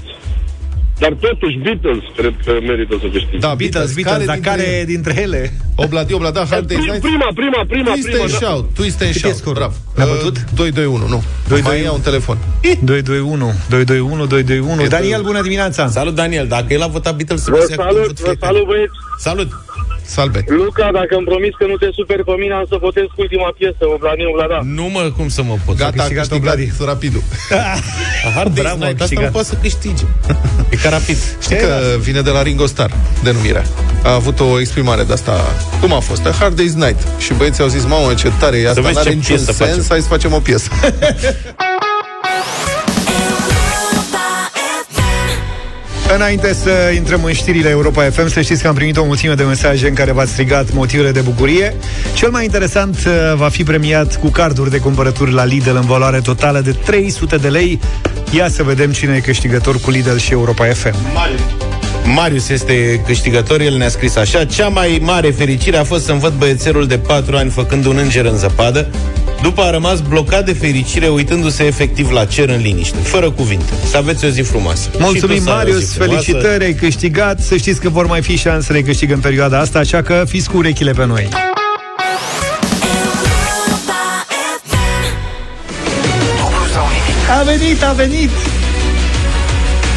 Dar 1.00 1.12
totuși 1.20 1.56
Beatles 1.64 2.02
cred 2.16 2.34
că 2.44 2.52
merită 2.70 2.94
să 3.00 3.06
câștige. 3.12 3.38
Da, 3.38 3.54
Beatles, 3.60 3.94
Beatles, 3.94 4.04
care 4.04 4.24
dar 4.24 4.34
dintre 4.34 4.50
care 4.50 4.84
dintre 4.86 5.14
ele? 5.20 5.52
Obladi, 5.74 6.12
Oblada, 6.12 6.46
Hard 6.50 6.66
Day's 6.72 6.86
Night? 6.90 7.00
Prima, 7.00 7.28
prima, 7.34 7.60
prima, 7.68 7.90
Twist 7.90 8.08
prima. 8.08 8.22
and 8.22 8.32
da. 8.32 8.38
Shout, 8.38 8.64
Twist 8.74 9.00
and 9.02 9.14
Shout, 9.14 9.52
bravo. 9.52 9.74
Ne-a 9.96 10.06
bătut? 10.06 10.36
221, 10.54 11.06
nu. 11.08 11.22
2, 11.48 11.60
mai 11.60 11.82
ia 11.82 11.92
un 11.92 12.00
telefon. 12.00 12.38
221, 12.60 13.52
221, 13.68 14.26
221. 14.26 14.86
Daniel, 14.86 15.22
bună 15.22 15.42
dimineața. 15.42 15.88
Salut, 15.88 16.14
Daniel. 16.14 16.46
Dacă 16.46 16.72
el 16.72 16.82
a 16.82 16.86
votat 16.86 17.16
Beatles, 17.16 17.44
Vă 17.46 17.66
salut, 17.76 18.20
vă 18.20 18.34
salut, 18.40 18.66
băieți. 18.66 18.92
Salut. 19.18 19.48
Salve. 20.16 20.44
Luca, 20.46 20.88
dacă 21.00 21.14
îmi 21.18 21.26
promis 21.30 21.52
că 21.58 21.64
nu 21.66 21.76
te 21.82 21.88
super 21.98 22.20
pe 22.28 22.34
mine, 22.42 22.54
am 22.54 22.66
să 22.72 22.76
votez 22.86 23.06
cu 23.14 23.18
ultima 23.26 23.48
piesă, 23.58 23.82
Obladi, 23.94 24.24
Oblada. 24.32 24.58
Nu 24.78 24.86
mă, 24.94 25.02
cum 25.16 25.28
să 25.36 25.42
mă 25.42 25.56
pot. 25.64 25.76
Gata, 25.76 25.92
a 25.96 25.96
câștigat 25.96 26.30
Obladi. 26.32 26.66
Rapidul. 26.92 27.22
Hard 28.36 28.52
Day's 28.58 28.78
Night, 28.84 29.00
asta 29.00 29.20
nu 29.20 29.30
poate 29.36 29.48
să 29.52 29.56
câștige. 29.62 30.04
E 30.70 30.76
ca 30.76 30.88
rapid. 30.88 31.18
Știi 31.42 31.56
că 31.56 31.72
vine 32.06 32.20
de 32.20 32.30
la 32.30 32.42
Ringo 32.42 32.66
Starr, 32.66 32.92
denumirea. 33.22 33.64
A 34.02 34.12
avut 34.14 34.40
o 34.40 34.60
exprimare 34.60 35.02
de 35.02 35.12
asta. 35.12 35.34
Cum 35.80 35.92
a 35.92 36.00
fost? 36.00 36.26
A 36.26 36.30
Hard 36.30 36.54
Day's 36.60 36.76
Night. 36.84 37.00
Și 37.18 37.32
băieții 37.34 37.62
au 37.62 37.68
zis, 37.68 37.84
mamă, 37.84 38.14
ce 38.14 38.32
tare 38.38 38.56
e 38.56 38.68
asta, 38.68 38.80
n-are 38.80 39.12
niciun 39.12 39.38
sens, 39.38 39.56
facem. 39.56 39.84
hai 39.88 40.00
să 40.00 40.08
facem 40.08 40.32
o 40.32 40.38
piesă. 40.38 40.70
Înainte 46.14 46.52
să 46.52 46.70
intrăm 46.94 47.24
în 47.24 47.32
știrile 47.32 47.68
Europa 47.68 48.02
FM, 48.10 48.28
să 48.28 48.40
știți 48.40 48.62
că 48.62 48.68
am 48.68 48.74
primit 48.74 48.96
o 48.96 49.04
mulțime 49.04 49.34
de 49.34 49.42
mesaje 49.42 49.88
în 49.88 49.94
care 49.94 50.12
v-ați 50.12 50.30
strigat 50.30 50.72
motivele 50.72 51.10
de 51.10 51.20
bucurie. 51.20 51.74
Cel 52.14 52.30
mai 52.30 52.44
interesant 52.44 52.96
uh, 52.96 53.34
va 53.34 53.48
fi 53.48 53.62
premiat 53.62 54.16
cu 54.16 54.28
carduri 54.28 54.70
de 54.70 54.78
cumpărături 54.78 55.32
la 55.32 55.44
Lidl 55.44 55.76
în 55.76 55.86
valoare 55.86 56.20
totală 56.20 56.60
de 56.60 56.72
300 56.72 57.36
de 57.36 57.48
lei. 57.48 57.80
Ia 58.30 58.48
să 58.48 58.62
vedem 58.62 58.92
cine 58.92 59.14
e 59.14 59.20
câștigător 59.20 59.80
cu 59.80 59.90
Lidl 59.90 60.16
și 60.16 60.32
Europa 60.32 60.64
FM. 60.64 60.94
Marius. 61.14 61.40
Marius 62.04 62.48
este 62.48 63.02
câștigător, 63.06 63.60
el 63.60 63.76
ne-a 63.76 63.88
scris 63.88 64.16
așa 64.16 64.44
Cea 64.44 64.68
mai 64.68 65.00
mare 65.02 65.30
fericire 65.30 65.76
a 65.76 65.84
fost 65.84 66.04
să-mi 66.04 66.20
văd 66.20 66.32
băiețelul 66.32 66.86
de 66.86 66.98
4 66.98 67.36
ani 67.36 67.50
făcând 67.50 67.84
un 67.84 67.96
înger 67.96 68.24
în 68.24 68.36
zăpadă. 68.36 68.88
După 69.42 69.62
a 69.62 69.70
rămas 69.70 70.00
blocat 70.00 70.44
de 70.44 70.52
fericire 70.52 71.08
uitându-se 71.08 71.64
efectiv 71.64 72.10
la 72.10 72.24
cer 72.24 72.48
în 72.48 72.60
liniște. 72.60 72.96
Fără 73.02 73.30
cuvinte. 73.30 73.72
Să 73.90 73.96
aveți 73.96 74.24
o 74.24 74.28
zi 74.28 74.40
frumoasă. 74.40 74.88
Mulțumim 74.98 75.42
Marius, 75.42 75.92
felicitări, 75.92 76.64
ai 76.64 76.74
câștigat. 76.74 77.40
Să 77.40 77.56
știți 77.56 77.80
că 77.80 77.88
vor 77.88 78.06
mai 78.06 78.22
fi 78.22 78.36
șanse 78.36 78.66
să 78.66 78.72
le 78.72 78.82
câștigă 78.82 79.14
în 79.14 79.20
perioada 79.20 79.58
asta 79.58 79.78
Așa 79.78 80.02
că 80.02 80.24
fiți 80.28 80.50
cu 80.50 80.56
urechile 80.56 80.92
pe 80.92 81.06
noi. 81.06 81.28
A 87.38 87.42
venit, 87.42 87.82
a 87.82 87.92
venit 87.92 88.30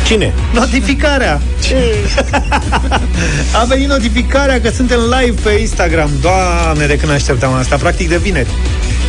Cine? 0.06 0.34
Notificarea 0.54 1.42
A 3.62 3.64
venit 3.66 3.88
notificarea 3.88 4.62
că 4.62 4.70
suntem 4.70 5.00
live 5.00 5.42
pe 5.44 5.50
Instagram 5.50 6.10
Doamne, 6.22 6.86
de 6.86 6.98
când 6.98 7.12
așteptam 7.12 7.54
asta 7.54 7.76
Practic 7.76 8.10
de 8.10 8.18
vineri 8.18 8.50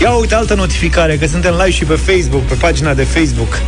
Ia 0.01 0.11
uite 0.11 0.35
altă 0.35 0.55
notificare, 0.55 1.17
că 1.17 1.27
suntem 1.27 1.53
live 1.53 1.71
și 1.71 1.85
pe 1.85 1.95
Facebook, 1.95 2.43
pe 2.43 2.55
pagina 2.55 2.95
de 2.95 3.03
Facebook. 3.03 3.59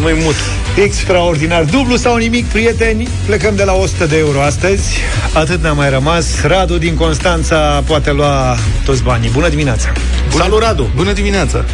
Mai 0.00 0.18
mult. 0.22 0.36
Extraordinar. 0.84 1.64
Dublu 1.64 1.96
sau 1.96 2.16
nimic, 2.16 2.46
prieteni. 2.46 3.08
Plecăm 3.26 3.56
de 3.56 3.64
la 3.64 3.72
100 3.72 4.06
de 4.06 4.18
euro 4.18 4.42
astăzi. 4.42 4.98
Atât 5.32 5.62
ne-a 5.62 5.72
mai 5.72 5.90
rămas. 5.90 6.42
Radu 6.42 6.78
din 6.78 6.94
Constanța 6.94 7.82
poate 7.86 8.12
lua 8.12 8.56
toți 8.84 9.02
banii. 9.02 9.30
Bună 9.30 9.48
dimineața! 9.48 9.92
Bună. 10.30 10.42
Salut, 10.42 10.62
Radu! 10.62 10.90
Bună 10.94 11.12
dimineața! 11.12 11.64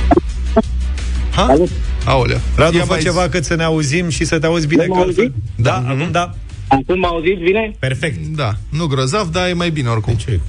Ha? 1.30 1.46
Salut! 1.46 1.70
Aolea. 2.04 2.40
Radu, 2.56 2.78
fă 2.78 2.96
ceva 3.02 3.28
cât 3.28 3.44
să 3.44 3.54
ne 3.54 3.62
auzim 3.62 4.08
și 4.08 4.24
să 4.24 4.38
te 4.38 4.46
auzi 4.46 4.66
bine. 4.66 4.86
Mă 4.86 4.96
auzi? 4.96 5.30
Da, 5.56 5.82
mm-hmm. 5.82 5.88
acum 5.88 6.10
da. 6.10 6.34
Acum 6.68 6.98
mă 6.98 7.06
auziți 7.06 7.42
bine? 7.42 7.70
Perfect. 7.78 8.26
Da. 8.26 8.52
Nu 8.68 8.86
grozav, 8.86 9.28
dar 9.28 9.48
e 9.48 9.52
mai 9.52 9.70
bine 9.70 9.88
oricum. 9.88 10.14
Ce? 10.14 10.40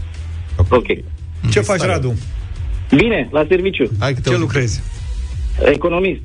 Ok. 0.70 0.86
Ce 1.52 1.60
faci, 1.60 1.82
Radu? 1.82 2.14
Bine, 2.96 3.30
la 3.32 3.46
serviciu. 3.50 3.90
Hai 4.00 4.14
că 4.14 4.20
te 4.20 4.22
Ce 4.22 4.30
auzim. 4.30 4.42
lucrezi? 4.42 4.82
Economist. 5.66 6.22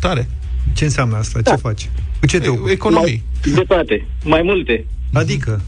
Tare. 0.00 0.28
Ce 0.74 0.84
înseamnă 0.84 1.16
asta? 1.16 1.40
Da. 1.40 1.50
Ce 1.50 1.56
faci? 1.56 1.90
Cu 2.20 2.26
ce 2.26 2.38
te 2.38 2.46
E- 2.46 2.48
ocupi? 2.48 2.70
Economii. 2.72 3.22
De 3.54 3.62
toate. 3.68 4.06
Mai 4.24 4.42
multe. 4.44 4.84
Adică? 5.12 5.62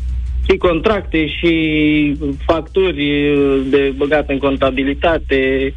Și 0.51 0.57
contracte 0.57 1.27
și 1.27 1.53
facturi 2.47 3.03
de 3.71 3.93
băgat 3.97 4.29
în 4.29 4.39
contabilitate, 4.39 5.75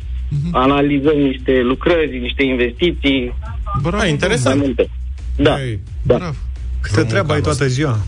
analizăm 0.52 1.18
niște 1.18 1.62
lucrări, 1.64 2.20
niște 2.20 2.44
investiții. 2.44 3.34
Bravo, 3.82 3.98
Mai 3.98 4.10
interesant. 4.10 4.60
multe. 4.60 4.90
Da, 5.36 5.62
Ei, 5.64 5.80
da, 6.02 6.16
Bravo. 6.16 6.36
Câte 6.82 7.04
treabă 7.04 7.34
ai 7.34 7.42
toată 7.42 7.68
ziua? 7.68 8.00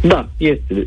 da, 0.00 0.28
este. 0.36 0.86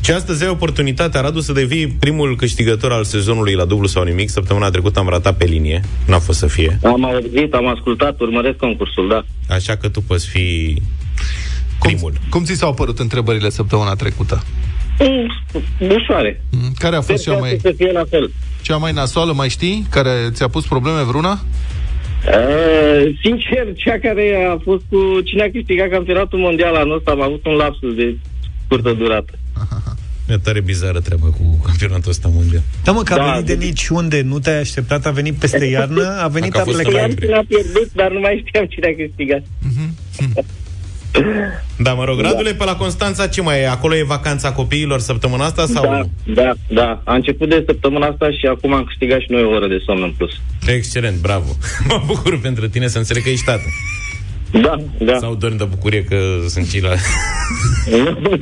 Și 0.00 0.10
astăzi 0.10 0.42
ai 0.44 0.48
oportunitatea, 0.50 1.20
Radu, 1.20 1.40
să 1.40 1.52
devii 1.52 1.86
primul 1.88 2.36
câștigător 2.36 2.92
al 2.92 3.04
sezonului 3.04 3.54
la 3.54 3.64
dublu 3.64 3.86
sau 3.86 4.02
nimic. 4.02 4.28
Săptămâna 4.30 4.70
trecută 4.70 4.98
am 4.98 5.08
ratat 5.08 5.36
pe 5.36 5.44
linie. 5.44 5.80
N-a 6.06 6.18
fost 6.18 6.38
să 6.38 6.46
fie. 6.46 6.78
Am 6.84 7.04
auzit, 7.04 7.54
am 7.54 7.66
ascultat, 7.66 8.20
urmăresc 8.20 8.56
concursul, 8.56 9.08
da. 9.08 9.24
Așa 9.54 9.76
că 9.76 9.88
tu 9.88 10.00
poți 10.02 10.26
fi 10.26 10.76
primul. 11.80 12.10
Cum, 12.12 12.20
cum 12.30 12.44
ți 12.44 12.54
s-au 12.54 12.74
părut 12.74 12.98
întrebările 12.98 13.50
săptămâna 13.50 13.94
trecută? 13.94 14.42
Mm, 15.00 15.30
Ușoare. 15.96 16.40
Mm, 16.50 16.72
Care 16.78 16.96
a 16.96 17.00
fost 17.00 17.22
Sper 17.22 17.34
cea 17.34 17.40
că 17.40 17.46
mai, 17.46 17.58
să 17.62 17.72
fie 17.76 17.92
la 17.92 18.04
fel. 18.10 18.30
cea 18.62 18.76
mai 18.76 18.92
nasoală, 18.92 19.32
mai 19.32 19.48
știi? 19.48 19.86
Care 19.90 20.10
ți-a 20.30 20.48
pus 20.48 20.66
probleme 20.66 21.02
vreuna? 21.02 21.40
Uh, 22.26 23.14
sincer, 23.22 23.66
cea 23.76 23.98
care 24.02 24.48
a 24.54 24.58
fost 24.64 24.82
cu 24.90 25.20
cine 25.24 25.42
a 25.42 25.50
câștigat 25.50 25.88
campionatul 25.88 26.38
mondial 26.38 26.74
anul 26.74 26.96
ăsta, 26.96 27.10
am 27.10 27.20
avut 27.22 27.46
un 27.46 27.52
lapsus 27.52 27.94
de 27.94 28.16
scurtă 28.64 28.92
durată. 28.92 29.32
E 30.28 30.36
tare 30.38 30.60
bizară 30.60 31.00
treaba 31.00 31.26
cu 31.26 31.60
campionatul 31.64 32.10
ăsta 32.10 32.28
mondial. 32.32 32.62
Da, 32.84 32.92
mă, 32.92 33.02
că 33.02 33.12
a 33.12 33.16
Da, 33.16 33.24
venit 33.30 33.46
de 33.46 33.54
de- 33.54 33.64
niciunde, 33.64 34.20
nu 34.22 34.38
te-ai 34.38 34.58
așteptat, 34.60 35.06
a 35.06 35.10
venit 35.10 35.34
peste 35.34 35.64
iarnă, 35.64 36.16
a 36.22 36.28
venit, 36.28 36.52
Dacă 36.52 36.58
a 36.58 36.60
a 36.60 36.64
fost 36.64 36.82
plecat. 36.82 37.04
în 37.04 37.10
Știam 37.10 37.24
cine 37.28 37.34
a 37.36 37.44
pierdut, 37.48 37.92
dar 37.94 38.10
nu 38.12 38.20
mai 38.20 38.44
știam 38.46 38.64
cine 38.66 38.86
a 38.86 38.94
câștigat. 39.06 39.42
Da, 41.76 41.92
mă 41.92 42.04
rog, 42.04 42.20
Radule, 42.20 42.54
pe 42.54 42.64
la 42.64 42.76
Constanța 42.76 43.26
ce 43.26 43.42
mai 43.42 43.60
e? 43.60 43.68
Acolo 43.68 43.94
e 43.96 44.02
vacanța 44.02 44.52
copiilor 44.52 45.00
săptămâna 45.00 45.44
asta 45.44 45.66
sau 45.66 45.82
Da, 45.82 45.98
nu? 45.98 46.10
da, 46.34 46.52
da. 46.68 47.00
A 47.04 47.14
început 47.14 47.48
de 47.48 47.62
săptămâna 47.66 48.06
asta 48.06 48.30
și 48.30 48.46
acum 48.46 48.72
am 48.74 48.84
câștigat 48.84 49.20
și 49.20 49.26
noi 49.30 49.42
o 49.42 49.48
oră 49.48 49.68
de 49.68 49.82
somn 49.86 50.02
în 50.02 50.12
plus. 50.16 50.30
Excelent, 50.66 51.20
bravo. 51.20 51.56
mă 51.88 52.02
bucur 52.06 52.40
pentru 52.40 52.68
tine 52.68 52.88
să 52.88 52.98
înțeleg 52.98 53.22
că 53.22 53.28
ești 53.28 53.44
tată. 53.44 53.62
Da, 54.52 54.74
da. 54.98 55.18
Sau 55.18 55.34
dormi 55.34 55.58
de 55.58 55.64
bucurie 55.64 56.04
că 56.04 56.16
sunt 56.48 56.66
și 56.66 56.82
la... 56.82 56.92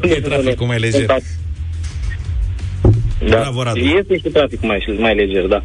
e 0.17 0.21
traficul 0.21 0.67
mai 0.67 0.79
lejer. 0.79 1.07
Da. 1.07 1.17
Bravo, 3.29 3.63
Radu. 3.63 3.79
Este 3.79 4.17
și 4.17 4.29
traficul 4.33 4.69
mai, 4.69 4.97
mai 4.99 5.15
leger, 5.15 5.47
da. 5.47 5.63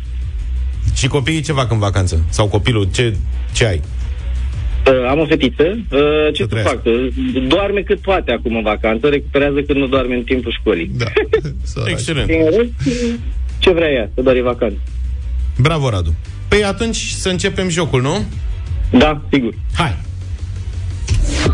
Și 0.95 1.07
copiii 1.07 1.41
ce 1.41 1.51
fac 1.51 1.71
în 1.71 1.79
vacanță? 1.79 2.23
Sau 2.29 2.47
copilul, 2.47 2.87
ce, 2.91 3.15
ce 3.51 3.65
ai? 3.65 3.81
Uh, 4.87 5.09
am 5.09 5.19
o 5.19 5.25
fetiță. 5.25 5.63
Uh, 5.63 5.99
ce 6.33 6.41
să 6.41 6.47
trăiască. 6.47 6.75
fac? 6.75 6.85
Uh, 6.85 7.43
Doarme 7.47 7.81
cât 7.81 7.99
poate 7.99 8.31
acum 8.31 8.55
în 8.55 8.61
vacanță, 8.63 9.07
recuperează 9.07 9.61
când 9.61 9.79
nu 9.79 9.87
doarme 9.87 10.15
în 10.15 10.23
timpul 10.23 10.55
școlii. 10.59 10.91
Da. 10.97 11.05
Săraci. 11.63 11.91
Excelent. 11.91 12.29
În 12.29 12.35
rest, 12.57 12.89
ce 13.59 13.71
vrea 13.71 13.89
ea, 13.89 14.09
să 14.15 14.21
doare 14.21 14.41
vacanță. 14.41 14.77
Bravo, 15.57 15.89
Radu. 15.89 16.15
Păi 16.47 16.63
atunci 16.63 16.97
să 16.97 17.29
începem 17.29 17.69
jocul, 17.69 18.01
nu? 18.01 18.25
Da, 18.91 19.21
sigur. 19.31 19.53
Hai! 19.73 19.97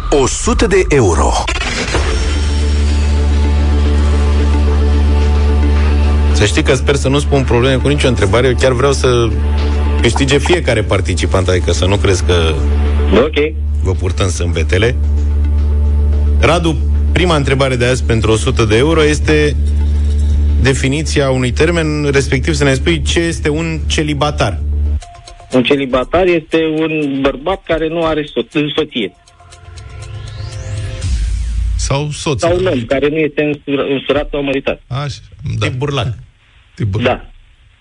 100 0.09 0.67
de 0.67 0.81
euro. 0.89 1.31
Să 6.33 6.45
știi 6.45 6.63
că 6.63 6.73
sper 6.75 6.95
să 6.95 7.07
nu 7.09 7.19
spun 7.19 7.43
probleme 7.43 7.75
cu 7.75 7.87
nicio 7.87 8.07
întrebare. 8.07 8.47
Eu 8.47 8.55
chiar 8.59 8.71
vreau 8.71 8.91
să 8.91 9.29
câștige 10.01 10.37
fiecare 10.37 10.81
participant, 10.81 11.47
adică 11.47 11.71
să 11.71 11.85
nu 11.85 11.95
crezi 11.95 12.23
că 12.23 12.53
Ok. 13.13 13.53
vă 13.83 13.91
purtăm 13.91 14.29
sâmbetele. 14.29 14.95
Radu, 16.39 16.77
prima 17.11 17.35
întrebare 17.35 17.75
de 17.75 17.85
azi 17.85 18.03
pentru 18.03 18.31
100 18.31 18.65
de 18.65 18.77
euro 18.77 19.03
este 19.03 19.55
definiția 20.61 21.29
unui 21.29 21.51
termen, 21.51 22.09
respectiv 22.11 22.53
să 22.53 22.63
ne 22.63 22.73
spui 22.73 23.01
ce 23.01 23.19
este 23.19 23.49
un 23.49 23.79
celibatar. 23.87 24.59
Un 25.51 25.63
celibatar 25.63 26.25
este 26.25 26.57
un 26.79 27.17
bărbat 27.21 27.63
care 27.63 27.87
nu 27.87 28.05
are 28.05 28.23
so- 28.23 28.71
soție. 28.75 29.11
Sau 31.77 32.09
soț. 32.11 32.39
Sau 32.41 32.57
un 32.57 32.65
om 32.65 32.85
care 32.85 33.07
nu 33.09 33.15
este 33.15 33.41
însur- 33.43 33.85
însurat 33.89 34.27
sau 34.31 34.43
măritat. 34.43 34.81
Așa, 34.87 35.19
da. 35.59 35.65
E 35.65 35.69
burlac. 35.69 36.07
Tip 36.75 36.95
Da. 37.01 37.25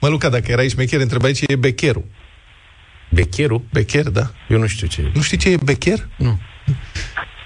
Mă, 0.01 0.09
Luca, 0.09 0.29
dacă 0.29 0.53
erai 0.53 0.69
șmecher, 0.69 1.01
întrebai 1.01 1.33
ce 1.33 1.45
e 1.49 1.57
becherul. 1.57 2.05
Becherul? 3.11 3.63
Becher, 3.73 4.09
da. 4.09 4.31
Eu 4.49 4.59
nu 4.59 4.67
știu 4.67 4.87
ce 4.87 5.01
e. 5.01 5.11
Nu 5.15 5.21
știi 5.23 5.37
ce 5.37 5.49
e 5.51 5.57
becher? 5.65 6.09
Nu. 6.17 6.39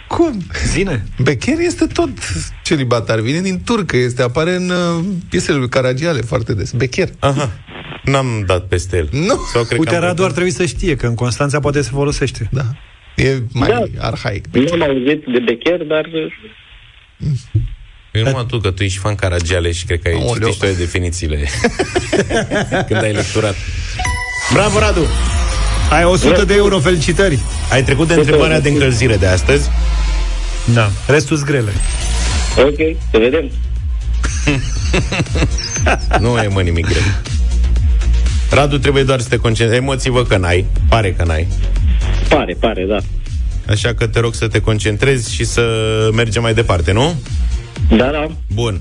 Cum? 0.09 0.41
Zine. 0.67 1.05
Becher 1.19 1.59
este 1.59 1.87
tot 1.87 2.09
celibatar. 2.65 3.21
Vine 3.21 3.41
din 3.41 3.63
turcă. 3.65 3.97
Este, 3.97 4.23
apare 4.23 4.55
în 4.55 4.71
uh, 4.71 5.05
piesele 5.29 5.57
lui 5.59 5.69
Caragiale 5.69 6.21
foarte 6.21 6.55
des. 6.55 6.71
Becher. 6.73 7.09
Aha. 7.19 7.51
N-am 8.05 8.43
dat 8.47 8.67
peste 8.67 8.97
el. 8.97 9.09
Nu. 9.13 9.35
Sau 9.53 9.65
cred 9.65 9.79
Uite, 9.79 9.91
că 9.91 9.97
am 9.97 10.03
Radu 10.03 10.25
ar 10.25 10.31
trebui 10.33 10.51
să 10.51 10.65
știe 10.67 10.97
că 10.97 11.07
în 11.07 11.15
Constanța 11.15 11.61
poate 11.61 11.83
se 11.83 11.91
folosește. 11.93 12.49
Da. 12.53 12.63
E 13.17 13.43
mai 13.53 13.69
Da. 13.69 14.07
arhaic. 14.07 14.45
Nu 14.53 14.65
am 14.73 14.83
auzit 14.83 15.25
de 15.25 15.39
becher, 15.45 15.83
dar 15.83 16.09
Eu 18.13 18.23
numai 18.25 18.47
tu, 18.49 18.59
că 18.59 18.71
tu 18.71 18.83
ești 18.83 18.99
fan 18.99 19.15
Caragiale 19.15 19.73
și 19.73 19.85
cred 19.85 20.03
că 20.03 20.09
ai 20.09 20.15
Aoleu. 20.15 20.33
citit 20.35 20.53
și 20.53 20.59
toate 20.59 20.75
definițiile 20.75 21.49
când 22.89 23.03
ai 23.03 23.13
lecturat. 23.13 23.55
Bravo, 24.53 24.79
Radu! 24.79 25.01
Ai 25.91 26.05
100 26.05 26.45
de 26.45 26.55
euro, 26.55 26.79
felicitări! 26.79 27.39
Ai 27.71 27.85
trecut 27.85 28.09
de 28.09 28.15
întrebarea 28.15 28.61
de 28.61 28.69
încălzire 28.69 29.17
de 29.17 29.27
astăzi. 29.27 29.69
Da. 30.75 30.91
Restul 31.07 31.43
grele. 31.45 31.73
ok, 32.57 32.97
să 33.11 33.19
vedem. 33.19 33.51
Nu 36.21 36.39
e, 36.39 36.49
mă, 36.49 36.63
nimic 36.63 36.87
greu. 36.87 37.03
Radu, 38.51 38.79
trebuie 38.79 39.03
doar 39.03 39.21
să 39.21 39.29
te 39.29 39.37
concentrezi. 39.37 39.83
Emoții 39.83 40.11
vă 40.11 40.25
că 40.25 40.37
n-ai. 40.37 40.67
Pare 40.89 41.13
că 41.13 41.25
n-ai. 41.25 41.47
Pare, 42.29 42.57
pare, 42.61 42.85
da. 42.89 42.97
Așa 43.69 43.95
că 43.95 44.07
te 44.07 44.21
rog 44.21 44.35
să 44.35 44.49
te 44.49 44.61
concentrezi 44.61 45.35
și 45.35 45.45
să 45.45 45.63
mergem 46.15 46.43
mai 46.43 46.55
departe, 46.55 46.93
nu? 46.93 47.21
Da, 47.89 48.11
da. 48.11 48.27
Bun. 48.55 48.81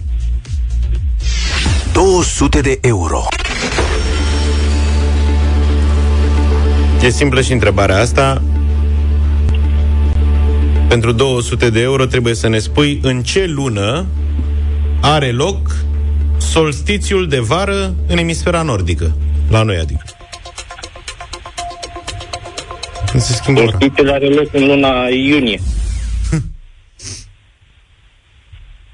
200 1.93 2.62
de 2.62 2.78
euro. 2.82 3.28
E 7.01 7.09
simplă 7.09 7.41
și 7.41 7.51
întrebarea 7.51 7.97
asta. 7.97 8.41
Pentru 10.87 11.11
200 11.11 11.69
de 11.69 11.81
euro 11.81 12.05
trebuie 12.05 12.33
să 12.33 12.47
ne 12.47 12.59
spui 12.59 12.99
în 13.01 13.23
ce 13.23 13.45
lună 13.45 14.05
are 15.01 15.31
loc 15.31 15.75
solstițiul 16.37 17.27
de 17.27 17.39
vară 17.39 17.95
în 18.07 18.17
emisfera 18.17 18.61
nordică. 18.61 19.15
La 19.49 19.63
noi, 19.63 19.77
adică. 19.77 20.03
Când 23.11 23.23
se 23.23 23.33
schimbă 23.33 23.59
ora. 23.59 23.69
Solstițiul 23.69 24.11
are 24.11 24.27
loc 24.27 24.53
în 24.53 24.65
luna 24.65 25.07
iunie. 25.07 25.59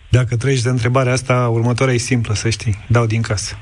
Dacă 0.10 0.38
treci 0.38 0.62
de 0.62 0.70
întrebarea 0.70 1.14
asta, 1.14 1.50
următoarea 1.52 1.94
e 1.94 1.98
simplă, 1.98 2.34
să 2.34 2.50
știi. 2.50 2.84
Dau 2.88 3.06
din 3.06 3.22
casă. 3.22 3.56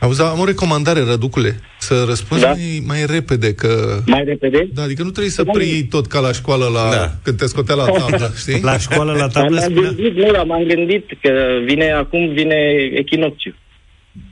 Auzi, 0.00 0.22
am 0.22 0.38
o 0.38 0.44
recomandare, 0.44 1.00
Răducule, 1.04 1.60
să 1.78 2.04
răspunzi 2.08 2.42
Da. 2.42 2.48
mai, 2.50 2.82
mai 2.86 3.06
repede, 3.06 3.54
că... 3.54 4.02
Mai 4.06 4.24
repede? 4.24 4.68
Da, 4.74 4.82
adică 4.82 5.02
nu 5.02 5.10
trebuie 5.10 5.32
să 5.32 5.44
preiei 5.44 5.82
tot 5.82 6.06
ca 6.06 6.20
la 6.20 6.32
școală 6.32 6.66
la, 6.66 6.90
Da. 6.90 7.12
când 7.22 7.36
te 7.38 7.46
scotea 7.46 7.74
la 7.74 7.84
tablă, 7.84 8.32
știi? 8.40 8.60
La 8.62 8.78
școală, 8.78 9.12
la 9.12 9.18
Dar 9.18 9.28
tablă, 9.30 9.60
m-am 9.60 9.70
spunea... 9.70 9.90
gândit, 9.90 10.16
nu, 10.16 10.30
dar 10.32 10.44
m-am 10.44 10.64
gândit 10.64 11.04
că 11.22 11.30
vine 11.66 11.90
acum 11.90 12.32
vine 12.32 12.54
echinocțiu. 12.94 13.54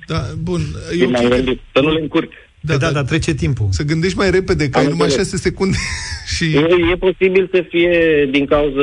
Da, 0.06 0.20
bun. 0.38 0.60
Și 0.92 1.00
Eu 1.02 1.10
m-am 1.10 1.18
cred 1.20 1.30
că- 1.30 1.36
gândit 1.36 1.60
să 1.72 1.80
nu 1.80 1.92
le 1.92 2.00
încurc. 2.00 2.32
Da, 2.60 2.76
da, 2.76 2.90
dar 2.92 3.04
trece 3.04 3.32
timpul. 3.34 3.66
Să 3.70 3.82
gândești 3.82 4.16
mai 4.16 4.30
repede, 4.30 4.68
că 4.68 4.78
Am 4.78 4.84
ai 4.84 4.90
numai 4.90 5.06
înțeles. 5.06 5.26
6 5.30 5.36
secunde 5.42 5.76
și... 6.36 6.44
E, 6.44 6.66
e 6.92 6.96
posibil 6.96 7.48
să 7.52 7.64
fie 7.68 8.28
din 8.30 8.46
cauza 8.46 8.82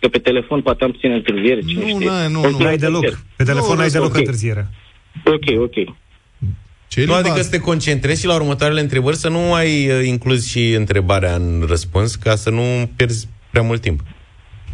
că 0.00 0.08
pe 0.08 0.18
telefon 0.18 0.60
poate 0.62 0.84
am 0.84 0.90
puțin 0.90 1.10
întârziere. 1.10 1.60
Cine 1.60 1.80
Nu, 1.82 1.88
știe. 1.88 2.06
n-ai, 2.08 2.30
nu, 2.32 2.40
Ok, 2.40 2.50
nu. 2.50 2.58
N-ai 2.58 2.76
deloc. 2.76 3.04
Pe 3.36 3.44
telefon 3.44 3.74
Nu, 3.74 3.80
n-ai 3.80 3.88
deloc 3.88 4.08
ok. 4.08 4.16
întârziere. 4.16 4.68
Ok, 5.24 5.60
ok. 5.62 5.96
Nu, 7.04 7.14
adică 7.14 7.42
să 7.42 7.50
te 7.50 7.58
concentrezi 7.58 8.20
și 8.20 8.26
la 8.26 8.34
următoarele 8.34 8.80
întrebări 8.80 9.16
să 9.16 9.28
nu 9.28 9.52
ai 9.52 9.88
uh, 9.90 10.06
inclus 10.06 10.46
și 10.46 10.72
întrebarea 10.72 11.34
în 11.34 11.64
răspuns, 11.68 12.14
ca 12.14 12.34
să 12.34 12.50
nu 12.50 12.90
pierzi 12.96 13.28
prea 13.50 13.62
mult 13.62 13.80
timp. 13.80 14.00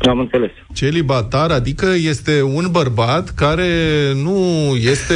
Am 0.08 0.18
înțeles. 0.18 0.50
Celibatar, 0.72 1.50
adică 1.50 1.86
este 1.86 2.42
un 2.42 2.68
bărbat 2.70 3.30
care 3.30 3.68
nu 4.14 4.36
este, 4.80 5.14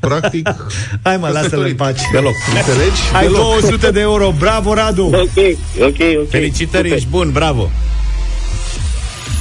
practic, 0.00 0.48
Hai 1.04 1.16
mă, 1.16 1.28
lasă-l 1.28 1.60
în 1.60 1.74
pace. 1.74 2.02
Deloc. 2.12 2.34
Înțelegi? 2.56 3.00
Ai 3.14 3.22
Deloc. 3.22 3.60
200 3.60 3.90
de 3.90 4.00
euro, 4.00 4.34
bravo 4.38 4.74
Radu! 4.74 5.04
Ok, 5.04 5.56
ok, 5.80 5.98
ok. 6.18 6.28
Felicitări, 6.28 6.82
Super. 6.82 6.92
ești 6.92 7.08
bun, 7.08 7.30
bravo! 7.32 7.70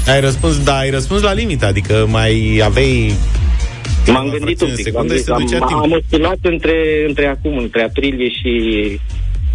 Ai 0.07 0.21
răspuns, 0.21 0.63
da, 0.63 0.77
ai 0.77 0.89
răspuns 0.89 1.21
la 1.21 1.33
limită, 1.33 1.65
adică 1.65 2.05
mai 2.09 2.61
aveai 2.63 3.13
M-am 4.07 4.29
gândit 4.29 4.61
un 4.61 4.67
fracțiuni 4.67 4.71
de 4.71 4.75
pic. 4.75 4.85
secundă 4.85 5.13
am, 5.13 5.17
și 5.17 5.23
se 5.23 5.31
am, 5.31 5.39
ducea 5.45 5.65
timp. 5.65 5.79
am 5.81 5.91
oscilat 5.91 6.37
între, 6.41 7.05
între 7.07 7.25
acum, 7.25 7.57
între 7.57 7.83
aprilie 7.83 8.29
și, 8.29 8.51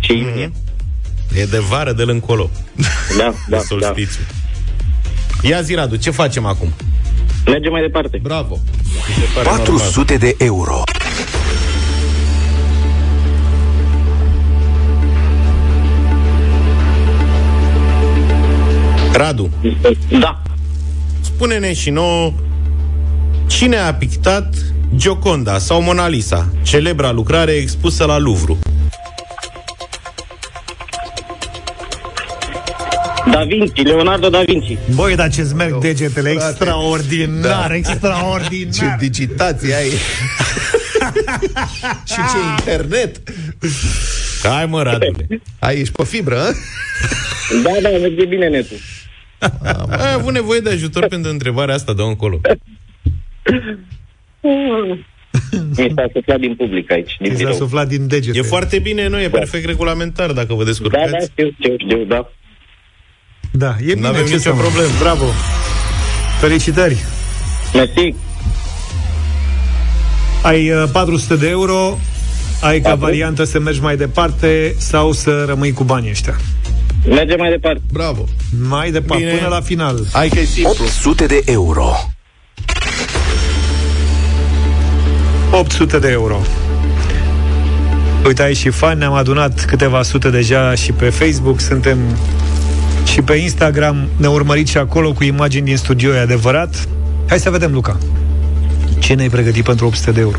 și 0.01 0.12
iunie. 0.18 0.53
E 1.36 1.44
de 1.44 1.59
vară 1.59 1.92
de 1.92 2.03
încolo. 2.07 2.51
Da, 3.18 3.24
da, 3.24 3.30
de 3.30 3.34
da. 3.49 3.59
solstițiu. 3.59 4.20
Ia 5.42 5.61
zi, 5.61 5.74
Radu, 5.74 5.97
ce 5.97 6.11
facem 6.11 6.44
acum? 6.47 6.72
Mergem 7.47 7.72
mai 7.72 7.80
departe. 7.80 8.18
Bravo. 8.22 8.59
400 9.44 10.16
de 10.16 10.34
euro. 10.38 10.82
Radu, 19.12 19.51
Da. 20.20 20.42
spune-ne 21.20 21.72
și 21.72 21.90
nouă 21.90 22.32
cine 23.47 23.76
a 23.76 23.94
pictat 23.94 24.55
Gioconda 24.97 25.59
sau 25.59 25.82
Mona 25.82 26.09
Lisa, 26.09 26.49
celebra 26.62 27.11
lucrare 27.12 27.53
expusă 27.53 28.05
la 28.05 28.18
Louvre. 28.18 28.57
Da 33.30 33.44
Vinci, 33.44 33.82
Leonardo 33.82 34.28
da 34.28 34.42
Vinci. 34.47 34.78
Băi, 34.94 35.14
dar 35.16 35.30
ce-ți 35.30 35.55
merg 35.55 35.78
degetele, 35.78 36.30
frate. 36.30 36.47
extraordinar, 36.49 37.68
Da. 37.68 37.74
extraordinar. 37.74 38.72
Ce 38.72 38.97
digitație 38.99 39.74
ai! 39.74 39.88
și 42.11 42.14
ce 42.32 42.38
internet! 42.59 43.16
Hai 44.42 44.66
mă, 44.66 44.82
Radule. 44.82 45.26
Ai, 45.59 45.80
ești 45.80 45.92
pe 45.94 46.05
fibră, 46.05 46.38
a? 46.40 46.51
Da, 47.62 47.70
da, 47.82 47.88
merge 47.88 48.24
bine 48.24 48.49
netul. 48.49 48.76
Ai 49.88 50.12
avut 50.12 50.32
nevoie 50.32 50.61
de 50.61 50.70
ajutor 50.70 51.07
pentru 51.07 51.30
întrebarea 51.30 51.74
asta 51.74 51.92
de 51.92 52.03
încolo. 52.03 52.40
Mi 55.76 55.92
s-a 55.97 56.07
suflat 56.12 56.38
din 56.40 56.55
public 56.55 56.90
aici, 56.90 57.16
din 57.20 57.30
Ți 57.30 57.36
s-a 57.36 57.42
birou. 57.42 57.57
suflat 57.59 57.88
din 57.88 58.07
degete. 58.07 58.38
E 58.38 58.42
foarte 58.42 58.78
bine, 58.78 59.09
nu? 59.09 59.20
E 59.20 59.28
perfect 59.28 59.64
regulamentar 59.66 60.32
dacă 60.32 60.47
vă 60.55 60.55
Da, 60.55 60.59
da, 60.59 60.64
descurcați. 60.64 61.30
știu, 61.30 61.51
știu, 61.61 61.74
știu, 61.78 62.05
da. 62.05 62.30
Da, 63.51 63.74
e 63.80 63.84
bine, 63.84 64.01
N-avem 64.01 64.20
ce 64.24 64.26
nicio 64.30 64.38
să 64.38 64.53
mă- 64.55 64.61
problemă. 64.61 64.88
Bravo! 65.01 65.24
Felicitări! 66.40 66.97
Mersi. 67.74 68.14
Ai 70.42 70.70
uh, 70.70 70.88
400 70.92 71.36
de 71.36 71.49
euro, 71.49 71.99
ai 72.62 72.80
ca 72.80 72.88
Patru. 72.88 73.05
variantă 73.05 73.44
să 73.44 73.59
mergi 73.61 73.80
mai 73.80 73.97
departe 73.97 74.74
sau 74.78 75.12
să 75.12 75.44
rămâi 75.49 75.72
cu 75.72 75.84
banii 75.84 76.11
ăștia. 76.11 76.36
Mergem 77.07 77.38
mai 77.38 77.51
departe. 77.51 77.80
Bravo. 77.92 78.24
Mai 78.68 78.90
departe, 78.90 79.24
Bine. 79.24 79.36
până 79.36 79.49
la 79.49 79.61
final. 79.61 80.07
Hai 80.12 80.28
că 80.28 80.38
e 80.38 80.44
simplu. 80.44 80.70
800 80.80 81.26
de 81.26 81.42
euro. 81.47 81.88
800 85.51 85.99
de 85.99 86.09
euro. 86.11 86.40
Uite, 88.26 88.42
ai 88.42 88.55
și 88.55 88.68
fani, 88.70 88.99
ne-am 88.99 89.12
adunat 89.12 89.64
câteva 89.64 90.03
sute 90.03 90.30
deja 90.30 90.74
și 90.74 90.92
pe 90.92 91.11
Facebook, 91.11 91.61
suntem 91.61 91.99
și 93.05 93.22
pe 93.22 93.34
Instagram, 93.34 94.09
ne 94.16 94.26
urmăriți 94.26 94.70
și 94.70 94.78
acolo 94.78 95.12
cu 95.12 95.24
imagini 95.24 95.64
din 95.64 95.76
studio, 95.76 96.14
e 96.14 96.18
adevărat? 96.18 96.88
Hai 97.28 97.38
să 97.38 97.51
vedem, 97.51 97.72
Luca. 97.72 97.99
Ce 98.99 99.14
ne-ai 99.14 99.28
pregătit 99.28 99.64
pentru 99.64 99.86
800 99.86 100.11
de 100.11 100.20
euro? 100.20 100.38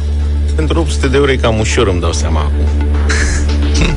Pentru 0.55 0.79
800 0.79 1.07
de 1.07 1.17
euro 1.17 1.31
e 1.31 1.35
cam 1.35 1.59
ușor, 1.59 1.87
îmi 1.87 1.99
dau 1.99 2.13
seama 2.13 2.39
acum. 2.39 2.87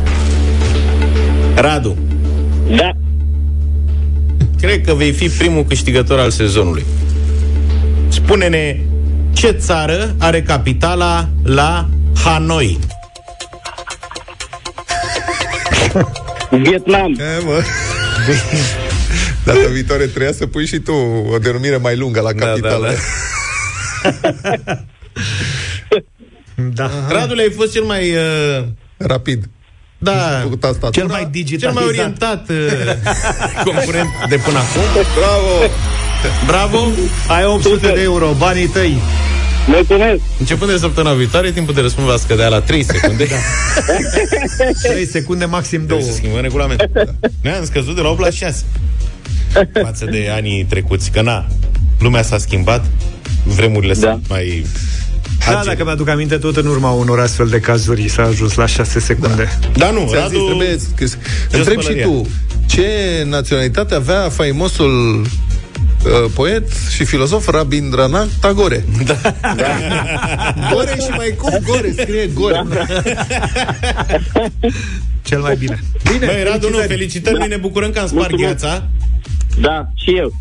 Radu, 1.54 1.96
Da. 2.76 2.90
cred 4.60 4.84
că 4.84 4.94
vei 4.94 5.12
fi 5.12 5.28
primul 5.28 5.64
câștigător 5.64 6.18
al 6.18 6.30
sezonului. 6.30 6.84
Spune-ne 8.08 8.80
ce 9.40 9.50
țară 9.50 10.14
are 10.18 10.42
capitala 10.42 11.28
la 11.42 11.88
Hanoi? 12.24 12.78
Vietnam. 16.50 17.12
E, 17.18 17.44
mă. 17.44 17.62
Data 19.44 19.68
viitoare 19.72 20.04
trebuia 20.06 20.32
să 20.32 20.46
pui 20.46 20.66
și 20.66 20.78
tu 20.78 20.92
o 21.32 21.38
denumire 21.38 21.76
mai 21.76 21.96
lungă 21.96 22.20
la 22.20 22.32
capitală. 22.32 22.94
da, 26.54 26.84
Da. 26.88 26.90
Radule, 27.08 27.42
ai 27.42 27.50
fost 27.56 27.72
cel 27.72 27.82
mai... 27.82 28.10
Uh, 28.10 28.64
Rapid. 28.96 29.44
da, 29.98 30.42
Cu 30.48 30.56
tastatura. 30.56 30.90
Cel 30.90 31.06
mai 31.06 31.20
cel 31.20 31.28
digitalizat. 31.30 31.74
mai 31.82 31.84
orientat 31.92 32.48
uh, 32.48 32.56
concurent 33.64 34.08
de 34.28 34.36
până 34.36 34.58
acum. 34.58 34.82
Bravo! 35.18 35.72
Bravo! 36.46 36.88
Ai 37.28 37.44
800 37.44 37.92
de 37.94 38.00
euro, 38.02 38.34
banii 38.38 38.66
tăi. 38.68 38.98
Mulțumesc. 39.70 40.20
Începând 40.38 40.70
de 40.70 40.76
săptămâna 40.76 41.14
viitoare, 41.14 41.50
timpul 41.50 41.74
de 41.74 41.80
răspuns 41.80 42.06
va 42.08 42.16
scădea 42.16 42.48
la 42.48 42.60
3 42.60 42.82
secunde. 42.84 43.26
3 44.82 45.06
secunde, 45.06 45.44
maxim 45.44 45.78
2. 45.78 45.86
Trebuie 45.86 46.08
să 46.10 46.16
schimbăm 46.16 46.40
regulamentul. 46.40 46.90
Noi 47.42 47.52
am 47.52 47.64
scăzut 47.64 47.94
de 47.94 48.00
la 48.00 48.08
8 48.08 48.20
la 48.20 48.30
6 48.30 48.64
față 49.82 50.04
de 50.04 50.28
anii 50.34 50.64
trecuți. 50.64 51.10
Că 51.10 51.22
na, 51.22 51.46
lumea 51.98 52.22
s-a 52.22 52.38
schimbat, 52.38 52.84
vremurile 53.44 53.94
Da. 53.94 54.10
sunt 54.10 54.24
mai... 54.28 54.66
Da, 55.46 55.56
agile. 55.58 55.72
dacă 55.72 55.84
mi-aduc 55.84 56.08
aminte, 56.08 56.36
tot 56.36 56.56
în 56.56 56.66
urma 56.66 56.90
unor 56.90 57.20
astfel 57.20 57.46
de 57.46 57.60
cazuri 57.60 58.08
s-a 58.08 58.22
ajuns 58.22 58.54
la 58.54 58.66
6 58.66 59.00
secunde. 59.00 59.58
Da, 59.76 59.90
nu, 59.90 59.98
Ți-am 60.10 60.28
zis, 60.28 60.38
Radu... 60.38 60.44
trebuie 60.46 60.76
că, 60.96 61.04
Întreb 61.56 61.80
și 61.80 61.86
pălăria. 61.86 62.04
tu, 62.06 62.26
ce 62.66 62.86
naționalitate 63.28 63.94
avea 63.94 64.28
faimosul 64.28 65.26
uh, 66.04 66.30
poet 66.34 66.70
și 66.90 67.04
filozof 67.04 67.48
Rabindranath 67.48 68.30
Tagore? 68.40 68.84
Da. 69.04 69.16
Gore 70.72 70.96
și 71.00 71.10
mai 71.16 71.34
cum 71.38 71.58
Gore, 71.64 71.92
scrie 71.98 72.26
Gore. 72.26 72.62
Cel 75.22 75.40
mai 75.40 75.56
bine. 75.56 75.80
Bine, 76.12 76.26
Băi, 76.26 76.42
Radu, 76.50 76.68
nu, 76.70 76.76
felicitări, 76.78 77.38
noi 77.38 77.48
ne 77.48 77.56
bucurăm 77.56 77.90
că 77.90 77.98
am 77.98 78.06
spart 78.06 78.28
Mulțumesc. 78.30 78.60
gheața. 78.60 78.88
Da, 79.60 79.88
și 79.94 80.16
eu. 80.16 80.32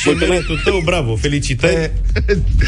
Și 0.00 0.08
meritul 0.08 0.60
tău, 0.64 0.80
bravo, 0.84 1.16
felicitări. 1.16 1.90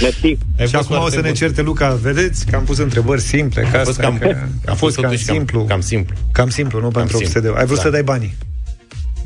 Mersi. 0.02 0.24
Ai 0.26 0.66
și 0.66 0.72
fost 0.72 0.74
acum 0.74 0.96
o 0.96 0.98
foarte 0.98 1.10
să 1.16 1.20
ne 1.20 1.26
bun. 1.26 1.34
certe 1.34 1.62
Luca, 1.62 1.98
vedeți 2.02 2.46
că 2.46 2.56
am 2.56 2.62
pus 2.64 2.78
întrebări 2.78 3.20
simple, 3.20 3.62
ca 3.72 3.78
A 3.80 3.82
fost 3.84 3.88
asta, 3.88 4.02
cam, 4.02 4.18
că 4.18 4.36
a 4.66 4.74
fost 4.74 4.94
cam 4.94 5.04
totuși 5.04 5.24
simplu. 5.24 5.58
Cam, 5.58 5.66
cam 5.68 5.80
simplu. 5.80 6.14
Cam 6.32 6.48
simplu, 6.48 6.80
nu 6.80 6.88
pentru 6.88 7.16
800 7.16 7.40
de 7.40 7.46
euro. 7.46 7.58
Ai 7.58 7.64
vrut 7.64 7.76
Da. 7.76 7.82
să 7.82 7.90
dai 7.90 8.02
banii. 8.02 8.34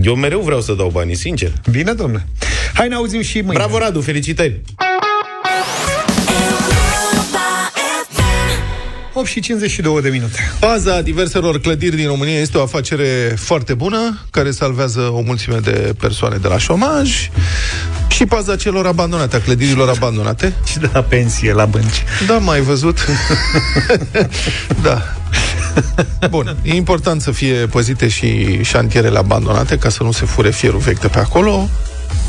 Eu 0.03 0.15
mereu 0.15 0.41
vreau 0.41 0.61
să 0.61 0.73
dau 0.73 0.89
banii, 0.89 1.15
sincer. 1.15 1.53
Bine, 1.71 1.93
domnule. 1.93 2.27
Hai, 2.75 2.89
ne 2.89 2.95
auzim 2.95 3.23
și 3.23 3.41
mâine. 3.41 3.53
Bravo, 3.53 3.79
Radu, 3.79 4.01
felicitări. 4.01 4.61
8 9.13 9.27
și 9.27 9.41
52 9.41 10.03
de 10.03 10.09
minute. 10.09 10.39
Paza 10.59 11.03
diverselor 11.03 11.61
clădiri 11.61 11.97
din 11.97 12.07
România 12.07 12.39
este 12.39 12.59
o 12.59 12.63
afacere 12.63 13.35
foarte 13.37 13.75
bună, 13.75 14.19
care 14.31 14.51
salvează 14.51 15.01
o 15.01 15.21
mulțime 15.21 15.59
de 15.59 15.95
persoane 15.99 16.37
de 16.37 16.49
la 16.49 16.59
șomaj 16.59 17.31
și 18.09 18.27
paza 18.27 18.57
celor 18.57 18.87
abandonate, 18.87 19.37
a 19.37 19.41
clădirilor 19.41 19.89
abandonate. 19.89 20.53
Și 20.65 20.79
de 20.79 20.91
la 20.93 21.03
pensie 21.03 21.53
la 21.53 21.65
bănci. 21.65 22.05
Da, 22.27 22.39
mai 22.39 22.61
văzut? 22.61 22.99
da. 24.83 25.15
Bun, 26.31 26.57
e 26.63 26.75
important 26.75 27.21
să 27.21 27.31
fie 27.31 27.55
păzite 27.55 28.09
și 28.09 28.63
șantierele 28.63 29.19
abandonate 29.19 29.79
ca 29.79 29.89
să 29.89 30.03
nu 30.03 30.13
se 30.13 30.25
fure 30.25 30.51
fierul 30.51 30.79
vechi 30.79 31.01
de 31.01 31.09
pe 31.09 31.19
acolo, 31.19 31.69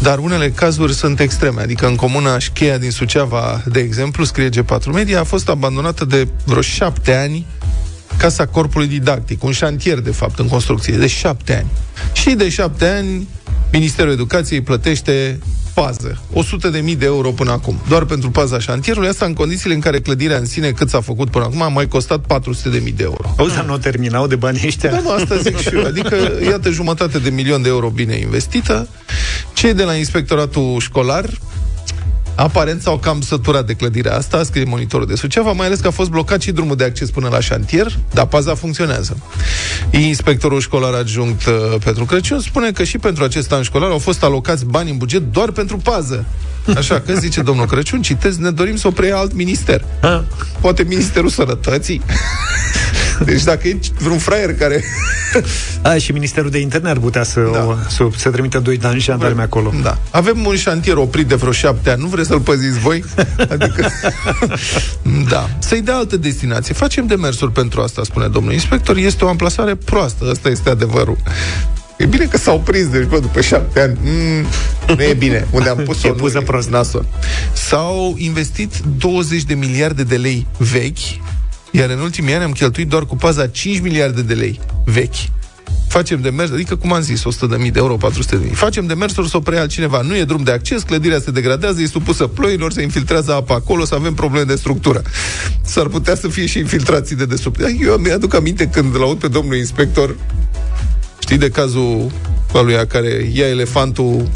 dar 0.02 0.18
unele 0.18 0.52
cazuri 0.52 0.94
sunt 0.94 1.20
extreme. 1.20 1.62
Adică 1.62 1.88
în 1.88 1.96
comuna 1.96 2.40
Șcheia 2.40 2.78
din 2.78 2.92
Suceava, 2.92 3.64
de 3.66 3.80
exemplu, 3.80 4.24
scrie 4.24 4.50
G4 4.50 4.86
Media, 4.94 5.20
a 5.20 5.24
fost 5.24 5.50
abandonată 5.50 6.06
de 6.06 6.28
vreo 6.46 6.62
șapte 6.62 7.16
ani 7.16 7.46
Casa 8.18 8.46
Corpului 8.46 8.88
Didactic, 8.88 9.44
un 9.44 9.52
șantier, 9.52 10.00
de 10.00 10.12
fapt, 10.12 10.40
în 10.40 10.48
construcție, 10.48 10.98
de 10.98 11.08
șapte 11.08 11.56
ani. 11.56 11.68
Și 12.14 12.30
de 12.30 12.50
șapte 12.50 12.88
ani, 12.88 13.28
Ministerul 13.72 14.12
Educației 14.12 14.62
plătește 14.62 15.40
pază. 15.74 16.22
100 16.34 16.70
de 16.70 16.80
mii 16.80 16.96
de 16.96 17.06
euro 17.06 17.32
până 17.32 17.52
acum. 17.52 17.82
Doar 17.88 18.06
pentru 18.06 18.30
paza 18.30 18.60
șantierului, 18.60 19.10
asta 19.10 19.26
în 19.26 19.34
condițiile 19.34 19.74
în 19.74 19.80
care 19.80 20.00
clădirea 20.00 20.38
în 20.38 20.46
sine, 20.46 20.72
cât 20.72 20.90
s-a 20.90 21.02
făcut 21.02 21.30
până 21.30 21.44
acum, 21.44 21.62
a 21.62 21.68
mai 21.68 21.88
costat 21.88 22.20
400 22.20 22.70
de 22.70 22.80
mii 22.84 22.92
de 22.92 23.04
euro. 23.04 23.34
Auzi, 23.38 23.56
dar 23.56 23.66
nu 23.66 23.74
o 23.74 23.78
terminau 23.78 24.28
de 24.28 24.36
banii 24.36 24.68
ăștia? 24.68 24.92
Da, 24.92 25.00
nu, 25.00 25.12
asta 25.12 25.36
zic 25.36 25.58
și 25.58 25.70
eu. 25.76 25.86
Adică, 25.86 26.16
iată, 26.50 26.70
jumătate 26.70 27.20
de 27.20 27.30
milion 27.30 27.62
de 27.62 27.70
euro 27.70 27.90
bine 27.90 28.16
investită. 28.16 28.88
Cei 29.54 29.74
de 29.74 29.84
la 29.84 29.94
inspectoratul 29.94 30.80
școlar 30.80 31.30
Aparent 32.36 32.82
s-au 32.82 32.98
cam 32.98 33.22
săturat 33.22 33.66
de 33.66 33.74
clădirea 33.74 34.16
asta, 34.16 34.44
scrie 34.44 34.64
monitorul 34.64 35.06
de 35.08 35.16
Suceava, 35.16 35.52
mai 35.52 35.66
ales 35.66 35.80
că 35.80 35.88
a 35.88 35.92
fost 35.92 36.10
blocat 36.10 36.42
și 36.42 36.52
drumul 36.52 36.76
de 36.76 36.84
acces 36.84 37.10
până 37.10 37.30
la 37.32 37.40
șantier, 37.40 37.98
dar 38.14 38.26
paza 38.26 38.56
funcționează. 38.56 39.18
Inspectorul 39.90 40.60
școlar 40.60 40.94
adjunct 40.94 41.46
uh, 41.46 41.54
Petru 41.84 42.06
Crăciun 42.06 42.40
spune 42.40 42.72
că 42.72 42.84
și 42.84 42.98
pentru 42.98 43.24
acest 43.24 43.52
an 43.52 43.62
școlar 43.62 43.90
au 43.90 43.98
fost 43.98 44.24
alocați 44.24 44.66
bani 44.66 44.90
în 44.90 44.98
buget 44.98 45.32
doar 45.32 45.52
pentru 45.52 45.78
pază. 45.78 46.26
Așa 46.76 47.00
că 47.00 47.14
zice 47.14 47.42
domnul 47.42 47.66
Crăciun, 47.66 48.02
citez, 48.02 48.38
ne 48.38 48.52
dorim 48.52 48.76
să 48.76 48.88
o 48.88 48.92
preia 48.92 49.18
alt 49.18 49.34
minister. 49.34 49.86
Poate 50.62 50.84
Ministerul 50.84 51.30
Sănătății. 51.30 52.02
Deci 53.26 53.44
dacă 53.44 53.68
e 53.68 53.80
vreun 54.00 54.18
fraier 54.18 54.56
care... 54.56 54.84
A, 55.82 55.96
și 55.98 56.12
Ministerul 56.12 56.50
de 56.50 56.60
Interne 56.60 56.90
ar 56.90 56.98
putea 56.98 57.24
să, 57.24 57.50
da. 57.54 57.66
o, 57.66 57.76
să, 57.90 58.08
să 58.16 58.30
trimită 58.30 58.60
doi 58.60 58.80
ani 58.84 59.00
jandarmi 59.00 59.42
acolo. 59.42 59.74
Da. 59.82 59.98
Avem 60.10 60.46
un 60.46 60.56
șantier 60.56 60.96
oprit 60.96 61.28
de 61.28 61.36
vreo 61.36 61.52
șapte 61.52 61.90
ani. 61.90 62.02
Nu 62.02 62.08
vreți 62.08 62.28
să-l 62.28 62.40
păziți 62.40 62.80
voi? 62.80 63.04
Adică... 63.54 63.90
da. 65.30 65.50
Să-i 65.60 65.82
dea 65.82 65.96
altă 65.96 66.18
destinație. 66.18 66.74
Facem 66.74 67.08
demersuri 67.08 67.52
pentru 67.52 67.82
asta, 67.82 68.04
spune 68.04 68.28
domnul 68.28 68.54
inspector. 68.54 68.98
Este 68.98 69.26
o 69.26 69.28
amplasare 69.28 69.76
proastă. 69.76 70.30
Asta 70.30 70.50
este 70.50 70.70
adevărul. 70.70 71.18
E 72.02 72.06
bine 72.06 72.26
că 72.26 72.38
s-au 72.38 72.60
prins, 72.60 72.88
deci, 72.88 73.06
bă, 73.06 73.20
după 73.20 73.42
șapte 73.42 73.80
ani, 73.80 73.98
mm, 74.02 74.46
nu 74.96 75.04
e 75.04 75.14
bine. 75.14 75.48
Unde 75.52 75.70
am 75.70 75.78
pus-o, 75.86 76.08
e 76.08 76.12
pusă 76.12 76.42
prost. 76.42 76.70
Nasol. 76.70 77.06
S-au 77.54 78.16
investit 78.18 78.74
20 78.98 79.44
de 79.44 79.54
miliarde 79.54 80.04
de 80.04 80.16
lei 80.16 80.48
vechi, 80.58 80.98
iar 81.72 81.90
în 81.90 82.00
ultimii 82.00 82.34
ani 82.34 82.44
am 82.44 82.52
cheltuit 82.52 82.88
doar 82.88 83.06
cu 83.06 83.16
paza 83.16 83.48
5 83.48 83.80
miliarde 83.80 84.22
de 84.22 84.34
lei 84.34 84.60
vechi 84.86 85.16
facem 85.92 86.22
demers, 86.22 86.52
adică 86.52 86.76
cum 86.76 86.94
am 86.94 87.02
zis, 87.02 87.24
100 87.24 87.46
de 87.46 87.56
mii 87.58 87.72
de 87.72 87.80
euro, 87.80 87.96
400 87.96 88.36
de 88.36 88.44
mii. 88.44 88.54
Facem 88.54 88.86
demersuri 88.86 89.30
să 89.30 89.38
o 89.38 89.40
preia 89.40 89.62
altcineva. 89.62 90.02
Nu 90.02 90.16
e 90.16 90.24
drum 90.24 90.44
de 90.44 90.52
acces, 90.52 90.82
clădirea 90.82 91.20
se 91.20 91.32
degradează, 91.32 91.82
e 91.82 91.86
supusă 91.86 92.28
ploilor, 92.28 92.72
se 92.72 92.82
infiltrează 92.82 93.34
apa 93.34 93.56
acolo, 93.56 93.86
să 93.86 93.96
avem 93.96 94.14
probleme 94.14 94.46
de 94.46 94.56
structură. 94.56 95.02
S-ar 95.62 95.88
putea 95.88 96.16
să 96.16 96.28
fie 96.28 96.46
și 96.46 96.60
infiltrații 96.60 97.16
de 97.16 97.26
desubt. 97.26 97.60
Eu 97.80 97.96
mi-aduc 97.96 98.34
aminte 98.34 98.68
când 98.68 98.96
l-aud 98.96 99.20
pe 99.20 99.28
domnul 99.28 99.56
inspector 99.56 100.16
Știi 101.20 101.38
de 101.38 101.50
cazul 101.50 102.12
aluia 102.54 102.86
care 102.86 103.30
ia 103.34 103.48
elefantul 103.48 104.30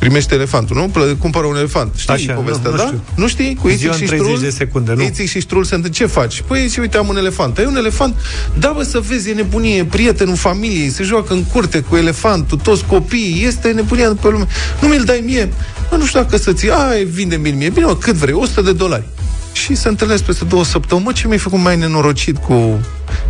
primește 0.00 0.34
elefantul, 0.34 0.76
nu? 0.76 0.88
Plă, 0.88 1.04
cumpără 1.18 1.46
un 1.46 1.56
elefant. 1.56 1.94
Știi 1.96 2.14
Așa, 2.14 2.32
povestea, 2.32 2.70
nu, 2.70 2.76
da? 2.76 2.82
Nu, 2.82 2.88
știu. 2.88 3.02
nu 3.14 3.28
știi? 3.28 3.54
Cu 3.54 3.68
Ițic 3.68 3.92
și 3.92 4.06
Strul? 4.06 4.38
de 4.40 4.50
secunde, 4.50 4.92
nu. 4.92 5.02
Ițic 5.02 5.28
și 5.28 5.40
Strul 5.40 5.64
se 5.64 5.74
întâmplă. 5.74 5.98
Ce 6.04 6.12
faci? 6.12 6.42
Păi, 6.46 6.68
și 6.68 6.78
uite, 6.80 6.96
am 6.96 7.08
un 7.08 7.16
elefant. 7.16 7.58
Ai 7.58 7.64
un 7.64 7.76
elefant? 7.76 8.14
Da, 8.58 8.72
bă, 8.76 8.82
să 8.82 9.00
vezi, 9.00 9.30
e 9.30 9.32
nebunie, 9.32 9.76
e 9.76 9.84
prietenul 9.84 10.36
familiei, 10.36 10.90
se 10.90 11.02
joacă 11.02 11.32
în 11.32 11.44
curte 11.44 11.80
cu 11.80 11.96
elefantul, 11.96 12.58
toți 12.58 12.84
copiii, 12.84 13.44
este 13.46 13.68
nebunia 13.68 14.14
pe 14.20 14.28
lume. 14.28 14.46
Nu 14.80 14.88
mi-l 14.88 15.02
dai 15.04 15.22
mie? 15.24 15.48
Mă, 15.90 15.96
nu 15.96 16.04
știu 16.04 16.20
dacă 16.20 16.36
să-ți... 16.36 16.70
Ai, 16.70 17.04
vinde 17.04 17.36
mi 17.36 17.50
mie. 17.50 17.70
Bine, 17.70 17.84
mă, 17.84 17.96
cât 17.96 18.14
vrei? 18.14 18.34
100 18.34 18.60
de 18.60 18.72
dolari 18.72 19.04
și 19.52 19.74
se 19.74 19.88
întâlnesc 19.88 20.22
peste 20.22 20.44
două 20.44 20.64
săptămâni. 20.64 21.06
Mă, 21.06 21.12
ce 21.12 21.26
mi-ai 21.26 21.38
făcut 21.38 21.58
mai 21.58 21.76
nenorocit 21.76 22.36
cu 22.36 22.80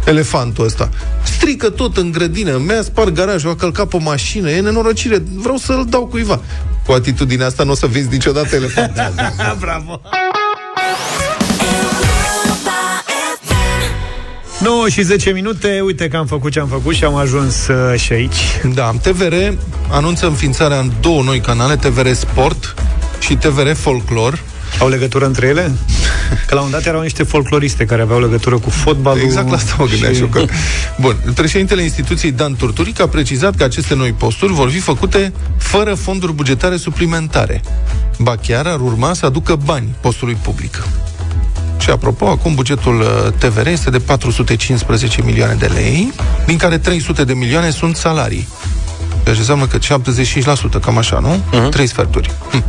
elefantul 0.04 0.64
ăsta? 0.64 0.88
Strică 1.22 1.70
tot 1.70 1.96
în 1.96 2.10
grădină, 2.10 2.62
mi-a 2.66 2.82
spart 2.82 3.10
garajul, 3.10 3.50
a 3.50 3.54
călcat 3.54 3.86
pe 3.86 3.98
mașină, 3.98 4.50
e 4.50 4.60
nenorocire, 4.60 5.22
vreau 5.34 5.56
să-l 5.56 5.86
dau 5.88 6.06
cuiva. 6.06 6.40
Cu 6.86 6.92
atitudinea 6.92 7.46
asta 7.46 7.64
nu 7.64 7.70
o 7.70 7.74
să 7.74 7.86
vezi 7.86 8.08
niciodată 8.10 8.56
elefant. 8.56 8.92
Bravo! 9.60 10.00
9 14.60 14.88
și 14.88 15.02
10 15.02 15.30
minute, 15.30 15.80
uite 15.84 16.08
că 16.08 16.16
am 16.16 16.26
făcut 16.26 16.52
ce 16.52 16.60
am 16.60 16.68
făcut 16.68 16.94
și 16.94 17.04
am 17.04 17.14
ajuns 17.14 17.68
uh, 17.68 18.00
și 18.00 18.12
aici. 18.12 18.60
Da, 18.74 18.90
TVR 19.02 19.34
anunță 19.90 20.26
înființarea 20.26 20.78
în 20.78 20.90
două 21.00 21.22
noi 21.22 21.40
canale, 21.40 21.76
TVR 21.76 22.12
Sport 22.12 22.74
și 23.18 23.34
TVR 23.36 23.72
Folklor. 23.72 24.42
Au 24.78 24.88
legătură 24.88 25.26
între 25.26 25.46
ele? 25.46 25.72
Că 26.46 26.54
la 26.54 26.60
un 26.60 26.70
dat 26.70 26.86
erau 26.86 27.00
niște 27.00 27.22
folcloriste 27.22 27.84
care 27.84 28.02
aveau 28.02 28.20
legătură 28.20 28.58
cu 28.58 28.70
fotbalul. 28.70 29.22
Exact 29.22 29.48
la 29.48 29.56
asta 29.56 29.74
mă 29.78 29.84
gândeam 29.84 30.12
și... 30.12 30.20
eu. 30.20 30.26
Că... 30.26 30.44
Bun, 31.00 31.16
președintele 31.34 31.82
instituției 31.82 32.32
Dan 32.32 32.56
Turturic 32.56 33.00
a 33.00 33.08
precizat 33.08 33.56
că 33.56 33.64
aceste 33.64 33.94
noi 33.94 34.12
posturi 34.12 34.52
vor 34.52 34.70
fi 34.70 34.78
făcute 34.78 35.32
fără 35.56 35.94
fonduri 35.94 36.32
bugetare 36.32 36.76
suplimentare. 36.76 37.62
Ba 38.18 38.36
chiar 38.36 38.66
ar 38.66 38.80
urma 38.80 39.14
să 39.14 39.26
aducă 39.26 39.58
bani 39.64 39.94
postului 40.00 40.34
public. 40.42 40.84
Și 41.78 41.90
apropo, 41.90 42.26
acum 42.26 42.54
bugetul 42.54 43.00
uh, 43.00 43.32
TVR 43.38 43.66
este 43.66 43.90
de 43.90 43.98
415 43.98 45.22
milioane 45.22 45.54
de 45.54 45.66
lei, 45.66 46.12
din 46.46 46.56
care 46.56 46.78
300 46.78 47.24
de 47.24 47.32
milioane 47.32 47.70
sunt 47.70 47.96
salarii. 47.96 48.48
Deci 49.24 49.36
înseamnă 49.36 49.66
că 49.66 49.78
75%, 49.78 50.80
cam 50.80 50.98
așa, 50.98 51.18
nu? 51.18 51.36
Uh-huh. 51.36 51.70
Trei 51.70 51.86
sferturi. 51.86 52.30
Hm. 52.50 52.64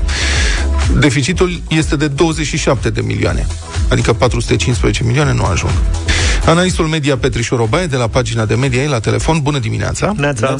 Deficitul 0.99 1.61
este 1.69 1.95
de 1.95 2.07
27 2.07 2.89
de 2.89 3.01
milioane, 3.01 3.47
adică 3.89 4.13
415 4.13 5.03
milioane 5.03 5.33
nu 5.33 5.43
ajung. 5.43 5.71
Analistul 6.45 6.85
media 6.85 7.17
Petrișor 7.17 7.59
Obaie 7.59 7.85
de 7.85 7.95
la 7.95 8.07
pagina 8.07 8.45
de 8.45 8.55
media 8.55 8.89
la 8.89 8.99
telefon. 8.99 9.39
Bună 9.41 9.59
dimineața! 9.59 10.13
Neața. 10.17 10.57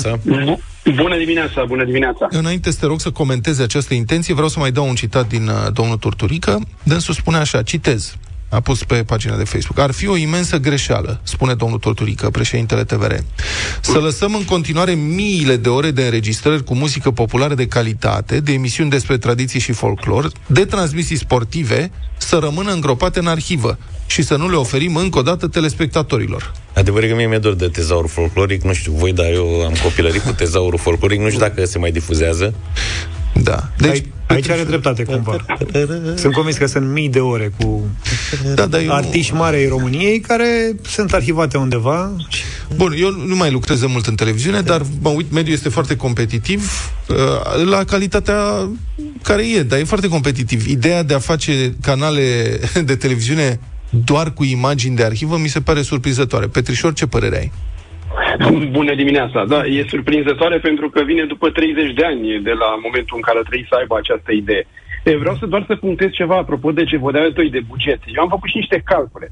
Bună 0.95 1.17
dimineața, 1.17 1.63
bună 1.67 1.83
dimineața! 1.85 2.27
Înainte 2.29 2.71
să 2.71 2.77
te 2.79 2.85
rog 2.85 2.99
să 2.99 3.11
comentezi 3.11 3.61
această 3.61 3.93
intenție, 3.93 4.33
vreau 4.33 4.49
să 4.49 4.59
mai 4.59 4.71
dau 4.71 4.87
un 4.87 4.95
citat 4.95 5.27
din 5.27 5.47
uh, 5.47 5.73
domnul 5.73 5.97
Turturică. 5.97 6.59
Dânsul 6.83 7.13
spune 7.13 7.37
așa, 7.37 7.61
citez, 7.61 8.15
a 8.51 8.59
pus 8.59 8.83
pe 8.83 9.03
pagina 9.03 9.37
de 9.37 9.43
Facebook. 9.43 9.79
Ar 9.79 9.91
fi 9.91 10.07
o 10.07 10.15
imensă 10.15 10.57
greșeală, 10.57 11.19
spune 11.23 11.53
domnul 11.53 11.79
Torturică, 11.79 12.29
președintele 12.29 12.83
TVR, 12.83 13.13
să 13.81 13.97
lăsăm 13.99 14.35
în 14.35 14.45
continuare 14.45 14.91
miile 14.91 15.55
de 15.55 15.69
ore 15.69 15.91
de 15.91 16.03
înregistrări 16.03 16.63
cu 16.63 16.75
muzică 16.75 17.11
populară 17.11 17.53
de 17.53 17.67
calitate, 17.67 18.39
de 18.39 18.51
emisiuni 18.51 18.89
despre 18.89 19.17
tradiții 19.17 19.59
și 19.59 19.71
folclor, 19.71 20.31
de 20.45 20.65
transmisii 20.65 21.17
sportive, 21.17 21.91
să 22.17 22.37
rămână 22.41 22.71
îngropate 22.71 23.19
în 23.19 23.27
arhivă 23.27 23.77
și 24.05 24.21
să 24.21 24.35
nu 24.35 24.49
le 24.49 24.55
oferim 24.55 24.95
încă 24.95 25.19
o 25.19 25.21
dată 25.21 25.47
telespectatorilor. 25.47 26.51
Adevărul 26.73 27.09
că 27.09 27.15
mie 27.15 27.27
mi-e 27.27 27.37
dor 27.37 27.53
de 27.53 27.67
tezaur 27.67 28.07
folcloric, 28.07 28.61
nu 28.61 28.73
știu 28.73 28.91
voi, 28.91 29.13
dar 29.13 29.25
eu 29.31 29.63
am 29.65 29.73
copilărit 29.83 30.21
cu 30.21 30.31
tezaurul 30.31 30.79
folcloric, 30.79 31.19
nu 31.19 31.27
știu 31.27 31.39
dacă 31.39 31.65
se 31.65 31.77
mai 31.77 31.91
difuzează. 31.91 32.53
Da. 33.33 33.69
Deci, 33.77 33.89
aici, 33.89 34.05
aici 34.27 34.49
are 34.49 34.63
dreptate 34.63 35.03
cumva. 35.03 35.45
Sunt 36.15 36.33
convins 36.33 36.57
că 36.57 36.65
sunt 36.65 36.91
mii 36.91 37.09
de 37.09 37.19
ore 37.19 37.51
cu 37.59 37.87
da, 38.55 38.65
da, 38.65 38.81
eu... 38.81 38.91
artiști 38.91 39.33
mari 39.33 39.55
ai 39.55 39.67
României 39.67 40.19
care 40.19 40.75
sunt 40.81 41.13
arhivate 41.13 41.57
undeva. 41.57 42.15
Bun, 42.75 42.93
eu 42.97 43.11
nu 43.11 43.35
mai 43.35 43.51
lucrez 43.51 43.85
mult 43.85 44.05
în 44.05 44.15
televiziune, 44.15 44.61
dar 44.61 44.81
mă 45.01 45.09
uit, 45.09 45.31
mediul 45.31 45.55
este 45.55 45.69
foarte 45.69 45.95
competitiv 45.95 46.91
uh, 47.07 47.65
la 47.69 47.83
calitatea 47.83 48.69
care 49.21 49.49
e, 49.49 49.63
dar 49.63 49.79
e 49.79 49.83
foarte 49.83 50.07
competitiv. 50.07 50.67
Ideea 50.67 51.03
de 51.03 51.13
a 51.13 51.19
face 51.19 51.75
canale 51.81 52.59
de 52.85 52.95
televiziune 52.95 53.59
doar 53.89 54.33
cu 54.33 54.43
imagini 54.43 54.95
de 54.95 55.03
arhivă 55.03 55.37
mi 55.37 55.47
se 55.47 55.61
pare 55.61 55.81
surprinzătoare. 55.81 56.47
Petrișor, 56.47 56.93
ce 56.93 57.05
părere 57.05 57.37
ai? 57.37 57.51
Bună 58.79 58.95
dimineața! 58.95 59.45
Da, 59.45 59.65
e 59.65 59.85
surprinzătoare 59.87 60.57
pentru 60.59 60.89
că 60.89 61.03
vine 61.03 61.23
după 61.23 61.49
30 61.49 61.93
de 61.93 62.05
ani 62.05 62.41
de 62.43 62.51
la 62.51 62.69
momentul 62.83 63.15
în 63.15 63.21
care 63.21 63.39
trebuie 63.39 63.67
să 63.69 63.75
aibă 63.79 63.95
această 63.97 64.31
idee. 64.31 64.63
E, 65.03 65.17
vreau 65.17 65.35
să 65.35 65.45
doar 65.45 65.63
să 65.67 65.75
punctez 65.75 66.09
ceva 66.11 66.37
apropo 66.37 66.71
de 66.71 66.83
ce 66.83 66.97
vă 66.97 67.31
toi 67.33 67.49
de 67.49 67.61
buget. 67.67 67.99
Eu 68.05 68.23
am 68.23 68.29
făcut 68.29 68.49
și 68.49 68.57
niște 68.57 68.81
calcule. 68.85 69.31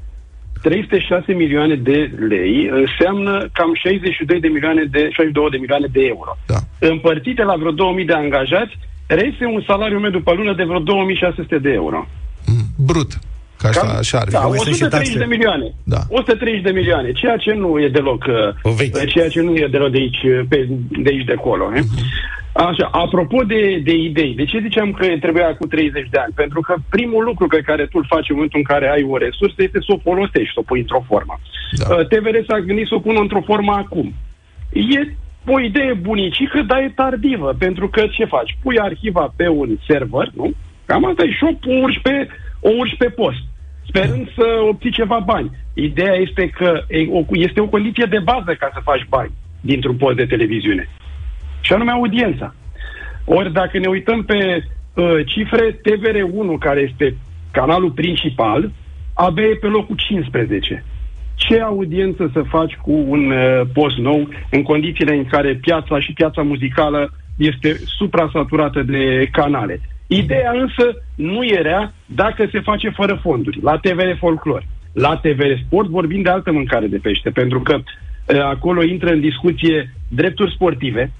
306 0.62 1.32
milioane 1.32 1.74
de 1.74 2.10
lei 2.28 2.70
înseamnă 2.72 3.48
cam 3.52 3.74
62 3.74 4.40
de 4.40 4.48
milioane 4.48 4.84
de, 4.84 5.08
62 5.12 5.50
de 5.50 5.56
milioane 5.56 5.86
de 5.92 6.00
euro. 6.00 6.36
Da. 6.46 6.88
Împărțite 6.88 7.42
la 7.42 7.56
vreo 7.56 7.70
2000 7.70 8.04
de 8.04 8.12
angajați, 8.12 8.78
reiese 9.06 9.44
un 9.44 9.62
salariu 9.66 9.98
mediu 9.98 10.20
pe 10.20 10.32
lună 10.34 10.54
de 10.54 10.64
vreo 10.64 10.78
2600 10.78 11.58
de 11.58 11.70
euro. 11.70 12.06
Mm, 12.46 12.86
brut. 12.86 13.10
Ca 13.60 13.68
așa, 13.68 13.80
Cam, 13.80 13.96
așa 13.96 14.18
ar 14.18 14.26
fi. 14.26 14.32
Da, 14.32 14.46
130 14.46 15.14
de 15.14 15.24
milioane. 15.24 15.74
Da. 15.84 16.00
130 16.08 16.62
de 16.62 16.70
milioane, 16.70 17.12
ceea 17.12 17.36
ce 17.36 17.52
nu 17.52 17.80
e 17.80 17.88
deloc, 17.88 18.24
uh, 18.64 19.06
ceea 19.12 19.28
ce 19.28 19.40
nu 19.40 19.54
e 19.54 19.66
deloc 19.70 19.90
de 19.90 19.98
aici, 19.98 20.22
uh, 20.22 20.40
pe, 20.48 20.68
de 21.04 21.10
aici 21.12 21.24
de 21.24 21.36
acolo. 21.38 21.64
Uh-huh. 21.72 22.28
Așa, 22.52 22.88
apropo 22.92 23.42
de, 23.42 23.80
de 23.84 23.94
idei, 23.94 24.34
de 24.34 24.44
ce 24.44 24.58
ziceam 24.60 24.92
că 24.92 25.06
trebuia 25.20 25.56
cu 25.56 25.66
30 25.66 26.08
de 26.10 26.18
ani? 26.18 26.32
Pentru 26.34 26.60
că 26.60 26.74
primul 26.88 27.24
lucru 27.24 27.46
pe 27.46 27.60
care 27.60 27.84
tu 27.84 27.98
îl 27.98 28.06
faci 28.08 28.28
în 28.28 28.34
momentul 28.34 28.58
în 28.58 28.70
care 28.72 28.86
ai 28.88 29.02
o 29.02 29.16
resursă 29.16 29.58
este 29.62 29.78
să 29.86 29.92
o 29.92 30.02
folosești, 30.08 30.54
să 30.54 30.60
o 30.60 30.68
pui 30.68 30.80
într-o 30.80 31.04
formă. 31.06 31.40
Da. 31.78 31.94
Uh, 31.94 32.06
TVR 32.06 32.36
s-a 32.48 32.58
gândit 32.58 32.86
să 32.86 32.94
o 32.94 33.04
pună 33.06 33.20
într-o 33.20 33.46
formă 33.50 33.72
acum. 33.72 34.14
E 34.72 35.00
o 35.46 35.60
idee 35.60 35.92
bunicică, 35.92 36.62
dar 36.66 36.78
e 36.78 36.92
tardivă, 36.94 37.54
pentru 37.58 37.88
că 37.88 38.02
ce 38.16 38.24
faci? 38.24 38.58
Pui 38.62 38.78
arhiva 38.78 39.32
pe 39.36 39.48
un 39.48 39.76
server, 39.86 40.30
nu? 40.34 40.50
Cam 40.84 41.04
asta 41.04 41.24
e 41.24 41.30
și 41.30 41.44
o 41.44 41.72
urci 41.82 42.00
pe, 42.02 42.28
o 42.60 42.70
urci 42.78 42.96
pe 42.96 43.08
post 43.08 43.42
sperând 43.90 44.32
să 44.36 44.46
obții 44.68 44.90
ceva 44.90 45.18
bani. 45.24 45.50
Ideea 45.74 46.14
este 46.14 46.48
că 46.48 46.84
este 47.30 47.60
o 47.60 47.72
condiție 47.74 48.06
de 48.10 48.18
bază 48.18 48.52
ca 48.58 48.70
să 48.72 48.80
faci 48.82 49.06
bani 49.08 49.32
dintr-un 49.60 49.96
post 49.96 50.16
de 50.16 50.26
televiziune. 50.26 50.88
Și 51.60 51.72
anume 51.72 51.90
audiența. 51.90 52.54
Ori 53.24 53.52
dacă 53.52 53.78
ne 53.78 53.88
uităm 53.88 54.24
pe 54.24 54.38
uh, 54.94 55.04
cifre, 55.26 55.80
TVR1, 55.86 56.58
care 56.58 56.80
este 56.90 57.16
canalul 57.50 57.90
principal, 57.90 58.70
abia 59.14 59.44
e 59.44 59.54
pe 59.54 59.66
locul 59.66 59.96
15. 59.96 60.84
Ce 61.34 61.60
audiență 61.60 62.30
să 62.32 62.42
faci 62.42 62.74
cu 62.74 62.92
un 63.08 63.30
uh, 63.30 63.60
post 63.72 63.96
nou 63.96 64.28
în 64.50 64.62
condițiile 64.62 65.14
în 65.14 65.24
care 65.24 65.54
piața 65.54 66.00
și 66.00 66.12
piața 66.12 66.42
muzicală 66.42 67.12
este 67.36 67.76
suprasaturată 67.84 68.82
de 68.82 69.28
canale? 69.32 69.80
Ideea 70.12 70.52
însă 70.52 71.02
nu 71.14 71.44
era 71.44 71.92
dacă 72.06 72.48
se 72.52 72.60
face 72.60 72.88
fără 72.88 73.18
fonduri. 73.22 73.60
La 73.62 73.78
TVR 73.78 74.16
Folclor, 74.18 74.64
la 74.92 75.16
TVR 75.16 75.52
Sport 75.64 75.88
vorbim 75.88 76.22
de 76.22 76.30
altă 76.30 76.52
mâncare 76.52 76.86
de 76.86 76.98
pește, 77.02 77.30
pentru 77.30 77.60
că 77.60 77.74
uh, 77.74 78.40
acolo 78.40 78.82
intră 78.82 79.10
în 79.10 79.20
discuție 79.20 79.94
drepturi 80.08 80.52
sportive, 80.52 81.12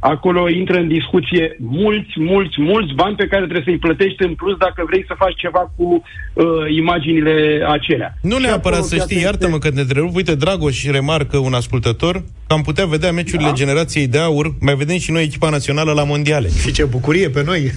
acolo 0.00 0.48
intră 0.48 0.76
în 0.78 0.88
discuție 0.88 1.56
mulți, 1.58 2.12
mulți, 2.16 2.60
mulți 2.60 2.94
bani 2.94 3.16
pe 3.16 3.26
care 3.26 3.42
trebuie 3.42 3.64
să-i 3.64 3.86
plătești 3.86 4.22
în 4.22 4.34
plus 4.34 4.56
dacă 4.56 4.84
vrei 4.86 5.04
să 5.06 5.14
faci 5.16 5.36
ceva 5.36 5.72
cu 5.76 6.02
uh, 6.32 6.44
imaginile 6.76 7.64
acelea. 7.68 8.14
Nu 8.22 8.38
neapărat 8.38 8.82
să 8.82 8.96
știi, 8.96 9.20
iartă-mă 9.20 9.58
că 9.58 9.68
ne 9.74 9.80
întrerup, 9.80 10.14
uite, 10.14 10.34
Dragoș 10.34 10.90
remarcă 10.90 11.36
un 11.38 11.54
ascultător 11.54 12.14
că 12.46 12.54
am 12.54 12.62
putea 12.62 12.86
vedea 12.86 13.12
meciurile 13.12 13.48
da. 13.48 13.54
generației 13.54 14.06
de 14.06 14.18
aur, 14.18 14.54
mai 14.60 14.74
vedem 14.74 14.98
și 14.98 15.10
noi 15.10 15.22
echipa 15.22 15.50
națională 15.50 15.92
la 15.92 16.04
mondiale. 16.04 16.48
Și 16.48 16.72
ce 16.72 16.84
bucurie 16.84 17.28
pe 17.28 17.42
noi! 17.44 17.60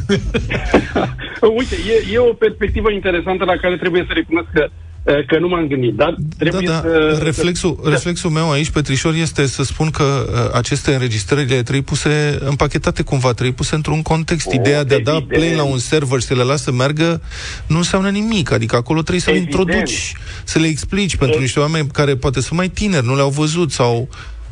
uite, 1.57 1.75
e, 2.09 2.13
e 2.13 2.17
o 2.17 2.33
perspectivă 2.33 2.91
interesantă 2.91 3.43
la 3.45 3.55
care 3.55 3.77
trebuie 3.77 4.03
să 4.07 4.13
recunosc 4.13 4.47
că 4.53 4.69
Eh, 4.69 4.90
că 5.03 5.39
nu 5.39 5.47
m-am 5.47 5.67
gândit, 5.67 5.93
dar 5.93 6.15
trebuie 6.37 6.67
da, 6.67 6.71
da. 6.71 6.79
să... 6.79 7.19
Reflexul, 7.23 7.79
să... 7.83 7.89
reflexul 7.89 8.29
meu 8.29 8.51
aici, 8.51 8.69
Petrișor, 8.69 9.13
este 9.13 9.45
să 9.45 9.63
spun 9.63 9.89
că 9.89 10.03
uh, 10.03 10.55
aceste 10.57 10.93
înregistrări 10.93 11.45
trebuie 11.45 11.81
puse 11.81 12.37
împachetate 12.39 13.03
cumva, 13.03 13.31
trebuie 13.31 13.51
puse 13.51 13.75
într-un 13.75 14.01
context. 14.01 14.47
O, 14.47 14.53
Ideea 14.53 14.83
de 14.83 14.95
a 14.95 14.99
da 14.99 15.19
play 15.27 15.55
la 15.55 15.63
un 15.63 15.77
server 15.77 16.19
și 16.19 16.25
să 16.25 16.35
le 16.35 16.43
lasă 16.43 16.71
meargă 16.71 17.21
nu 17.67 17.77
înseamnă 17.77 18.09
nimic. 18.09 18.51
Adică 18.51 18.75
acolo 18.75 19.01
trebuie 19.01 19.21
să 19.21 19.31
le 19.31 19.37
introduci, 19.37 20.13
să 20.43 20.59
le 20.59 20.67
explici 20.67 21.15
pentru 21.15 21.39
niște 21.39 21.59
oameni 21.59 21.87
care 21.87 22.15
poate 22.15 22.41
sunt 22.41 22.59
mai 22.59 22.69
tineri, 22.69 23.05
nu 23.05 23.15
le-au 23.15 23.29
văzut 23.29 23.71
sau 23.71 24.09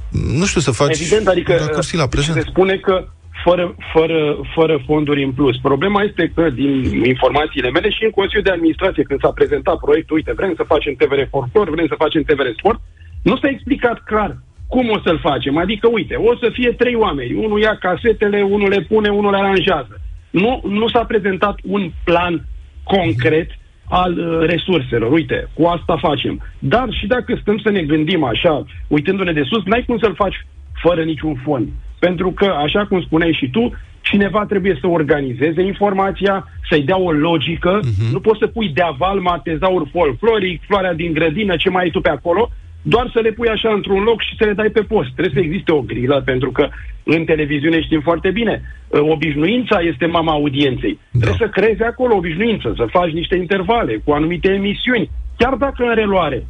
nu 0.09 0.45
știu, 0.45 0.61
să 0.61 0.71
faci 0.71 0.99
Evident, 0.99 1.27
adică 1.27 1.79
la 1.91 2.07
prezent. 2.07 2.35
se 2.35 2.43
spune 2.49 2.77
că 2.77 3.07
fără, 3.43 3.75
fără, 3.93 4.37
fără 4.55 4.81
fonduri 4.85 5.23
în 5.23 5.31
plus. 5.31 5.57
Problema 5.57 6.01
este 6.01 6.31
că, 6.35 6.49
din 6.49 7.03
informațiile 7.05 7.69
mele 7.69 7.89
și 7.89 8.03
în 8.03 8.09
Consiliul 8.09 8.43
de 8.43 8.51
Administrație, 8.51 9.03
când 9.03 9.19
s-a 9.19 9.31
prezentat 9.31 9.77
proiectul, 9.79 10.15
uite, 10.15 10.33
vrem 10.33 10.53
să 10.55 10.63
facem 10.63 10.93
TVR 10.93 11.21
Folclor, 11.29 11.69
vrem 11.69 11.87
să 11.87 11.95
facem 11.97 12.21
TVR 12.23 12.47
Sport, 12.57 12.79
nu 13.23 13.37
s-a 13.37 13.47
explicat 13.47 14.03
clar 14.03 14.37
cum 14.67 14.89
o 14.89 14.99
să-l 15.03 15.19
facem. 15.19 15.57
Adică, 15.57 15.87
uite, 15.91 16.15
o 16.15 16.35
să 16.35 16.49
fie 16.53 16.71
trei 16.71 16.95
oameni. 16.95 17.33
Unul 17.33 17.59
ia 17.59 17.75
casetele, 17.77 18.41
unul 18.41 18.69
le 18.69 18.81
pune, 18.81 19.09
unul 19.09 19.31
le 19.31 19.37
aranjează. 19.37 20.01
Nu, 20.29 20.61
nu 20.67 20.87
s-a 20.87 21.03
prezentat 21.03 21.57
un 21.63 21.91
plan 22.03 22.45
concret 22.83 23.49
al 23.89 24.17
uh, 24.17 24.47
resurselor. 24.47 25.11
Uite, 25.11 25.47
cu 25.53 25.63
asta 25.65 25.97
facem. 25.97 26.41
Dar 26.59 26.87
și 26.91 27.07
dacă 27.07 27.37
stăm 27.41 27.57
să 27.57 27.69
ne 27.69 27.81
gândim 27.81 28.23
așa, 28.23 28.65
uitându-ne 28.87 29.33
de 29.33 29.43
sus, 29.43 29.63
n-ai 29.63 29.83
cum 29.87 29.97
să-l 29.97 30.15
faci 30.15 30.45
fără 30.81 31.03
niciun 31.03 31.35
fond. 31.43 31.67
Pentru 31.99 32.31
că, 32.31 32.45
așa 32.45 32.85
cum 32.85 33.01
spuneai 33.01 33.37
și 33.39 33.49
tu, 33.49 33.73
cineva 34.01 34.45
trebuie 34.45 34.77
să 34.81 34.87
organizeze 34.87 35.61
informația, 35.61 36.47
să-i 36.69 36.83
dea 36.83 36.99
o 36.99 37.11
logică. 37.11 37.79
Uh-huh. 37.79 38.11
Nu 38.11 38.19
poți 38.19 38.39
să 38.39 38.47
pui 38.47 38.69
de 38.69 38.81
aval 38.81 39.19
matezaur 39.19 39.87
folcloric, 39.91 40.61
floarea 40.67 40.93
din 40.93 41.13
grădină, 41.13 41.55
ce 41.55 41.69
mai 41.69 41.83
ai 41.83 41.89
tu 41.89 42.01
pe 42.01 42.09
acolo, 42.09 42.49
doar 42.81 43.09
să 43.13 43.19
le 43.19 43.31
pui 43.31 43.47
așa 43.47 43.73
într-un 43.73 44.03
loc 44.03 44.21
și 44.21 44.35
să 44.37 44.45
le 44.45 44.53
dai 44.53 44.69
pe 44.69 44.81
post. 44.81 45.09
Trebuie 45.15 45.33
să 45.33 45.47
existe 45.47 45.71
o 45.71 45.81
grilă, 45.81 46.21
pentru 46.25 46.51
că 46.51 46.69
în 47.03 47.25
televiziune 47.25 47.81
știm 47.81 48.01
foarte 48.01 48.31
bine, 48.31 48.61
ă, 48.93 48.99
obișnuința 49.01 49.79
este 49.79 50.05
mama 50.05 50.31
audienței. 50.31 50.99
Da. 51.11 51.19
Trebuie 51.19 51.47
să 51.47 51.59
creezi 51.59 51.83
acolo 51.83 52.15
obișnuință, 52.15 52.73
să 52.75 52.85
faci 52.89 53.11
niște 53.11 53.35
intervale 53.35 54.01
cu 54.03 54.11
anumite 54.11 54.51
emisiuni, 54.51 55.09
chiar 55.37 55.53
dacă 55.53 55.83
în 55.83 55.95
reluare. 55.95 56.45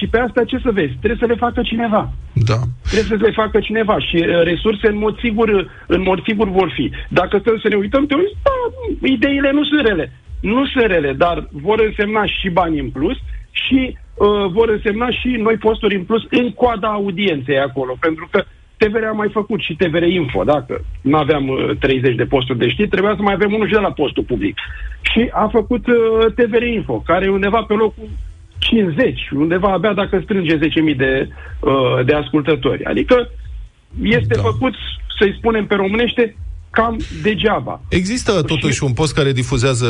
Și 0.00 0.06
pe 0.06 0.18
asta 0.18 0.44
ce 0.44 0.58
să 0.64 0.70
vezi? 0.70 0.94
Trebuie 1.02 1.22
să 1.22 1.26
le 1.26 1.42
facă 1.44 1.60
cineva. 1.62 2.12
Da. 2.32 2.58
Trebuie 2.90 3.18
să 3.18 3.24
le 3.24 3.40
facă 3.42 3.60
cineva 3.60 3.98
și 3.98 4.16
uh, 4.16 4.42
resurse 4.42 4.86
în 4.88 4.98
mod 4.98 5.18
sigur, 5.18 5.48
în 5.86 6.02
mod 6.02 6.22
sigur 6.22 6.48
vor 6.48 6.72
fi. 6.74 6.90
Dacă 7.08 7.38
stăm 7.38 7.58
să 7.62 7.68
ne 7.68 7.74
uităm, 7.74 8.06
te 8.06 8.14
uiți, 8.14 8.36
da, 8.42 8.52
ideile 9.08 9.50
nu 9.50 9.64
sunt 9.64 9.86
rele. 9.86 10.12
Nu 10.40 10.66
sunt 10.66 10.84
rele, 10.84 11.12
dar 11.12 11.48
vor 11.50 11.80
însemna 11.86 12.26
și 12.26 12.48
bani 12.48 12.78
în 12.78 12.90
plus 12.90 13.16
și 13.50 13.80
uh, 13.96 14.46
vor 14.52 14.68
însemna 14.68 15.10
și 15.10 15.28
noi 15.28 15.56
posturi 15.56 15.94
în 15.94 16.04
plus 16.04 16.22
în 16.30 16.52
coada 16.52 16.88
audienței 16.88 17.58
acolo. 17.58 17.96
Pentru 18.00 18.28
că 18.30 18.44
TVR 18.76 19.04
a 19.04 19.12
mai 19.12 19.28
făcut 19.32 19.60
și 19.60 19.74
TVR 19.74 20.02
Info, 20.02 20.44
dacă 20.44 20.84
nu 21.00 21.16
aveam 21.16 21.48
uh, 21.48 21.76
30 21.78 22.14
de 22.14 22.24
posturi 22.24 22.58
de 22.58 22.68
știri, 22.68 22.88
trebuia 22.88 23.14
să 23.16 23.22
mai 23.22 23.34
avem 23.34 23.52
unul 23.52 23.66
și 23.66 23.72
de 23.72 23.78
la 23.78 23.92
postul 23.92 24.22
public. 24.22 24.58
Și 25.00 25.28
a 25.32 25.48
făcut 25.52 25.86
uh, 25.86 25.96
TVR 26.34 26.62
Info, 26.62 27.02
care 27.06 27.24
e 27.24 27.38
undeva 27.38 27.62
pe 27.62 27.74
locul 27.74 28.08
50, 28.60 29.30
undeva 29.34 29.72
abia 29.72 29.92
dacă 29.92 30.20
strânge 30.22 30.58
10.000 30.58 30.96
de, 30.96 31.28
uh, 31.60 32.04
de 32.04 32.14
ascultători. 32.14 32.84
Adică 32.84 33.30
este 34.02 34.34
da. 34.34 34.40
făcut, 34.40 34.74
să-i 35.18 35.34
spunem 35.38 35.66
pe 35.66 35.74
românește, 35.74 36.36
cam 36.70 36.96
degeaba. 37.22 37.80
Există 37.88 38.42
totuși 38.42 38.74
și... 38.74 38.84
un 38.84 38.92
post 38.92 39.14
care 39.14 39.32
difuzează 39.32 39.86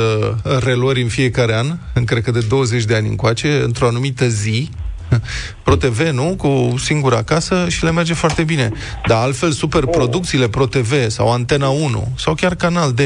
relori 0.65 1.03
în 1.03 1.09
fiecare 1.09 1.55
an, 1.55 1.67
în 1.95 2.05
cred 2.05 2.23
că 2.23 2.31
de 2.31 2.47
20 2.49 2.85
de 2.85 2.95
ani 2.95 3.09
încoace, 3.09 3.61
într-o 3.65 3.87
anumită 3.87 4.27
zi, 4.27 4.69
ProTV, 5.65 6.09
nu? 6.09 6.35
Cu 6.37 6.75
singura 6.79 7.23
casă 7.23 7.67
și 7.69 7.85
le 7.85 7.91
merge 7.91 8.15
foarte 8.15 8.43
bine. 8.43 8.71
Dar 9.07 9.23
altfel, 9.23 9.51
superproducțiile 9.51 10.49
ProTV 10.49 10.93
sau 11.09 11.33
Antena 11.33 11.69
1 11.69 12.13
sau 12.17 12.35
chiar 12.35 12.55
Canal 12.55 12.93
D, 12.93 13.01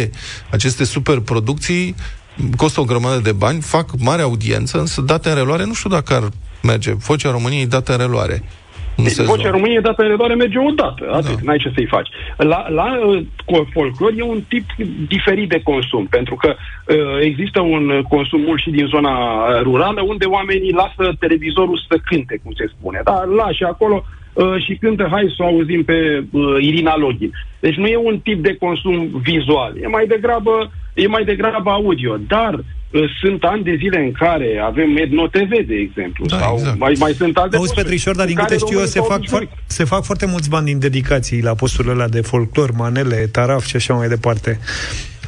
aceste 0.51 0.85
superproducții 0.85 1.95
costă 2.57 2.81
o 2.81 2.85
grămadă 2.85 3.21
de 3.21 3.33
bani, 3.33 3.61
fac 3.61 3.87
mare 3.99 4.23
audiență, 4.23 4.79
însă 4.79 5.01
date 5.01 5.29
în 5.29 5.35
reluare, 5.35 5.65
nu 5.65 5.75
știu 5.75 5.91
dacă 5.91 6.15
ar 6.15 6.29
merge. 6.63 6.93
Vocea 6.93 7.31
României 7.31 7.67
dată 7.67 7.93
în 7.93 7.99
reluare. 7.99 8.43
Deci, 8.97 9.17
vocea 9.17 9.51
României 9.51 9.81
dată 9.81 10.03
în 10.03 10.09
reluare 10.09 10.35
merge 10.35 10.59
o 10.59 10.71
dată, 10.71 11.05
atât, 11.13 11.35
da. 11.35 11.41
n-ai 11.43 11.59
ce 11.59 11.73
să-i 11.75 11.87
faci. 11.87 12.09
La, 12.37 12.69
la 12.69 12.99
uh, 13.07 13.67
folclor 13.73 14.13
e 14.17 14.23
un 14.23 14.41
tip 14.49 14.65
diferit 15.09 15.49
de 15.49 15.61
consum, 15.63 16.07
pentru 16.07 16.35
că 16.35 16.55
uh, 16.55 16.97
există 17.21 17.61
un 17.61 18.03
consum 18.09 18.41
mult 18.41 18.61
și 18.61 18.71
din 18.71 18.87
zona 18.87 19.13
rurală, 19.63 20.03
unde 20.03 20.25
oamenii 20.25 20.73
lasă 20.73 21.13
televizorul 21.19 21.85
să 21.89 21.99
cânte, 22.05 22.41
cum 22.43 22.53
se 22.53 22.73
spune. 22.79 23.01
Da, 23.05 23.25
lași 23.37 23.63
acolo 23.63 24.05
uh, 24.05 24.24
și 24.65 24.75
cântă, 24.75 25.09
hai 25.11 25.35
să 25.37 25.43
o 25.43 25.47
auzim 25.47 25.85
pe 25.85 26.25
uh, 26.31 26.43
Irina 26.61 26.97
Login. 26.97 27.31
Deci 27.61 27.75
nu 27.75 27.87
e 27.87 27.97
un 27.97 28.19
tip 28.19 28.43
de 28.43 28.57
consum 28.57 29.23
vizual, 29.23 29.73
e 29.83 29.87
mai 29.87 30.07
degrabă 30.07 30.71
e 30.95 31.07
mai 31.07 31.25
degrabă 31.25 31.71
audio, 31.71 32.17
dar 32.27 32.55
uh, 32.55 33.03
sunt 33.21 33.43
ani 33.43 33.63
de 33.63 33.75
zile 33.79 33.99
în 33.99 34.13
care 34.13 34.61
avem 34.65 34.97
Edno 34.97 35.27
TV, 35.27 35.51
de 35.67 35.75
exemplu, 35.75 36.27
da, 36.27 36.39
sau 36.39 36.55
exact. 36.55 36.79
mai, 36.79 36.95
mai 36.99 37.13
sunt 37.13 37.37
alte 37.37 37.57
Auzi, 37.57 37.75
Petrișor, 37.75 38.17
dar 38.17 38.27
din 38.27 38.37
câte 38.37 38.57
știu 38.57 38.79
eu, 38.79 38.85
se 38.85 39.01
fac, 39.01 39.21
fo- 39.21 39.49
se 39.67 39.85
fac 39.85 40.05
foarte 40.05 40.27
mulți 40.27 40.51
bani 40.51 40.67
din 40.67 40.79
dedicații 40.79 41.43
la 41.43 41.55
posturile 41.55 41.93
alea 41.93 42.09
de 42.09 42.21
folclor, 42.21 42.71
manele, 42.77 43.29
taraf 43.33 43.65
și 43.65 43.77
așa 43.77 43.95
mai 43.95 44.09
departe. 44.09 44.59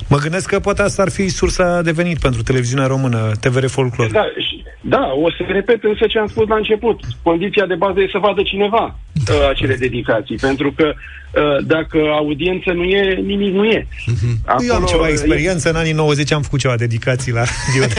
Mă 0.09 0.16
gândesc 0.16 0.48
că 0.48 0.61
poate 0.61 0.82
asta 0.82 1.02
ar 1.02 1.11
fi 1.11 1.28
sursa 1.28 1.82
de 1.82 1.90
venit 1.90 2.18
pentru 2.18 2.42
televiziunea 2.42 2.86
română, 2.86 3.32
TVR 3.40 3.66
Folclor. 3.66 4.11
Da, 4.11 4.24
și, 4.38 4.55
da, 4.89 5.12
o 5.24 5.30
să 5.30 5.43
repet 5.47 5.84
însă 5.84 6.07
ce 6.07 6.18
am 6.18 6.26
spus 6.26 6.49
la 6.49 6.57
început. 6.57 7.01
Condiția 7.22 7.66
de 7.66 7.74
bază 7.74 8.01
e 8.01 8.09
să 8.12 8.18
vadă 8.18 8.43
cineva 8.43 8.99
da. 9.24 9.34
uh, 9.34 9.49
acele 9.49 9.74
dedicații, 9.74 10.37
pentru 10.37 10.72
că 10.72 10.93
uh, 10.95 11.64
dacă 11.66 11.99
audiență 12.12 12.72
nu 12.72 12.82
e, 12.82 13.14
nimic 13.14 13.53
nu 13.55 13.64
e. 13.64 13.87
Mm-hmm. 13.87 14.34
Acolo, 14.45 14.68
Eu 14.68 14.74
am 14.74 14.84
ceva 14.84 15.09
experiență, 15.09 15.68
e... 15.68 15.70
în 15.70 15.76
anii 15.76 15.93
90 15.93 16.32
am 16.32 16.43
făcut 16.43 16.59
ceva 16.59 16.76
dedicații 16.76 17.32
la 17.32 17.43
radio. 17.43 17.95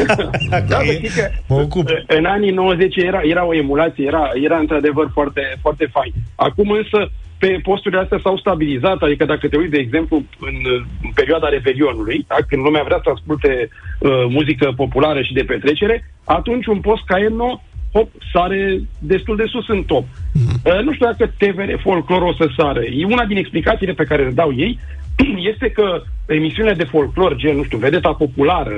da, 0.50 0.60
da, 0.60 0.82
e, 0.82 1.10
că, 1.16 1.30
mă 1.48 1.54
ocup. 1.54 1.88
În 2.06 2.24
anii 2.24 2.50
90 2.50 2.96
era, 2.96 3.20
era 3.22 3.46
o 3.46 3.54
emulație, 3.54 4.04
era, 4.04 4.30
era 4.44 4.58
într-adevăr 4.58 5.10
foarte, 5.12 5.58
foarte 5.60 5.88
fain. 5.92 6.12
Acum 6.34 6.70
însă 6.70 7.10
pe 7.38 7.60
posturile 7.62 8.00
astea 8.00 8.20
s-au 8.22 8.36
stabilizat, 8.36 9.02
adică 9.02 9.24
dacă 9.24 9.48
te 9.48 9.56
uiți, 9.56 9.70
de 9.70 9.78
exemplu, 9.78 10.16
în, 10.40 10.56
în 11.02 11.10
perioada 11.14 11.48
Revelionului, 11.48 12.24
da, 12.28 12.36
când 12.48 12.62
lumea 12.62 12.82
vrea 12.82 13.00
să 13.04 13.10
asculte 13.14 13.68
uh, 13.68 14.10
muzică 14.28 14.72
populară 14.76 15.22
și 15.22 15.32
de 15.32 15.42
petrecere, 15.42 16.04
atunci 16.24 16.66
un 16.66 16.80
post 16.80 17.04
ca 17.04 17.18
Enno, 17.18 17.62
hop, 17.92 18.08
sare 18.32 18.80
destul 18.98 19.36
de 19.36 19.44
sus 19.46 19.68
în 19.68 19.82
top. 19.82 20.04
Mm-hmm. 20.04 20.56
Uh, 20.64 20.82
nu 20.84 20.92
știu 20.92 21.06
dacă 21.06 21.32
TVR 21.38 21.80
Folclor 21.82 22.22
o 22.22 22.32
să 22.32 22.48
sară. 22.56 22.80
E 22.80 23.04
una 23.04 23.24
din 23.24 23.36
explicațiile 23.36 23.92
pe 23.92 24.04
care 24.04 24.24
le 24.24 24.30
dau 24.30 24.52
ei, 24.56 24.78
este 25.52 25.70
că 25.70 26.02
emisiunile 26.26 26.74
de 26.74 26.84
folclor, 26.84 27.36
gen, 27.36 27.56
nu 27.56 27.64
știu, 27.64 27.78
vedeta 27.78 28.12
populară, 28.12 28.76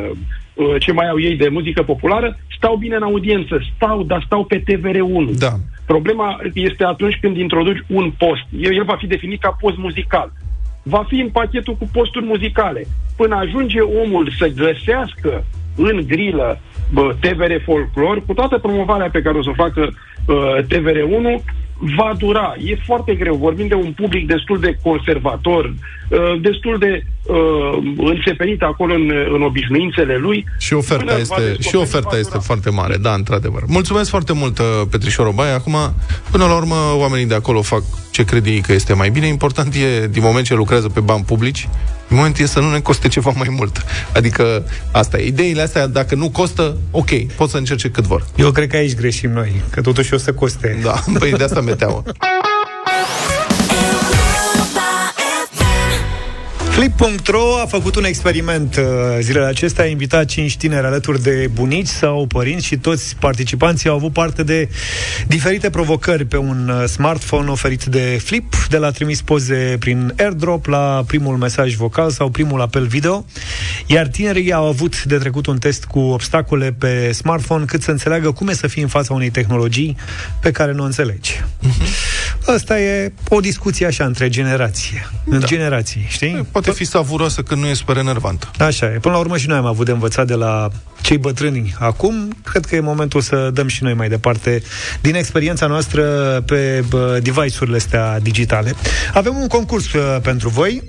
uh, 0.55 0.75
ce 0.79 0.93
mai 0.93 1.09
au 1.09 1.21
ei 1.21 1.37
de 1.37 1.49
muzică 1.49 1.83
populară, 1.83 2.39
stau 2.57 2.77
bine 2.77 2.97
în 2.97 3.03
audiență, 3.03 3.61
stau, 3.75 4.03
dar 4.03 4.23
stau 4.27 4.45
pe 4.45 4.63
TVR1. 4.63 5.39
Da. 5.39 5.53
Problema 5.93 6.39
este 6.55 6.85
atunci 6.85 7.19
când 7.21 7.37
introduci 7.37 7.85
un 7.87 8.13
post. 8.19 8.47
El 8.51 8.85
va 8.85 8.97
fi 8.97 9.07
definit 9.07 9.41
ca 9.41 9.57
post 9.61 9.77
muzical. 9.77 10.33
Va 10.83 11.05
fi 11.09 11.21
în 11.21 11.31
pachetul 11.31 11.75
cu 11.75 11.89
posturi 11.93 12.25
muzicale. 12.25 12.87
Până 13.17 13.35
ajunge 13.37 13.81
omul 13.81 14.33
să 14.39 14.47
găsească 14.49 15.45
în 15.77 15.97
grilă 16.07 16.61
bă, 16.93 17.15
TVR 17.21 17.53
Folklor, 17.65 18.23
cu 18.27 18.35
toată 18.35 18.59
promovarea 18.59 19.11
pe 19.11 19.23
care 19.23 19.39
o 19.39 19.43
să 19.43 19.49
o 19.49 19.61
facă 19.65 19.81
uh, 19.81 20.57
TVR1, 20.71 21.45
va 21.79 22.15
dura. 22.19 22.55
E 22.65 22.77
foarte 22.87 23.15
greu. 23.15 23.35
Vorbim 23.35 23.67
de 23.67 23.75
un 23.75 23.93
public 23.93 24.27
destul 24.27 24.61
de 24.61 24.79
conservator, 24.83 25.65
uh, 25.65 26.41
destul 26.41 26.79
de 26.79 27.03
uh, 27.23 27.95
înțepenit 27.97 28.63
acolo 28.63 28.95
în, 28.95 29.13
în 29.35 29.43
obișnuințele 29.43 30.17
lui. 30.17 30.45
Și 30.59 30.75
oferta 30.75 31.19
este, 31.19 31.57
și 31.61 31.77
oferta 31.77 32.19
este 32.19 32.39
foarte 32.39 32.71
mare, 32.71 32.97
da, 32.97 33.15
într-adevăr. 33.15 33.63
Mulțumesc 33.67 34.11
foarte 34.11 34.33
mult, 34.33 34.59
uh, 34.59 34.65
Petrișor 34.91 35.27
Obaia. 35.27 35.55
Acum, 35.55 35.77
până 36.31 36.45
la 36.45 36.57
urmă, 36.57 36.75
oamenii 36.97 37.27
de 37.27 37.35
acolo 37.35 37.63
fac 37.63 37.83
ce 38.11 38.25
cred 38.25 38.47
ei 38.47 38.61
că 38.61 38.73
este 38.73 38.93
mai 38.93 39.11
bine. 39.11 39.27
Important 39.27 39.75
e, 39.75 40.07
din 40.07 40.23
moment 40.23 40.45
ce 40.45 40.55
lucrează 40.55 40.89
pe 40.89 41.01
bani 41.01 41.25
publici, 41.25 41.69
Momentul 42.09 42.45
e 42.45 42.47
să 42.47 42.61
nu 42.61 42.71
ne 42.71 42.81
coste 42.81 43.09
ceva 43.09 43.33
mai 43.37 43.49
mult. 43.51 43.85
Adică 44.13 44.65
asta 44.91 45.19
e. 45.19 45.27
Ideile 45.27 45.63
astea, 45.63 45.87
dacă 45.87 46.15
nu 46.15 46.31
costă, 46.31 46.77
ok, 46.91 47.27
pot 47.37 47.51
să 47.51 47.57
încerce 47.57 47.91
cât 47.91 48.05
vor. 48.05 48.27
Eu 48.37 48.51
cred 48.51 48.69
că 48.69 48.77
aici 48.77 48.95
greșim 48.95 49.31
noi, 49.31 49.63
că 49.71 49.81
totuși 49.81 50.15
o 50.15 50.19
să 50.19 50.33
coste. 50.33 50.79
Da, 50.83 51.03
păi 51.19 51.33
de 51.33 51.45
asta 51.45 51.61
mi 51.61 51.77
teamă. 51.77 52.03
Flip.ro 56.79 57.61
a 57.63 57.67
făcut 57.67 57.95
un 57.95 58.05
experiment 58.05 58.77
uh, 58.77 58.85
zilele 59.21 59.45
acestea, 59.45 59.85
a 59.85 59.87
invitat 59.87 60.25
5 60.25 60.57
tineri 60.57 60.87
alături 60.87 61.23
de 61.23 61.51
bunici 61.53 61.87
sau 61.87 62.27
părinți 62.27 62.67
și 62.67 62.77
toți 62.77 63.17
participanții 63.17 63.89
au 63.89 63.95
avut 63.95 64.13
parte 64.13 64.43
de 64.43 64.69
diferite 65.27 65.71
provocări 65.71 66.25
pe 66.25 66.37
un 66.37 66.69
uh, 66.69 66.89
smartphone 66.89 67.51
oferit 67.51 67.85
de 67.85 68.21
Flip, 68.25 68.55
de 68.69 68.77
la 68.77 68.91
trimis 68.91 69.23
poze 69.23 69.77
prin 69.79 70.15
airdrop 70.19 70.67
la 70.67 71.05
primul 71.07 71.37
mesaj 71.37 71.75
vocal 71.75 72.11
sau 72.11 72.29
primul 72.29 72.61
apel 72.61 72.87
video, 72.87 73.25
iar 73.87 74.07
tinerii 74.07 74.53
au 74.53 74.67
avut 74.67 75.05
de 75.05 75.17
trecut 75.17 75.47
un 75.47 75.59
test 75.59 75.85
cu 75.85 75.99
obstacole 75.99 76.75
pe 76.79 77.13
smartphone 77.13 77.65
cât 77.65 77.83
să 77.83 77.91
înțeleagă 77.91 78.33
cum 78.33 78.49
e 78.49 78.53
să 78.53 78.67
fii 78.67 78.83
în 78.83 78.89
fața 78.89 79.15
unei 79.15 79.31
tehnologii 79.31 79.97
pe 80.41 80.51
care 80.51 80.73
nu 80.73 80.83
o 80.83 80.87
înțelegi. 80.87 81.45
Uh-huh. 81.67 82.19
Asta 82.47 82.81
e 82.81 83.13
o 83.29 83.41
discuție 83.41 83.87
așa 83.87 84.05
între 84.05 84.29
generații. 84.29 85.07
Da. 85.25 85.37
În 85.37 85.43
generații, 85.47 86.07
știi? 86.09 86.47
Poate 86.51 86.68
poate 86.69 86.85
fi 86.85 86.91
savuroasă 86.91 87.43
când 87.43 87.61
nu 87.61 87.67
e 87.67 87.75
super 87.75 87.97
enervantă. 87.97 88.51
Așa 88.59 88.87
e. 88.87 88.89
Până 88.89 89.15
la 89.15 89.21
urmă 89.21 89.37
și 89.37 89.49
noi 89.49 89.57
am 89.57 89.67
avut 89.67 89.87
de 89.87 89.93
învățat 89.93 90.27
de 90.27 90.35
la 90.35 90.69
cei 91.01 91.19
bătrâni 91.19 91.75
acum. 91.79 92.37
Cred 92.45 92.65
că 92.65 92.75
e 92.77 92.81
momentul 92.81 93.21
să 93.21 93.51
dăm 93.53 93.69
și 93.69 93.83
noi 93.83 93.95
mai 93.95 94.09
departe 94.09 94.63
din 95.01 95.15
experiența 95.15 95.67
noastră 95.67 96.03
pe 96.47 96.85
device-urile 97.23 97.77
astea 97.77 98.19
digitale. 98.21 98.75
Avem 99.15 99.37
un 99.37 99.47
concurs 99.47 99.93
uh, 99.93 100.17
pentru 100.23 100.49
voi. 100.49 100.83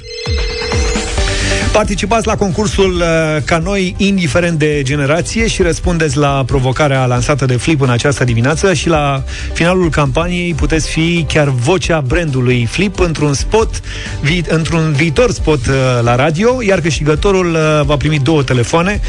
Participați 1.73 2.27
la 2.27 2.35
concursul 2.35 2.95
uh, 2.95 3.03
ca 3.45 3.57
noi, 3.57 3.93
indiferent 3.97 4.59
de 4.59 4.81
generație, 4.83 5.47
și 5.47 5.61
răspundeți 5.61 6.17
la 6.17 6.43
provocarea 6.45 7.05
lansată 7.05 7.45
de 7.45 7.55
Flip 7.55 7.81
în 7.81 7.89
această 7.89 8.23
dimineață 8.23 8.73
și 8.73 8.87
la 8.87 9.23
finalul 9.53 9.89
campaniei 9.89 10.53
puteți 10.53 10.89
fi 10.89 11.25
chiar 11.27 11.49
vocea 11.49 12.01
brandului 12.01 12.65
Flip 12.65 12.99
într-un 12.99 13.33
spot, 13.33 13.81
vi- 14.21 14.43
într-un 14.47 14.91
viitor 14.91 15.31
spot 15.31 15.67
uh, 15.67 15.73
la 16.01 16.15
radio, 16.15 16.61
iar 16.61 16.79
câștigătorul 16.81 17.53
uh, 17.53 17.85
va 17.85 17.95
primi 17.97 18.19
două 18.19 18.43
telefoane, 18.43 19.01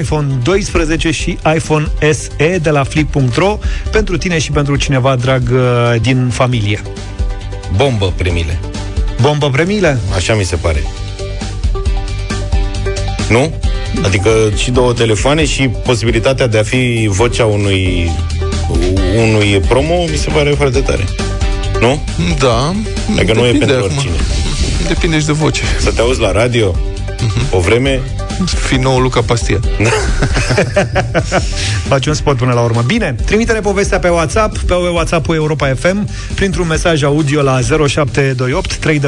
iPhone 0.00 0.26
12 0.42 1.10
și 1.10 1.38
iPhone 1.54 1.86
SE 2.12 2.58
de 2.62 2.70
la 2.70 2.82
Flip.ro 2.84 3.58
pentru 3.90 4.16
tine 4.16 4.38
și 4.38 4.50
pentru 4.50 4.76
cineva 4.76 5.16
drag 5.16 5.42
din 6.00 6.28
familie. 6.28 6.82
Bombă 7.76 8.12
premile. 8.16 8.58
Bombă 9.20 9.50
premile? 9.50 9.98
Așa 10.14 10.34
mi 10.34 10.44
se 10.44 10.56
pare. 10.56 10.82
Nu? 13.28 13.52
Adică 14.02 14.30
și 14.56 14.70
două 14.70 14.92
telefoane 14.92 15.44
și 15.44 15.68
posibilitatea 15.68 16.46
de 16.46 16.58
a 16.58 16.62
fi 16.62 17.08
vocea 17.10 17.44
unui 17.44 18.10
unui 19.16 19.60
promo 19.68 20.04
mi 20.10 20.16
se 20.16 20.30
pare 20.30 20.50
foarte 20.50 20.80
tare. 20.80 21.04
Nu? 21.80 22.02
Da. 22.38 22.74
Dacă 23.16 23.32
nu 23.32 23.46
e 23.46 23.50
pentru 23.50 23.76
acum. 23.76 23.90
oricine. 23.90 24.16
Depinde 24.88 25.18
și 25.18 25.26
de 25.26 25.32
voce. 25.32 25.62
Să 25.80 25.90
te 25.90 26.00
auzi 26.00 26.20
la 26.20 26.32
radio 26.32 26.74
uh-huh. 26.74 27.50
o 27.50 27.58
vreme 27.58 28.00
fi 28.44 28.76
nou 28.76 28.98
Luca 28.98 29.20
Pastia. 29.20 29.60
Faci 31.88 32.06
un 32.06 32.14
spot 32.14 32.36
până 32.36 32.52
la 32.52 32.60
urmă. 32.60 32.82
Bine, 32.86 33.14
trimite-ne 33.24 33.60
povestea 33.60 33.98
pe 33.98 34.08
WhatsApp, 34.08 34.58
pe 34.58 34.74
WhatsApp-ul 34.74 35.34
Europa 35.34 35.74
FM, 35.74 36.08
printr-un 36.34 36.66
mesaj 36.66 37.02
audio 37.02 37.42
la 37.42 37.60
0728 37.60 38.76
3 38.76 39.00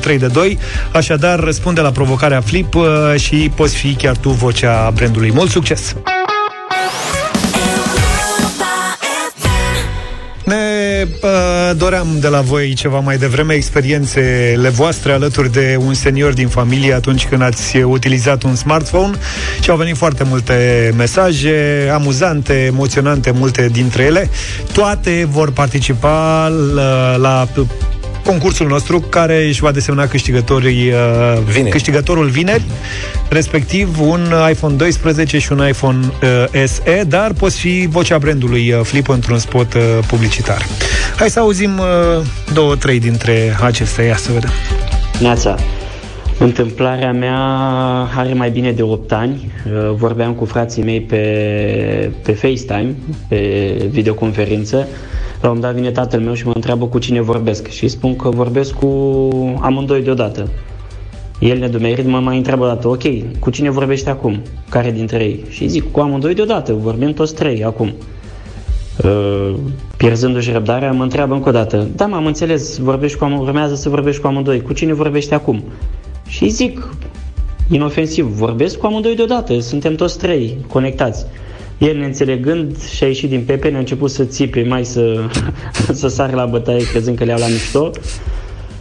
3 0.00 0.58
Așadar, 0.92 1.40
răspunde 1.40 1.80
la 1.80 1.90
provocarea 1.90 2.40
Flip 2.40 2.74
uh, 2.74 2.84
și 3.16 3.50
poți 3.54 3.74
fi 3.74 3.94
chiar 3.94 4.16
tu 4.16 4.28
vocea 4.28 4.90
brandului. 4.94 5.32
Mult 5.32 5.50
succes! 5.50 5.94
Ne 11.00 11.06
uh, 11.22 11.76
doream 11.76 12.06
de 12.20 12.28
la 12.28 12.40
voi 12.40 12.74
ceva 12.74 12.98
mai 12.98 13.16
devreme 13.18 13.54
experiențele 13.54 14.68
voastre 14.68 15.12
alături 15.12 15.52
de 15.52 15.76
un 15.78 15.94
senior 15.94 16.32
din 16.32 16.48
familie 16.48 16.92
atunci 16.92 17.26
când 17.26 17.42
ați 17.42 17.76
utilizat 17.76 18.42
un 18.42 18.54
smartphone 18.54 19.16
și 19.60 19.70
au 19.70 19.76
venit 19.76 19.96
foarte 19.96 20.24
multe 20.24 20.92
mesaje 20.96 21.88
amuzante, 21.92 22.52
emoționante, 22.52 23.30
multe 23.30 23.68
dintre 23.72 24.02
ele. 24.02 24.30
Toate 24.72 25.28
vor 25.30 25.52
participa 25.52 26.48
la, 26.74 27.16
la 27.16 27.48
concursul 28.24 28.66
nostru 28.66 29.00
care 29.00 29.44
își 29.44 29.60
va 29.60 29.70
desemna 29.70 30.06
câștigătorii, 30.06 30.88
uh, 30.88 31.42
vineri. 31.44 31.70
câștigătorul 31.70 32.26
vineri, 32.26 32.62
respectiv 33.28 34.00
un 34.00 34.32
iPhone 34.50 34.74
12 34.74 35.38
și 35.38 35.52
un 35.52 35.66
iPhone 35.68 35.98
uh, 36.52 36.64
SE, 36.66 37.04
dar 37.08 37.32
poți 37.32 37.58
fi 37.58 37.86
vocea 37.90 38.18
brandului 38.18 38.72
uh, 38.72 38.80
Flip 38.82 39.08
într-un 39.08 39.38
spot 39.38 39.74
uh, 39.74 39.80
publicitar. 40.06 40.66
Hai 41.16 41.30
să 41.30 41.40
auzim 41.40 41.78
uh, 41.78 42.26
două, 42.52 42.76
trei 42.76 43.00
dintre 43.00 43.56
acestea. 43.62 44.04
Ia 44.04 44.16
să 44.16 44.32
vedem. 44.32 44.50
Neața. 45.20 45.56
Întâmplarea 46.38 47.12
mea 47.12 47.38
are 48.16 48.32
mai 48.32 48.50
bine 48.50 48.72
de 48.72 48.82
8 48.82 49.12
ani. 49.12 49.52
Uh, 49.66 49.94
vorbeam 49.94 50.32
cu 50.32 50.44
frații 50.44 50.82
mei 50.82 51.00
pe, 51.00 52.10
pe 52.22 52.32
FaceTime, 52.32 52.94
pe 53.28 53.38
videoconferință 53.90 54.88
la 55.40 55.50
un 55.50 55.60
dat 55.60 55.74
vine 55.74 55.90
tatăl 55.90 56.20
meu 56.20 56.34
și 56.34 56.46
mă 56.46 56.52
întreabă 56.54 56.86
cu 56.86 56.98
cine 56.98 57.20
vorbesc 57.20 57.68
și 57.68 57.88
spun 57.88 58.16
că 58.16 58.28
vorbesc 58.28 58.72
cu 58.72 58.86
amândoi 59.60 60.02
deodată. 60.02 60.48
El 61.40 61.58
nedumerit 61.58 62.06
mă 62.06 62.18
mai 62.18 62.36
întreabă 62.36 62.64
o 62.64 62.66
dată, 62.66 62.88
ok, 62.88 63.02
cu 63.38 63.50
cine 63.50 63.70
vorbește 63.70 64.10
acum? 64.10 64.42
Care 64.68 64.90
dintre 64.90 65.22
ei? 65.24 65.44
Și 65.48 65.68
zic, 65.68 65.90
cu 65.92 66.00
amândoi 66.00 66.34
deodată, 66.34 66.72
vorbim 66.72 67.12
toți 67.12 67.34
trei 67.34 67.64
acum. 67.64 67.92
Uh, 69.04 69.54
pierzându-și 69.96 70.50
răbdarea, 70.50 70.92
mă 70.92 71.02
întreabă 71.02 71.34
încă 71.34 71.48
o 71.48 71.52
dată, 71.52 71.88
da, 71.96 72.06
m-am 72.06 72.26
înțeles, 72.26 72.78
vorbești 72.78 73.18
cu 73.18 73.24
am- 73.24 73.38
urmează 73.38 73.74
să 73.74 73.88
vorbești 73.88 74.20
cu 74.20 74.26
amândoi, 74.26 74.62
cu 74.62 74.72
cine 74.72 74.92
vorbește 74.92 75.34
acum? 75.34 75.64
Și 76.28 76.48
zic, 76.48 76.94
inofensiv, 77.70 78.26
vorbesc 78.26 78.78
cu 78.78 78.86
amândoi 78.86 79.16
deodată, 79.16 79.60
suntem 79.60 79.94
toți 79.94 80.18
trei 80.18 80.56
conectați. 80.68 81.26
El, 81.80 81.96
neînțelegând, 81.96 82.82
și-a 82.82 83.06
ieșit 83.06 83.28
din 83.28 83.44
pepe, 83.44 83.68
ne-a 83.68 83.78
început 83.78 84.10
să 84.10 84.24
țipe, 84.24 84.62
mai 84.68 84.84
să, 84.84 85.28
să 85.92 86.08
sară 86.08 86.34
la 86.34 86.44
bătaie, 86.44 86.84
crezând 86.84 87.16
că 87.16 87.24
le 87.24 87.30
iau 87.30 87.38
la 87.38 87.46
mișto. 87.46 87.90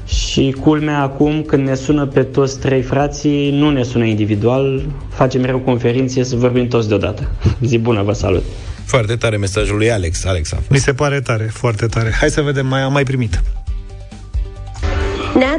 Și 0.05 0.55
culmea 0.61 1.01
acum, 1.01 1.41
când 1.41 1.67
ne 1.67 1.75
sună 1.75 2.05
pe 2.05 2.23
toți 2.23 2.59
trei 2.59 2.81
frații, 2.81 3.51
nu 3.51 3.69
ne 3.69 3.83
sună 3.83 4.05
individual, 4.05 4.85
facem 5.09 5.41
mereu 5.41 5.59
conferințe 5.59 6.23
să 6.23 6.35
vorbim 6.35 6.67
toți 6.67 6.87
deodată. 6.87 7.31
Zi 7.67 7.77
bună, 7.77 8.03
vă 8.03 8.13
salut! 8.13 8.43
Foarte 8.85 9.15
tare 9.15 9.37
mesajul 9.37 9.77
lui 9.77 9.91
Alex. 9.91 10.25
Alex 10.25 10.51
a 10.51 10.55
fost. 10.55 10.69
Mi 10.69 10.77
se 10.77 10.93
pare 10.93 11.21
tare, 11.21 11.43
foarte 11.43 11.85
tare. 11.85 12.11
Hai 12.19 12.29
să 12.29 12.41
vedem, 12.41 12.67
mai 12.67 12.81
am 12.81 12.91
mai 12.91 13.03
primit. 13.03 13.41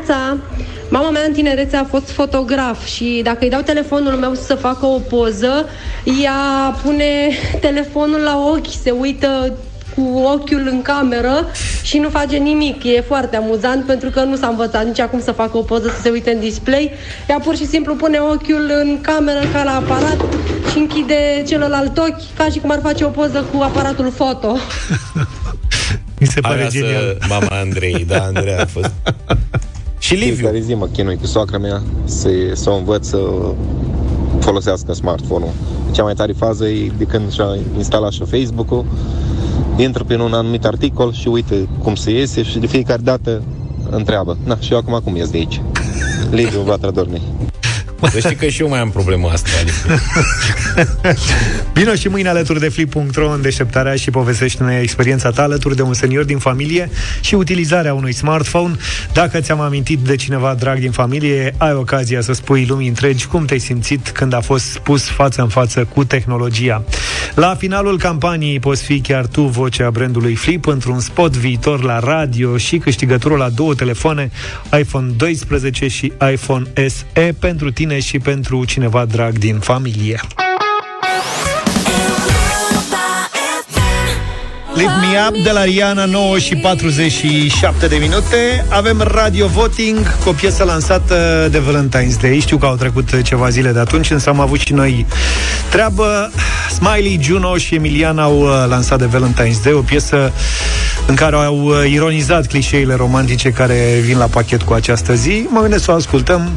Neața! 0.06 0.36
Mama 0.88 1.10
mea 1.10 1.22
în 1.26 1.32
tinerețe 1.32 1.76
a 1.76 1.84
fost 1.84 2.10
fotograf 2.10 2.84
și 2.84 3.20
dacă 3.24 3.38
îi 3.40 3.50
dau 3.50 3.60
telefonul 3.60 4.12
meu 4.12 4.34
să 4.34 4.54
facă 4.54 4.86
o 4.86 4.98
poză, 4.98 5.68
ea 6.22 6.76
pune 6.82 7.30
telefonul 7.60 8.20
la 8.20 8.44
ochi, 8.54 8.72
se 8.82 8.90
uită 8.90 9.52
cu 9.94 10.18
ochiul 10.18 10.68
în 10.70 10.82
cameră 10.82 11.46
și 11.82 11.98
nu 11.98 12.08
face 12.08 12.36
nimic. 12.36 12.84
E 12.84 13.00
foarte 13.00 13.36
amuzant 13.36 13.84
pentru 13.84 14.10
că 14.10 14.22
nu 14.22 14.36
s-a 14.36 14.46
învățat 14.46 14.86
nici 14.86 15.00
acum 15.00 15.20
să 15.20 15.32
facă 15.32 15.56
o 15.56 15.62
poză 15.62 15.88
să 15.88 16.00
se 16.02 16.10
uite 16.10 16.30
în 16.30 16.40
display. 16.40 16.90
Ea 17.28 17.38
pur 17.38 17.56
și 17.56 17.66
simplu 17.66 17.94
pune 17.94 18.18
ochiul 18.18 18.70
în 18.82 19.00
cameră 19.00 19.40
ca 19.52 19.62
la 19.62 19.74
aparat 19.74 20.24
și 20.70 20.78
închide 20.78 21.42
celălalt 21.46 21.98
ochi 21.98 22.34
ca 22.36 22.48
și 22.52 22.58
cum 22.58 22.70
ar 22.70 22.80
face 22.82 23.04
o 23.04 23.08
poză 23.08 23.46
cu 23.52 23.62
aparatul 23.62 24.12
foto. 24.16 24.56
Mi 26.20 26.26
se 26.26 26.40
pare 26.40 26.60
Aia 26.60 26.68
genial. 26.68 27.16
Să, 27.20 27.26
mama 27.28 27.60
Andrei, 27.60 28.04
da, 28.08 28.22
Andrei 28.22 28.54
a 28.54 28.66
fost 28.66 28.92
și 30.00 30.14
Liviu. 30.14 30.34
Fiecare 30.34 30.60
zi 30.60 30.74
mă 30.74 30.86
chinui 30.86 31.16
cu 31.16 31.26
soacra 31.26 31.58
mea 31.58 31.82
să, 32.04 32.28
să 32.52 32.70
o 32.70 32.76
învăț 32.76 33.06
să 33.06 33.18
folosească 34.38 34.92
smartphone-ul. 34.92 35.52
Cea 35.92 36.02
mai 36.02 36.14
tare 36.14 36.32
fază 36.32 36.68
e 36.68 36.92
de 36.98 37.04
când 37.04 37.32
și-a 37.32 37.58
instalat 37.76 38.12
și 38.12 38.24
Facebook-ul, 38.24 38.84
intră 39.76 40.04
pe 40.04 40.16
un 40.16 40.32
anumit 40.32 40.64
articol 40.64 41.12
și 41.12 41.28
uite 41.28 41.68
cum 41.82 41.94
se 41.94 42.10
iese 42.10 42.42
și 42.42 42.58
de 42.58 42.66
fiecare 42.66 43.02
dată 43.02 43.42
întreabă. 43.90 44.36
Na, 44.44 44.56
și 44.58 44.72
eu 44.72 44.78
acum 44.78 45.00
cum 45.04 45.16
ies 45.16 45.30
de 45.30 45.36
aici? 45.36 45.60
Liviu 46.30 46.60
Vatra 46.60 46.90
Dornei. 46.90 47.22
Să 48.08 48.18
știi 48.18 48.36
că 48.36 48.46
și 48.46 48.60
eu 48.60 48.68
mai 48.68 48.78
am 48.78 48.90
problema 48.90 49.30
asta. 49.30 49.50
Adică. 49.60 50.00
Vino 51.74 51.94
și 51.94 52.08
mâine 52.08 52.28
alături 52.28 52.60
de 52.60 52.68
Flip.ro 52.68 53.30
în 53.30 53.42
deșteptarea 53.42 53.94
și 53.94 54.10
povestește-ne 54.10 54.80
experiența 54.82 55.30
ta 55.30 55.42
alături 55.42 55.76
de 55.76 55.82
un 55.82 55.94
senior 55.94 56.24
din 56.24 56.38
familie 56.38 56.90
și 57.20 57.34
utilizarea 57.34 57.94
unui 57.94 58.12
smartphone. 58.12 58.76
Dacă 59.12 59.40
ți-am 59.40 59.60
amintit 59.60 59.98
de 59.98 60.16
cineva 60.16 60.54
drag 60.54 60.78
din 60.78 60.90
familie, 60.90 61.54
ai 61.56 61.72
ocazia 61.72 62.20
să 62.20 62.32
spui 62.32 62.66
lumii 62.68 62.88
întregi 62.88 63.26
cum 63.26 63.44
te-ai 63.44 63.58
simțit 63.58 64.08
când 64.08 64.32
a 64.32 64.40
fost 64.40 64.78
pus 64.78 65.08
față 65.08 65.42
în 65.42 65.48
față 65.48 65.84
cu 65.84 66.04
tehnologia. 66.04 66.84
La 67.34 67.54
finalul 67.54 67.98
campaniei 67.98 68.58
poți 68.58 68.82
fi 68.82 69.00
chiar 69.00 69.26
tu 69.26 69.42
vocea 69.42 69.90
brandului 69.90 70.34
Flip 70.34 70.66
într-un 70.66 71.00
spot 71.00 71.36
viitor 71.36 71.82
la 71.82 71.98
radio 71.98 72.56
și 72.56 72.78
câștigătorul 72.78 73.38
la 73.38 73.48
două 73.48 73.74
telefoane, 73.74 74.30
iPhone 74.78 75.10
12 75.16 75.88
și 75.88 76.12
iPhone 76.32 76.64
SE 76.86 77.34
pentru 77.38 77.70
tine 77.70 78.00
și 78.00 78.18
pentru 78.18 78.64
cineva 78.64 79.04
drag 79.04 79.38
din 79.38 79.58
familie. 79.58 80.20
Lift 84.80 85.00
Me 85.00 85.18
Up 85.28 85.42
de 85.42 85.50
la 85.50 85.64
Rihanna 85.64 86.04
9 86.04 86.38
și 86.38 86.56
47 86.56 87.86
de 87.86 87.96
minute. 87.96 88.66
Avem 88.68 89.00
Radio 89.00 89.46
Voting 89.46 90.18
cu 90.22 90.28
o 90.28 90.32
piesă 90.32 90.64
lansată 90.64 91.48
de 91.50 91.58
Valentine's 91.58 92.20
Day. 92.20 92.38
Știu 92.38 92.56
că 92.56 92.66
au 92.66 92.74
trecut 92.74 93.22
ceva 93.22 93.48
zile 93.48 93.72
de 93.72 93.78
atunci 93.78 94.10
Însă 94.10 94.28
am 94.28 94.40
avut 94.40 94.58
și 94.58 94.72
noi 94.72 95.06
treabă. 95.70 96.30
Smiley, 96.70 97.18
Juno 97.22 97.56
și 97.56 97.74
Emiliana 97.74 98.22
au 98.22 98.40
uh, 98.40 98.48
lansat 98.68 98.98
de 98.98 99.06
Valentine's 99.06 99.62
Day 99.62 99.72
O 99.72 99.80
piesă 99.80 100.32
în 101.06 101.14
care 101.14 101.36
au 101.36 101.64
uh, 101.64 101.90
ironizat 101.90 102.46
clișeile 102.46 102.94
romantice 102.94 103.50
care 103.50 103.98
vin 104.02 104.18
la 104.18 104.26
pachet 104.26 104.62
cu 104.62 104.72
această 104.72 105.14
zi. 105.14 105.46
Mă 105.48 105.60
gândesc 105.60 105.84
să 105.84 105.90
o 105.90 105.94
ascultăm 105.94 106.50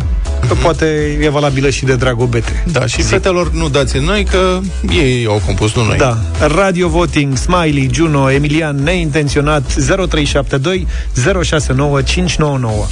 Că 0.48 0.54
poate 0.54 1.18
e 1.22 1.30
valabilă 1.30 1.70
și 1.70 1.86
de 1.86 1.96
Dragobete. 1.96 2.64
Da, 2.72 2.86
și 2.86 3.02
Zi. 3.02 3.10
fetelor 3.10 3.52
nu 3.52 3.70
dați 3.70 3.98
în 3.98 4.04
noi, 4.04 4.24
că 4.24 4.60
ei 4.90 5.26
au 5.26 5.42
compus, 5.46 5.76
nu 5.76 5.84
noi. 5.84 5.98
Da. 5.98 6.18
Radio 6.40 6.88
Voting, 6.88 7.38
Smiley, 7.38 7.90
Juno, 7.94 8.32
Emilian, 8.32 8.76
neintenționat, 8.76 9.74
0372 9.74 10.88
069 11.44 12.02
599. 12.02 12.86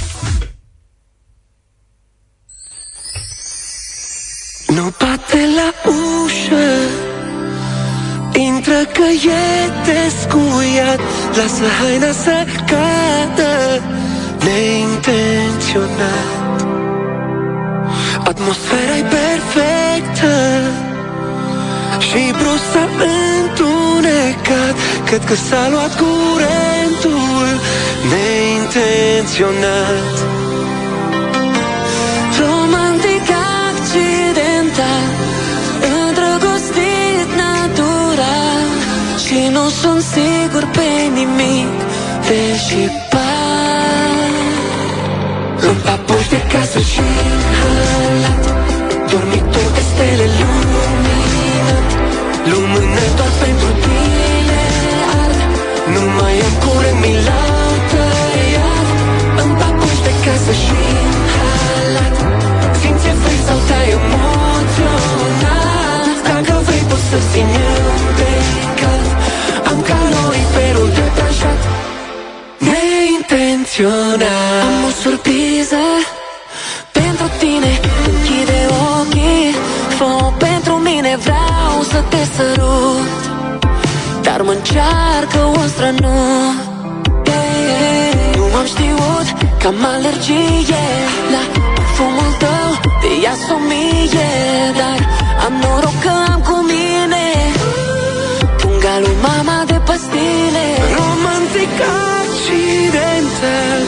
Nu 4.66 4.82
bate 4.98 5.38
la 5.56 5.90
ușă 5.90 6.66
Intră 8.32 8.80
că 8.92 9.02
e 9.24 9.70
descuiat 9.84 11.00
Lasă 11.36 11.64
haina 11.80 12.12
să 12.12 12.46
cadă 12.66 13.82
Neintenționat 14.44 16.51
Atmosfera 18.32 18.96
e 18.96 19.04
perfectă 19.18 20.34
Și 22.06 22.22
brusc 22.38 22.66
s-a 22.72 22.86
întunecat. 23.16 24.74
Cred 25.04 25.24
că 25.24 25.34
s-a 25.34 25.68
luat 25.70 25.92
curentul 26.02 27.48
Neintenționat. 28.10 30.14
Romantic 32.40 33.26
accidental 33.66 35.06
Îndrăgostit 35.94 37.28
natural. 37.44 38.68
Și 39.24 39.38
nu 39.56 39.64
sunt 39.80 40.02
sigur 40.14 40.64
pe 40.76 40.88
nimic 41.18 41.74
Deși 42.28 42.82
în 45.68 45.76
papuși 45.84 46.28
de 46.28 46.40
casă 46.52 46.78
și 46.78 47.00
halat 47.00 47.41
Dormitor 49.12 49.68
de 49.76 49.82
stele 49.90 50.26
luminat 50.38 51.86
Lumână 52.50 53.04
doar 53.18 53.32
pentru 53.42 53.70
tine 53.84 54.62
ard 55.20 55.40
Nu 55.94 56.02
mai 56.18 56.34
am 56.46 56.54
curent, 56.64 56.98
mi 57.02 57.14
l-au 57.26 57.72
tăiat 57.90 58.88
În 59.42 59.50
papuși 59.60 60.02
de 60.06 60.12
casă 60.24 60.52
și 60.64 60.80
halat. 61.34 62.16
Simți 62.80 63.02
ce 63.04 63.12
vrei 63.22 63.40
sau 63.48 63.58
te-ai 63.68 63.88
emoționat? 63.98 65.42
Dacă 66.28 66.54
vrei 66.66 66.84
poți 66.90 67.06
să 67.10 67.18
țin 67.30 67.48
eu 67.70 67.88
de 68.18 68.32
cald 68.80 69.10
Am 69.70 69.78
caloriferul 69.90 70.90
detașat 70.98 71.60
Neintenționat. 72.66 74.62
Am 74.66 74.82
o 74.88 74.92
Vreau 81.22 81.82
să 81.92 82.04
te 82.08 82.22
sărut 82.36 83.20
Dar 84.22 84.40
mă 84.42 84.50
încearcă 84.50 85.40
o 85.60 85.66
strănut 85.66 86.56
Nu 88.36 88.44
am 88.58 88.66
știut 88.66 89.26
că 89.60 89.66
am 89.66 89.84
alergie 89.94 90.86
La 91.34 91.42
parfumul 91.74 92.32
tău 92.38 92.70
de 93.02 93.10
iasomie 93.24 94.30
Dar 94.80 94.98
am 95.46 95.54
noroc 95.62 95.96
că 96.04 96.12
am 96.32 96.40
cu 96.48 96.56
mine. 96.72 97.26
Punga 98.60 98.94
lui 99.04 99.16
mama 99.28 99.58
de 99.66 99.78
pastile 99.88 100.66
Romantic 100.98 101.72
accidental 102.20 103.82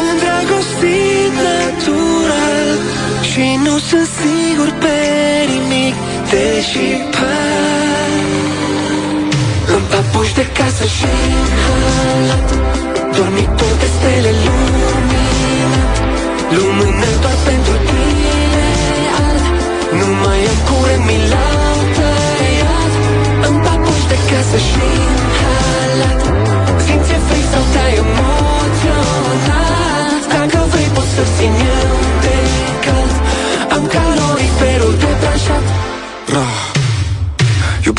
Îndrăgostit 0.00 1.32
natural. 1.46 2.68
Și 3.30 3.46
nu 3.64 3.74
sunt 3.88 4.08
sigur 4.20 4.68
pe 6.30 6.36
nimic 6.36 6.60
Deși 6.60 6.86
par 7.14 8.20
În 9.74 9.82
papuși 9.90 10.34
de 10.34 10.46
casă 10.58 10.84
și 10.96 11.04
în 11.42 11.50
halat 11.64 12.48
Dormitor 13.16 13.74
de 13.82 13.88
stele 13.96 14.30
luminat 14.44 15.94
Lumână 16.56 17.10
doar 17.22 17.38
pentru 17.48 17.74
tine 17.88 18.66
ard 19.26 19.44
Nu 19.98 20.08
mai 20.22 20.40
am 20.52 20.58
curent, 20.68 21.04
mi 21.08 21.18
l-au 21.30 21.78
tăiat. 21.96 22.92
În 23.48 23.54
papuși 23.64 24.06
de 24.12 24.18
casă 24.30 24.58
și 24.68 24.86
în 25.08 25.29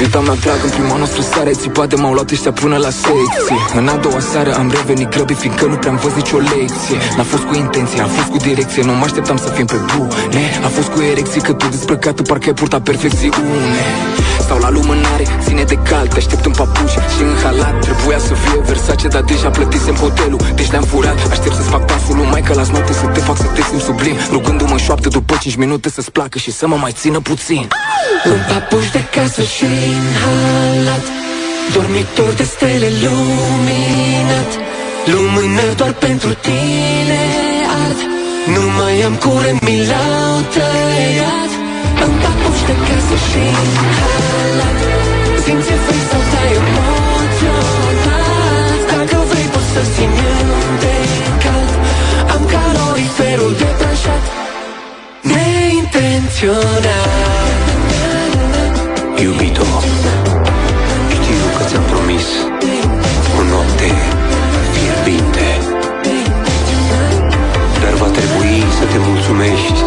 Iubita 0.01 0.19
mea 0.19 0.35
dragă, 0.35 0.63
în 0.63 0.69
prima 0.69 0.97
noastră 0.97 1.21
seară 1.21 1.49
Țipate 1.49 1.95
m-au 1.95 2.13
luat 2.13 2.31
ăștia 2.31 2.51
până 2.51 2.77
la 2.77 2.89
secție. 2.89 3.57
În 3.79 3.87
a 3.87 3.95
doua 3.95 4.19
seară 4.19 4.51
am 4.53 4.71
revenit 4.77 5.09
grăbit 5.09 5.37
Fiindcă 5.37 5.65
nu 5.65 5.75
prea-am 5.75 5.97
văzut 6.03 6.15
nicio 6.15 6.37
lecție. 6.37 6.97
N-a 7.17 7.23
fost 7.23 7.43
cu 7.43 7.55
intenție, 7.55 8.01
a 8.01 8.05
fost 8.05 8.27
cu 8.27 8.37
direcție 8.37 8.83
Nu 8.83 8.93
mă 8.93 9.03
așteptam 9.03 9.37
să 9.37 9.49
fim 9.49 9.65
pe 9.65 9.79
bune. 9.95 10.43
A 10.63 10.67
fost 10.67 10.87
cu 10.87 11.01
erecție, 11.11 11.41
că 11.41 11.53
tu 11.53 11.65
desprăcată 11.69 12.21
Parcă 12.21 12.47
ai 12.47 12.53
purtat 12.53 12.81
perfecțiune 12.81 13.81
Stau 14.51 14.63
la 14.63 14.77
lumânare, 14.79 15.25
ține 15.43 15.63
de 15.63 15.77
cald 15.89 16.09
Te 16.13 16.17
aștept 16.17 16.45
în 16.45 16.51
papuși 16.51 16.97
și 17.13 17.21
în 17.21 17.35
halat. 17.43 17.79
Trebuia 17.79 18.19
să 18.27 18.33
fie 18.33 18.59
Versace, 18.65 19.07
dar 19.07 19.21
deja 19.21 19.49
plătisem 19.49 19.95
hotelul 19.95 20.39
Deci 20.55 20.69
te-am 20.69 20.83
furat, 20.83 21.17
aștept 21.31 21.55
să-ți 21.55 21.69
fac 21.69 21.85
pasul 21.85 22.15
lui 22.15 22.27
Maica 22.31 22.53
la 22.53 22.63
noapte 22.71 22.93
să 22.93 23.05
te 23.05 23.19
fac 23.19 23.37
să 23.37 23.47
te 23.55 23.61
simți 23.61 23.85
sublim. 23.85 24.15
Rugându-mă 24.31 24.77
șoaptă 24.77 25.09
după 25.09 25.35
5 25.39 25.55
minute 25.55 25.89
să-ți 25.89 26.11
placă 26.11 26.37
Și 26.37 26.51
să 26.51 26.67
mă 26.67 26.75
mai 26.75 26.91
țină 26.91 27.19
puțin. 27.19 27.67
În 28.23 28.39
papuși 28.49 28.91
de 28.91 29.03
casă 29.15 29.41
și 29.41 29.65
în 29.99 30.07
halat 30.21 31.05
Dormitor 31.73 32.31
de 32.33 32.43
stele 32.43 32.89
luminat. 33.03 34.51
Lumână 35.13 35.65
doar 35.75 35.93
pentru 35.93 36.33
tine 36.33 37.21
ard. 37.83 37.99
Nu 38.53 38.63
mai 38.77 39.01
am 39.01 39.15
curent, 39.23 39.61
mi 39.67 39.77
l-au 39.89 40.39
tăiat. 40.53 41.51
În 42.05 42.11
papuși 42.21 42.40
de 42.71 42.77
casă 42.87 43.17
și 43.27 43.43
în 43.61 43.71
halat 43.99 44.77
Simți 45.43 45.67
ce 45.67 45.75
vrei 45.85 46.03
sau 46.11 46.21
te-ai 46.31 46.51
emoționat 46.59 48.25
Dacă 48.91 49.17
vrei 49.29 49.47
poți 49.53 49.69
să 49.73 49.81
țin 49.93 50.11
eu 50.31 50.49
de 50.83 50.95
cald 51.43 51.73
Am 52.33 52.41
caloriferul 52.53 53.53
detașat 53.61 54.23
Neintenționat 55.29 57.09
Iubito, 59.23 59.69
știu 61.15 61.45
că 61.55 61.63
ți-am 61.69 61.85
promis 61.93 62.27
o 63.37 63.39
noapte 63.51 63.89
fierbinte. 64.73 65.47
Dar 67.81 67.93
va 68.01 68.09
trebui 68.17 68.55
să 68.77 68.83
te 68.91 68.97
mulțumești 69.07 69.79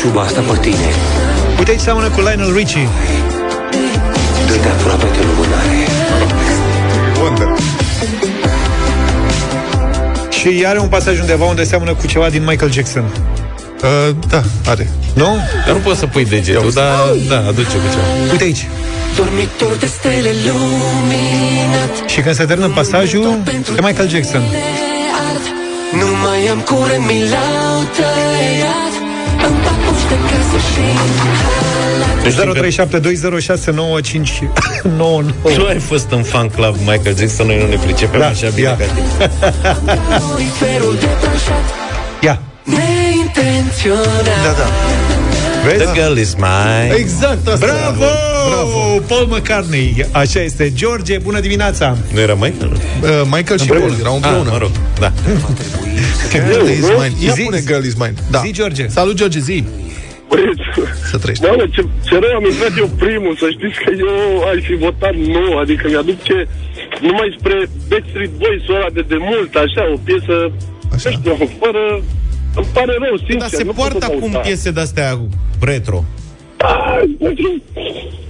șuba 0.00 0.20
asta 0.20 0.40
pe 0.40 0.58
tine 0.60 0.88
Uite 1.58 1.70
aici 1.70 1.80
seamănă 1.80 2.08
cu 2.08 2.20
Lionel 2.20 2.54
Richie 2.54 2.88
Dă-te 4.46 4.68
aproape 4.68 5.04
de 5.04 5.24
lumânare 5.26 5.86
Wonder. 7.20 7.48
Și 10.30 10.64
are 10.66 10.78
un 10.78 10.88
pasaj 10.88 11.20
undeva 11.20 11.44
unde 11.44 11.64
seamănă 11.64 11.94
cu 11.94 12.06
ceva 12.06 12.28
din 12.28 12.44
Michael 12.44 12.72
Jackson. 12.72 13.04
Uh, 13.82 14.16
da, 14.28 14.42
are. 14.66 14.90
Nu? 15.14 15.36
Dar 15.66 15.74
nu 15.74 15.80
poți 15.80 15.98
să 15.98 16.06
pui 16.06 16.24
degetul, 16.24 16.70
dar 16.72 16.98
da, 17.28 17.36
aduce 17.36 17.76
cu 17.76 17.88
ceva. 17.90 18.30
Uite 18.30 18.44
aici. 18.44 18.68
Dormitor 19.16 19.76
de 19.76 19.86
stele 19.86 20.30
luminat 20.46 22.08
Și 22.08 22.20
când 22.20 22.34
se 22.34 22.44
termină 22.44 22.68
pasajul, 22.68 23.38
e 23.76 23.80
Michael 23.80 24.08
Jackson. 24.08 24.42
ard 25.28 25.44
Nu 25.92 26.06
mai 26.22 26.46
am 26.50 26.58
curent, 26.58 27.06
mi 27.06 27.20
l-au 27.30 27.80
tăiat 27.96 28.97
Tu 35.54 35.66
ai 35.66 35.78
fost 35.78 36.06
în 36.10 36.22
fan 36.22 36.48
club 36.48 36.76
Michael 36.78 37.16
Jackson, 37.18 37.46
noi 37.46 37.58
nu 37.58 37.66
ne 37.68 37.76
pricepem 37.76 38.20
Da, 38.20 38.26
așa 38.26 38.48
bine 38.48 38.68
ia. 38.68 38.76
ca 38.76 38.84
tine. 38.84 39.30
Ia. 42.22 42.42
Da, 44.24 44.52
da. 44.56 44.68
Vezi? 45.64 45.84
The 45.84 45.92
girl 46.00 46.16
is 46.16 46.34
mine. 46.34 46.92
Exact 46.96 47.48
asta. 47.48 47.66
Bravo! 47.66 48.04
Bravo! 48.48 49.00
Paul 49.06 49.26
McCartney. 49.26 50.06
Așa 50.12 50.40
este. 50.40 50.72
George, 50.74 51.18
bună 51.18 51.40
dimineața! 51.40 51.96
Nu 52.12 52.20
era 52.20 52.34
Michael? 52.34 52.72
Uh, 53.02 53.08
Michael 53.24 53.58
și 53.58 53.70
Împreună. 53.70 53.86
Paul 53.86 53.96
erau 54.00 54.14
împreună. 54.14 54.44
Ah, 54.46 54.52
mă 54.52 54.58
rog, 54.58 54.70
da. 54.98 55.12
Girl 56.50 56.66
is 56.68 56.80
mine. 56.80 57.12
Ia 57.24 57.32
Zi- 57.32 57.42
pune 57.42 57.62
Girl 57.66 57.84
is 57.84 57.94
mine. 57.94 58.14
Da. 58.30 58.40
Zi, 58.44 58.52
George. 58.52 58.88
Salut, 58.88 59.16
George, 59.16 59.38
zi. 59.40 59.64
Băieți, 60.30 60.64
Să 61.10 61.16
trăiești. 61.22 61.44
Doamne, 61.44 61.64
ce, 61.74 61.82
ce 62.08 62.14
rău 62.24 62.34
am 62.40 62.44
intrat 62.52 62.74
eu 62.82 62.88
primul, 63.04 63.34
să 63.42 63.46
știți 63.56 63.78
că 63.84 63.90
eu 64.06 64.16
aș 64.50 64.58
fi 64.68 64.74
votat 64.86 65.14
nu, 65.34 65.44
adică 65.62 65.84
mi-aduc 65.88 66.18
ce 66.28 66.36
numai 67.06 67.36
spre 67.38 67.56
Backstreet 67.88 68.32
Boys 68.42 68.64
ăla 68.76 68.90
de 68.98 69.04
demult, 69.14 69.50
așa, 69.64 69.82
o 69.94 69.98
piesă, 70.06 70.36
Așa. 70.94 71.08
nu 71.10 71.14
știu, 71.16 71.34
fără, 71.62 71.82
îmi 72.60 72.70
pare 72.76 72.94
rău, 73.04 73.16
sincer. 73.16 73.36
Dar 73.38 73.48
se 73.48 73.62
nu 73.62 73.72
pot 73.72 73.76
poartă 73.80 73.98
să 73.98 74.04
acum 74.12 74.30
dau, 74.30 74.40
da. 74.40 74.46
piese 74.48 74.70
de-astea 74.70 75.08
retro. 75.70 75.98
Da, 76.56 76.74
pentru 77.24 77.48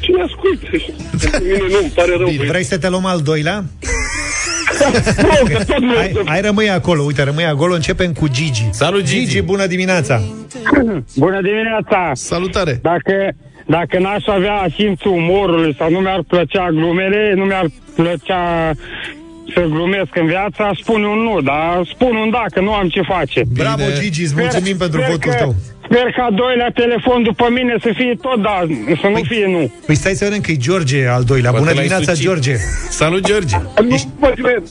cine 0.00 0.22
ascultă. 0.28 0.66
Pentru 1.22 1.42
mine 1.50 1.66
nu, 1.74 1.78
îmi 1.82 1.92
pare 1.98 2.12
rău. 2.20 2.26
Bine, 2.26 2.36
băieți. 2.36 2.52
vrei 2.52 2.64
să 2.72 2.78
te 2.78 2.88
luăm 2.88 3.04
al 3.04 3.20
doilea? 3.20 3.64
Nu, 5.22 5.56
că 5.56 5.64
tot 5.64 5.78
nu 5.78 5.94
Hai, 5.94 6.22
hai 6.24 6.40
rămâi 6.40 6.70
acolo, 6.70 7.02
uite, 7.02 7.22
rămâi 7.22 7.44
acolo, 7.44 7.74
începem 7.74 8.12
cu 8.12 8.28
Gigi. 8.28 8.68
Salut, 8.70 9.02
Gigi. 9.02 9.26
Gigi, 9.26 9.42
bună 9.42 9.66
dimineața! 9.66 10.20
Bună 11.16 11.40
dimineața! 11.42 12.10
Salutare. 12.12 12.78
Dacă, 12.82 13.14
dacă 13.66 13.98
n-aș 13.98 14.26
avea 14.26 14.66
simțul 14.76 15.10
umorului 15.10 15.74
sau 15.78 15.90
nu 15.90 15.98
mi-ar 15.98 16.22
plăcea 16.28 16.68
glumele, 16.70 17.32
nu 17.36 17.44
mi-ar 17.44 17.66
plăcea 17.94 18.72
să 19.54 19.60
glumesc 19.60 20.16
în 20.16 20.26
viață, 20.26 20.62
aș 20.62 20.78
spune 20.78 21.06
un 21.06 21.18
nu, 21.18 21.40
dar 21.40 21.80
spun 21.94 22.16
un 22.16 22.30
da, 22.30 22.44
că 22.52 22.60
nu 22.60 22.72
am 22.72 22.88
ce 22.88 23.00
face. 23.02 23.42
Bravo, 23.52 23.82
Gigi, 24.00 24.22
îți 24.22 24.34
mulțumim 24.36 24.76
pentru 24.76 25.00
sper 25.00 25.10
votul 25.10 25.30
că, 25.30 25.36
tău. 25.36 25.54
Sper 25.90 26.12
ca 26.16 26.22
a 26.24 26.30
doilea 26.30 26.70
telefon 26.74 27.22
după 27.22 27.46
mine 27.50 27.74
să 27.82 27.90
fie 27.94 28.14
tot 28.20 28.42
da, 28.42 28.58
să 29.00 29.06
nu 29.08 29.20
fie 29.28 29.46
nu. 29.46 29.72
Păi 29.86 29.94
stai 29.94 30.14
să 30.14 30.24
vedem 30.24 30.40
că 30.40 30.50
e 30.50 30.56
George 30.56 31.06
al 31.06 31.22
doilea. 31.24 31.50
Poate 31.50 31.64
Bună 31.64 31.74
l-ai 31.76 31.86
dimineața, 31.86 32.12
sucit. 32.12 32.26
George! 32.28 32.54
Salut, 32.90 33.26
George. 33.26 33.56
Nu 33.88 33.96
mă 34.18 34.32
cred. 34.42 34.62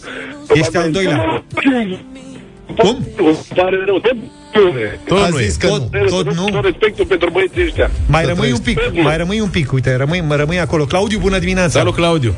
Ești 0.53 0.77
al 0.77 0.91
doilea. 0.91 1.43
Cum? 2.77 2.97
Îmi 3.17 3.37
pare 3.55 3.77
rău, 3.85 3.99
tot 3.99 4.13
nu. 4.13 4.31
Tot 5.07 5.23
A 5.23 5.27
nu 5.29 5.37
zis 5.37 5.55
e. 5.55 5.57
că 5.59 5.67
Tot, 5.67 5.81
nu. 5.93 6.05
tot 6.09 6.33
nu? 6.35 6.45
Tot 6.49 6.63
respectul 6.63 7.05
pentru 7.05 7.29
băieții 7.29 7.61
ăștia. 7.63 7.91
Mai 8.07 8.23
Să 8.23 8.27
rămâi 8.29 8.51
un 8.51 8.57
trăiești. 8.61 8.89
pic, 8.93 9.03
mai 9.03 9.17
rămâi 9.17 9.39
un 9.39 9.49
pic, 9.49 9.71
uite, 9.71 9.95
rămâi, 9.95 10.23
rămâi 10.29 10.59
acolo. 10.59 10.83
Claudiu, 10.85 11.19
bună 11.19 11.37
dimineața! 11.37 11.79
Salut, 11.79 11.93
Claudiu. 11.95 12.33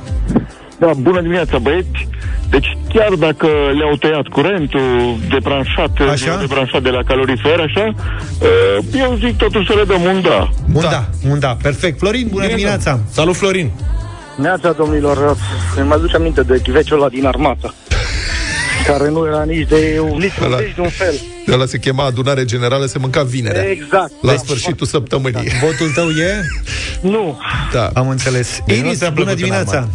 Da, 0.79 0.91
bună 0.97 1.21
dimineața, 1.21 1.57
băieți. 1.57 2.07
Deci 2.49 2.77
chiar 2.93 3.13
dacă 3.13 3.45
le-au 3.77 3.95
tăiat 3.99 4.27
curentul, 4.27 5.17
debranșat, 5.29 5.89
Așa? 6.11 6.37
debranșat 6.39 6.81
de 6.83 6.89
la 6.89 7.03
calorifer, 7.03 7.59
așa, 7.59 7.93
eh, 8.41 8.83
eu 8.99 9.17
zic 9.25 9.37
totuși 9.37 9.67
să 9.67 9.73
le 9.73 9.83
dăm 9.83 10.01
un 10.03 10.21
da. 10.21 10.49
Un 10.73 10.81
da, 10.81 11.05
un 11.29 11.39
da, 11.39 11.57
perfect. 11.61 11.99
Florin, 11.99 12.27
bună 12.31 12.47
dimineața! 12.47 12.99
Salut, 13.11 13.35
Florin. 13.35 13.71
Neața, 14.37 14.71
domnilor, 14.71 15.37
îmi 15.75 15.91
aduce 15.91 16.15
aminte 16.15 16.41
de 16.41 16.59
chiveciul 16.63 16.97
ăla 16.99 17.09
din 17.09 17.25
armată, 17.25 17.73
care 18.87 19.09
nu 19.09 19.25
era 19.25 19.43
nici 19.43 19.67
de, 19.67 20.01
nici, 20.17 20.31
Ăla- 20.31 20.59
nici 20.65 20.75
de 20.75 20.81
un 20.81 20.89
fel. 20.89 21.13
Ăla 21.51 21.65
se 21.65 21.77
chema 21.79 22.05
adunare 22.05 22.45
generală, 22.45 22.85
se 22.85 22.97
mânca 22.99 23.23
vinerea. 23.23 23.69
Exact. 23.69 24.11
La 24.21 24.35
sfârșitul 24.35 24.87
săptămânii. 24.87 25.51
Votul 25.61 25.91
tău 25.95 26.09
e? 26.09 26.43
Nu. 27.01 27.39
Da. 27.73 27.89
Am 27.93 28.09
înțeles. 28.09 28.59
Deci 28.65 28.77
nu 28.79 28.85
Iris, 28.87 28.97
ți-a 28.97 29.09
bună 29.09 29.23
plăcut 29.23 29.39
în 29.39 29.45
dimineața! 29.45 29.87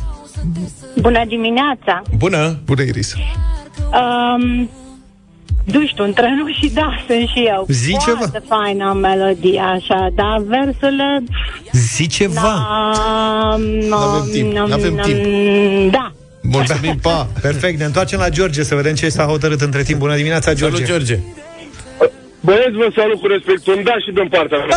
Armată. 0.45 1.01
Bună 1.01 1.25
dimineața! 1.27 2.03
Bună. 2.17 2.59
Bună, 2.65 2.83
Iris. 2.83 3.15
Um, 3.15 4.71
nu 5.65 5.87
știu, 5.87 6.05
între 6.05 6.35
nu 6.39 6.49
și 6.53 6.71
da, 6.75 7.05
sunt 7.07 7.29
și 7.29 7.41
eu. 7.47 7.67
Zi 7.69 7.97
Foarte 8.05 8.39
ceva. 8.39 8.57
faină 8.57 8.99
melodie, 9.01 9.61
așa, 9.61 10.09
dar 10.15 10.43
versurile... 10.47 11.23
Zi 11.73 12.07
ceva! 12.07 12.67
Um, 13.55 13.63
N-avem 13.63 14.29
timp, 14.33 14.53
n-avem 14.53 14.97
timp. 14.97 15.93
Da. 15.93 16.13
Mulțumim, 16.43 16.99
pa! 17.03 17.29
Perfect, 17.41 17.79
ne 17.79 17.85
întoarcem 17.85 18.19
la 18.19 18.29
George 18.29 18.63
să 18.63 18.75
vedem 18.75 18.95
ce 18.95 19.09
s-a 19.09 19.25
hotărât 19.25 19.61
între 19.61 19.83
timp. 19.83 19.99
Bună 19.99 20.17
dimineața, 20.17 20.53
George! 20.53 20.85
Salut, 20.85 20.91
George. 20.91 21.19
Băieți, 22.41 22.71
vă 22.71 22.93
salut 22.97 23.21
cu 23.21 23.27
respect. 23.27 23.67
Un 23.67 23.83
da 23.85 23.93
și 24.05 24.13
din 24.13 24.29
partea 24.29 24.59
mea. 24.59 24.77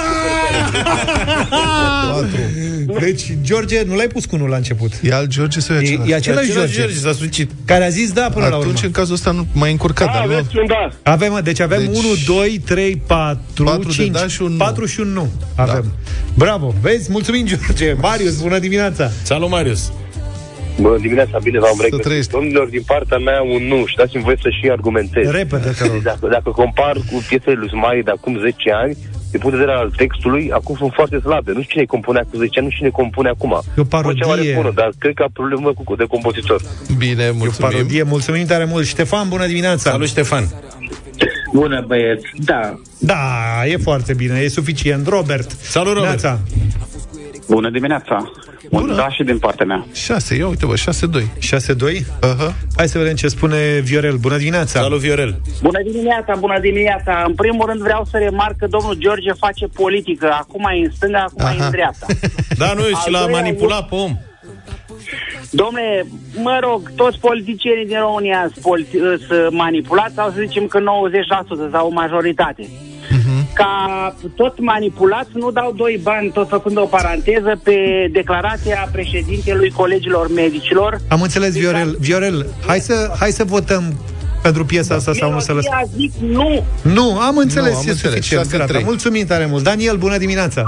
Patru. 2.99 3.05
Deci, 3.05 3.33
George, 3.41 3.83
nu 3.87 3.95
l-ai 3.95 4.07
pus 4.07 4.25
cu 4.25 4.35
unul 4.35 4.49
la 4.49 4.55
început. 4.55 4.91
E 5.03 5.13
al 5.13 5.25
George 5.27 5.59
sau 5.59 5.75
e 5.75 5.79
E, 5.79 5.81
același? 5.81 6.11
e 6.11 6.15
același 6.15 6.49
Același 6.49 6.53
George, 6.53 6.77
George 6.79 6.95
s-a 6.97 7.11
sucit. 7.13 7.51
care 7.65 7.83
a 7.85 7.89
zis 7.89 8.11
da 8.11 8.29
până 8.33 8.47
la 8.47 8.55
urmă. 8.57 8.69
Atunci, 8.69 8.83
în 8.83 8.91
cazul 8.91 9.13
ăsta, 9.13 9.31
nu 9.31 9.47
mai 9.53 9.71
încurcat, 9.71 10.07
Da, 10.07 10.13
dar 10.13 10.25
nu... 10.25 10.33
aveți 10.33 10.57
un 10.57 10.65
da. 10.67 11.11
Avem, 11.11 11.39
deci 11.43 11.59
avem 11.59 11.79
Deci- 11.79 11.97
1, 11.97 12.07
2, 12.25 12.61
3, 12.65 13.01
4, 13.07 13.63
Patru 13.63 13.87
de 13.87 13.93
5, 13.93 14.11
da 14.11 14.27
și 14.27 14.41
un 14.41 14.51
nu. 14.51 14.57
4 14.57 14.85
și 14.85 14.99
un 14.99 15.07
nu. 15.07 15.29
Avem. 15.55 15.91
Bravo, 16.37 16.73
vezi? 16.81 17.11
Mulțumim, 17.11 17.45
George. 17.45 17.93
Marius, 18.01 18.41
bună 18.41 18.59
dimineața. 18.59 19.11
Salut, 19.23 19.49
Marius. 19.49 19.91
Bună 20.81 20.97
dimineața, 20.97 21.37
bine 21.43 21.59
v-am 21.59 21.79
regăsit. 21.81 22.05
trăiești. 22.05 22.31
Domnilor, 22.31 22.67
din 22.67 22.83
partea 22.85 23.17
mea 23.17 23.41
un 23.41 23.63
nu 23.67 23.85
și 23.85 23.95
dați-mi 23.95 24.23
voie 24.23 24.37
să 24.41 24.49
și 24.61 24.69
argumentez. 24.69 25.29
Repede, 25.29 25.69
te 25.77 25.83
rog. 25.87 26.01
Dacă, 26.01 26.27
dacă 26.31 26.49
compar 26.49 26.95
cu 27.11 27.25
piesele 27.27 27.55
lui 27.61 27.69
Smaie 27.69 28.01
de 28.01 28.11
acum 28.11 28.33
10 28.39 28.55
ani, 28.83 28.97
din 29.31 29.39
punct 29.39 29.55
de 29.55 29.61
vedere 29.63 29.77
al 29.77 29.89
textului, 29.95 30.51
acum 30.51 30.75
sunt 30.75 30.91
foarte 30.93 31.19
slabe. 31.19 31.51
Nu 31.51 31.61
știu 31.61 31.73
cine 31.73 31.85
compunea 31.85 32.25
cu 32.31 32.37
10 32.37 32.59
ani, 32.59 32.67
nu 32.67 32.73
știu 32.73 32.85
cine 32.85 32.89
compune 33.01 33.29
acum. 33.29 33.61
E 33.77 33.81
o 33.81 33.83
parodie. 33.83 34.21
Ceva 34.21 34.35
de 34.35 34.53
bună, 34.55 34.71
dar 34.75 34.89
cred 34.99 35.13
că 35.13 35.23
a 35.23 35.29
problemă 35.33 35.73
cu, 35.83 35.95
de 35.95 36.03
compozitor. 36.03 36.61
Bine, 36.97 37.29
mulțumim. 37.31 37.71
Parodie, 37.71 38.03
mulțumim 38.03 38.45
tare 38.45 38.65
mult. 38.65 38.85
Ștefan, 38.85 39.29
bună 39.29 39.45
dimineața. 39.45 39.89
Salut, 39.91 40.07
Ștefan. 40.07 40.49
Bună, 41.53 41.83
băieți. 41.87 42.25
Da. 42.35 42.79
Da, 42.99 43.17
e 43.65 43.77
foarte 43.77 44.13
bine, 44.13 44.39
e 44.39 44.47
suficient. 44.47 45.07
Robert. 45.07 45.51
Salut, 45.51 45.93
Robert. 45.93 46.21
Neața. 46.21 46.39
Bună 47.47 47.69
dimineața. 47.69 48.31
Un 48.69 48.79
Bună. 48.81 48.95
da 48.95 49.09
și 49.09 49.23
din 49.23 49.39
partea 49.39 49.65
mea. 49.65 49.85
6, 49.93 50.35
ia 50.35 50.47
uite, 50.47 50.65
bă, 50.65 50.73
6-2. 50.75 51.23
6-2. 51.39 52.05
Aha. 52.21 52.53
Hai 52.75 52.87
să 52.87 52.97
vedem 52.97 53.15
ce 53.15 53.27
spune 53.27 53.79
Viorel. 53.83 54.15
Bună 54.15 54.37
dimineața. 54.37 54.81
Salut, 54.81 54.99
Viorel. 54.99 55.41
Bună 55.61 55.79
dimineața, 55.91 56.35
bună 56.39 56.59
dimineața. 56.59 57.23
În 57.27 57.33
primul 57.33 57.65
rând 57.65 57.81
vreau 57.81 58.05
să 58.11 58.17
remarc 58.17 58.55
că 58.57 58.67
domnul 58.67 58.93
George 58.93 59.31
face 59.39 59.65
politică. 59.67 60.29
Acum 60.31 60.63
e 60.73 60.85
în 60.85 60.91
stânga, 60.95 61.25
acum 61.27 61.59
e 61.59 61.63
în 61.63 61.71
dreapta. 61.71 62.05
Da, 62.61 62.73
nu, 62.73 62.81
și 62.81 62.93
Al 63.05 63.11
l-a 63.11 63.19
doilea 63.19 63.41
manipulat 63.41 63.87
pe 63.87 63.95
om. 63.95 64.17
Domnule, 65.51 66.05
mă 66.43 66.57
rog, 66.61 66.91
toți 66.95 67.19
politicienii 67.19 67.85
din 67.85 67.99
România 67.99 68.49
sunt 68.53 68.65
politi- 68.65 69.27
sunt 69.27 69.51
manipulați 69.51 70.13
sau 70.13 70.29
să 70.29 70.35
zicem 70.39 70.65
că 70.67 70.79
90% 70.79 71.71
sau 71.71 71.87
o 71.87 71.91
majoritate. 71.93 72.69
Ca 73.53 74.15
tot 74.35 74.59
manipulați, 74.59 75.29
nu 75.33 75.51
dau 75.51 75.73
doi 75.75 75.99
bani, 76.03 76.29
tot 76.31 76.47
făcând 76.47 76.77
o 76.77 76.85
paranteză, 76.85 77.59
pe 77.63 78.09
declarația 78.11 78.89
președintelui 78.91 79.69
colegilor 79.69 80.33
medicilor. 80.33 80.97
Am 81.07 81.21
înțeles, 81.21 81.53
Viorel. 81.53 81.95
Viorel, 81.99 82.45
hai 82.67 82.79
să, 82.79 83.11
hai 83.19 83.31
să 83.31 83.43
votăm 83.43 83.83
pentru 84.41 84.65
piesa 84.65 84.95
asta 84.95 85.13
sau 85.13 85.31
nu 85.31 85.39
să 85.39 85.51
lăsăm. 85.53 85.71
Melodia, 85.73 85.97
zic 85.97 86.11
nu. 86.37 86.65
Nu, 86.93 87.19
am 87.19 87.37
înțeles, 87.37 87.71
Nu, 87.71 87.77
am 87.77 87.83
e 87.87 87.89
înțeles. 87.89 88.13
suficient. 88.13 88.45
6-3. 88.47 88.57
Gata. 88.57 88.79
Mulțumim 88.83 89.25
tare 89.25 89.45
mult. 89.45 89.63
Daniel, 89.63 89.97
bună 89.97 90.17
dimineața. 90.17 90.63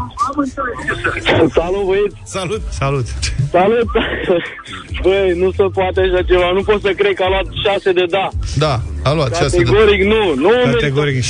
Salut, 1.53 1.85
băieți! 1.85 2.15
Salut! 2.23 2.61
Salut! 2.71 3.05
Salut! 3.51 3.87
Băi, 5.03 5.33
nu 5.37 5.51
se 5.51 5.63
poate 5.73 5.99
așa 5.99 6.21
ceva. 6.21 6.51
Nu 6.53 6.61
pot 6.63 6.81
să 6.81 6.91
cred 6.97 7.13
că 7.13 7.23
a 7.23 7.29
luat 7.29 7.45
6 7.73 7.91
de 7.91 8.05
da. 8.09 8.27
Da, 8.57 8.81
a 9.03 9.13
luat 9.13 9.35
6 9.35 9.57
de... 9.57 9.63
Categoric 9.63 10.01
nu. 10.03 10.33
Nu 10.35 10.49
Categoric, 10.71 11.23
6-4. 11.23 11.25
6-4. 11.25 11.29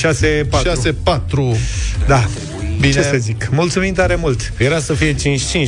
Da. 2.07 2.23
Bine. 2.79 2.93
Ce 2.93 3.01
să 3.01 3.15
zic? 3.17 3.47
Mulțumim 3.51 3.93
tare 3.93 4.15
mult. 4.15 4.53
Era 4.57 4.79
să 4.79 4.93
fie 4.93 5.13
5-5. 5.13 5.17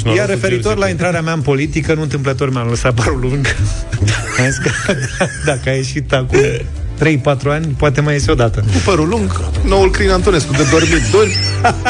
nu 0.03 0.15
Iar 0.15 0.25
cu 0.25 0.31
referitor 0.31 0.61
George. 0.61 0.79
la 0.79 0.87
intrarea 0.89 1.21
mea 1.21 1.33
în 1.33 1.41
politică, 1.41 1.93
nu 1.93 2.01
întâmplător 2.01 2.51
mi-am 2.51 2.67
lăsat 2.67 2.93
părul 2.93 3.19
lung. 3.19 3.55
Am 4.39 4.45
zis 4.45 4.57
că 4.57 4.71
dacă 5.45 5.61
a 5.65 5.71
ieșit 5.71 6.13
acum 6.13 6.39
3-4 6.39 7.23
ani, 7.45 7.65
poate 7.77 8.01
mai 8.01 8.13
iese 8.13 8.31
o 8.31 8.35
dată. 8.35 8.59
Cu 8.59 8.81
părul 8.85 9.07
lung, 9.07 9.41
noul 9.65 9.91
Crin 9.91 10.09
Antonescu 10.09 10.51
de 10.51 10.67
dormit. 10.71 11.01
Dormi. 11.11 11.35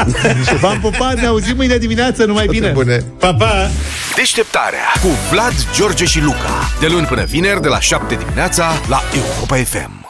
V-am 0.61 0.79
pupat, 0.79 1.19
ne 1.19 1.25
auzim 1.25 1.55
mâine 1.55 1.77
dimineață, 1.77 2.25
numai 2.25 2.43
Toate 2.45 2.59
bine. 2.59 2.71
bune. 2.71 3.03
Pa, 3.19 3.33
pa! 3.33 3.69
Deșteptarea 4.15 4.79
cu 5.01 5.07
Vlad, 5.31 5.53
George 5.75 6.05
și 6.05 6.21
Luca. 6.21 6.69
De 6.79 6.87
luni 6.87 7.05
până 7.05 7.23
vineri, 7.23 7.61
de 7.61 7.67
la 7.67 7.79
7 7.79 8.15
dimineața, 8.15 8.71
la 8.89 9.01
Europa 9.15 9.55
FM. 9.55 10.00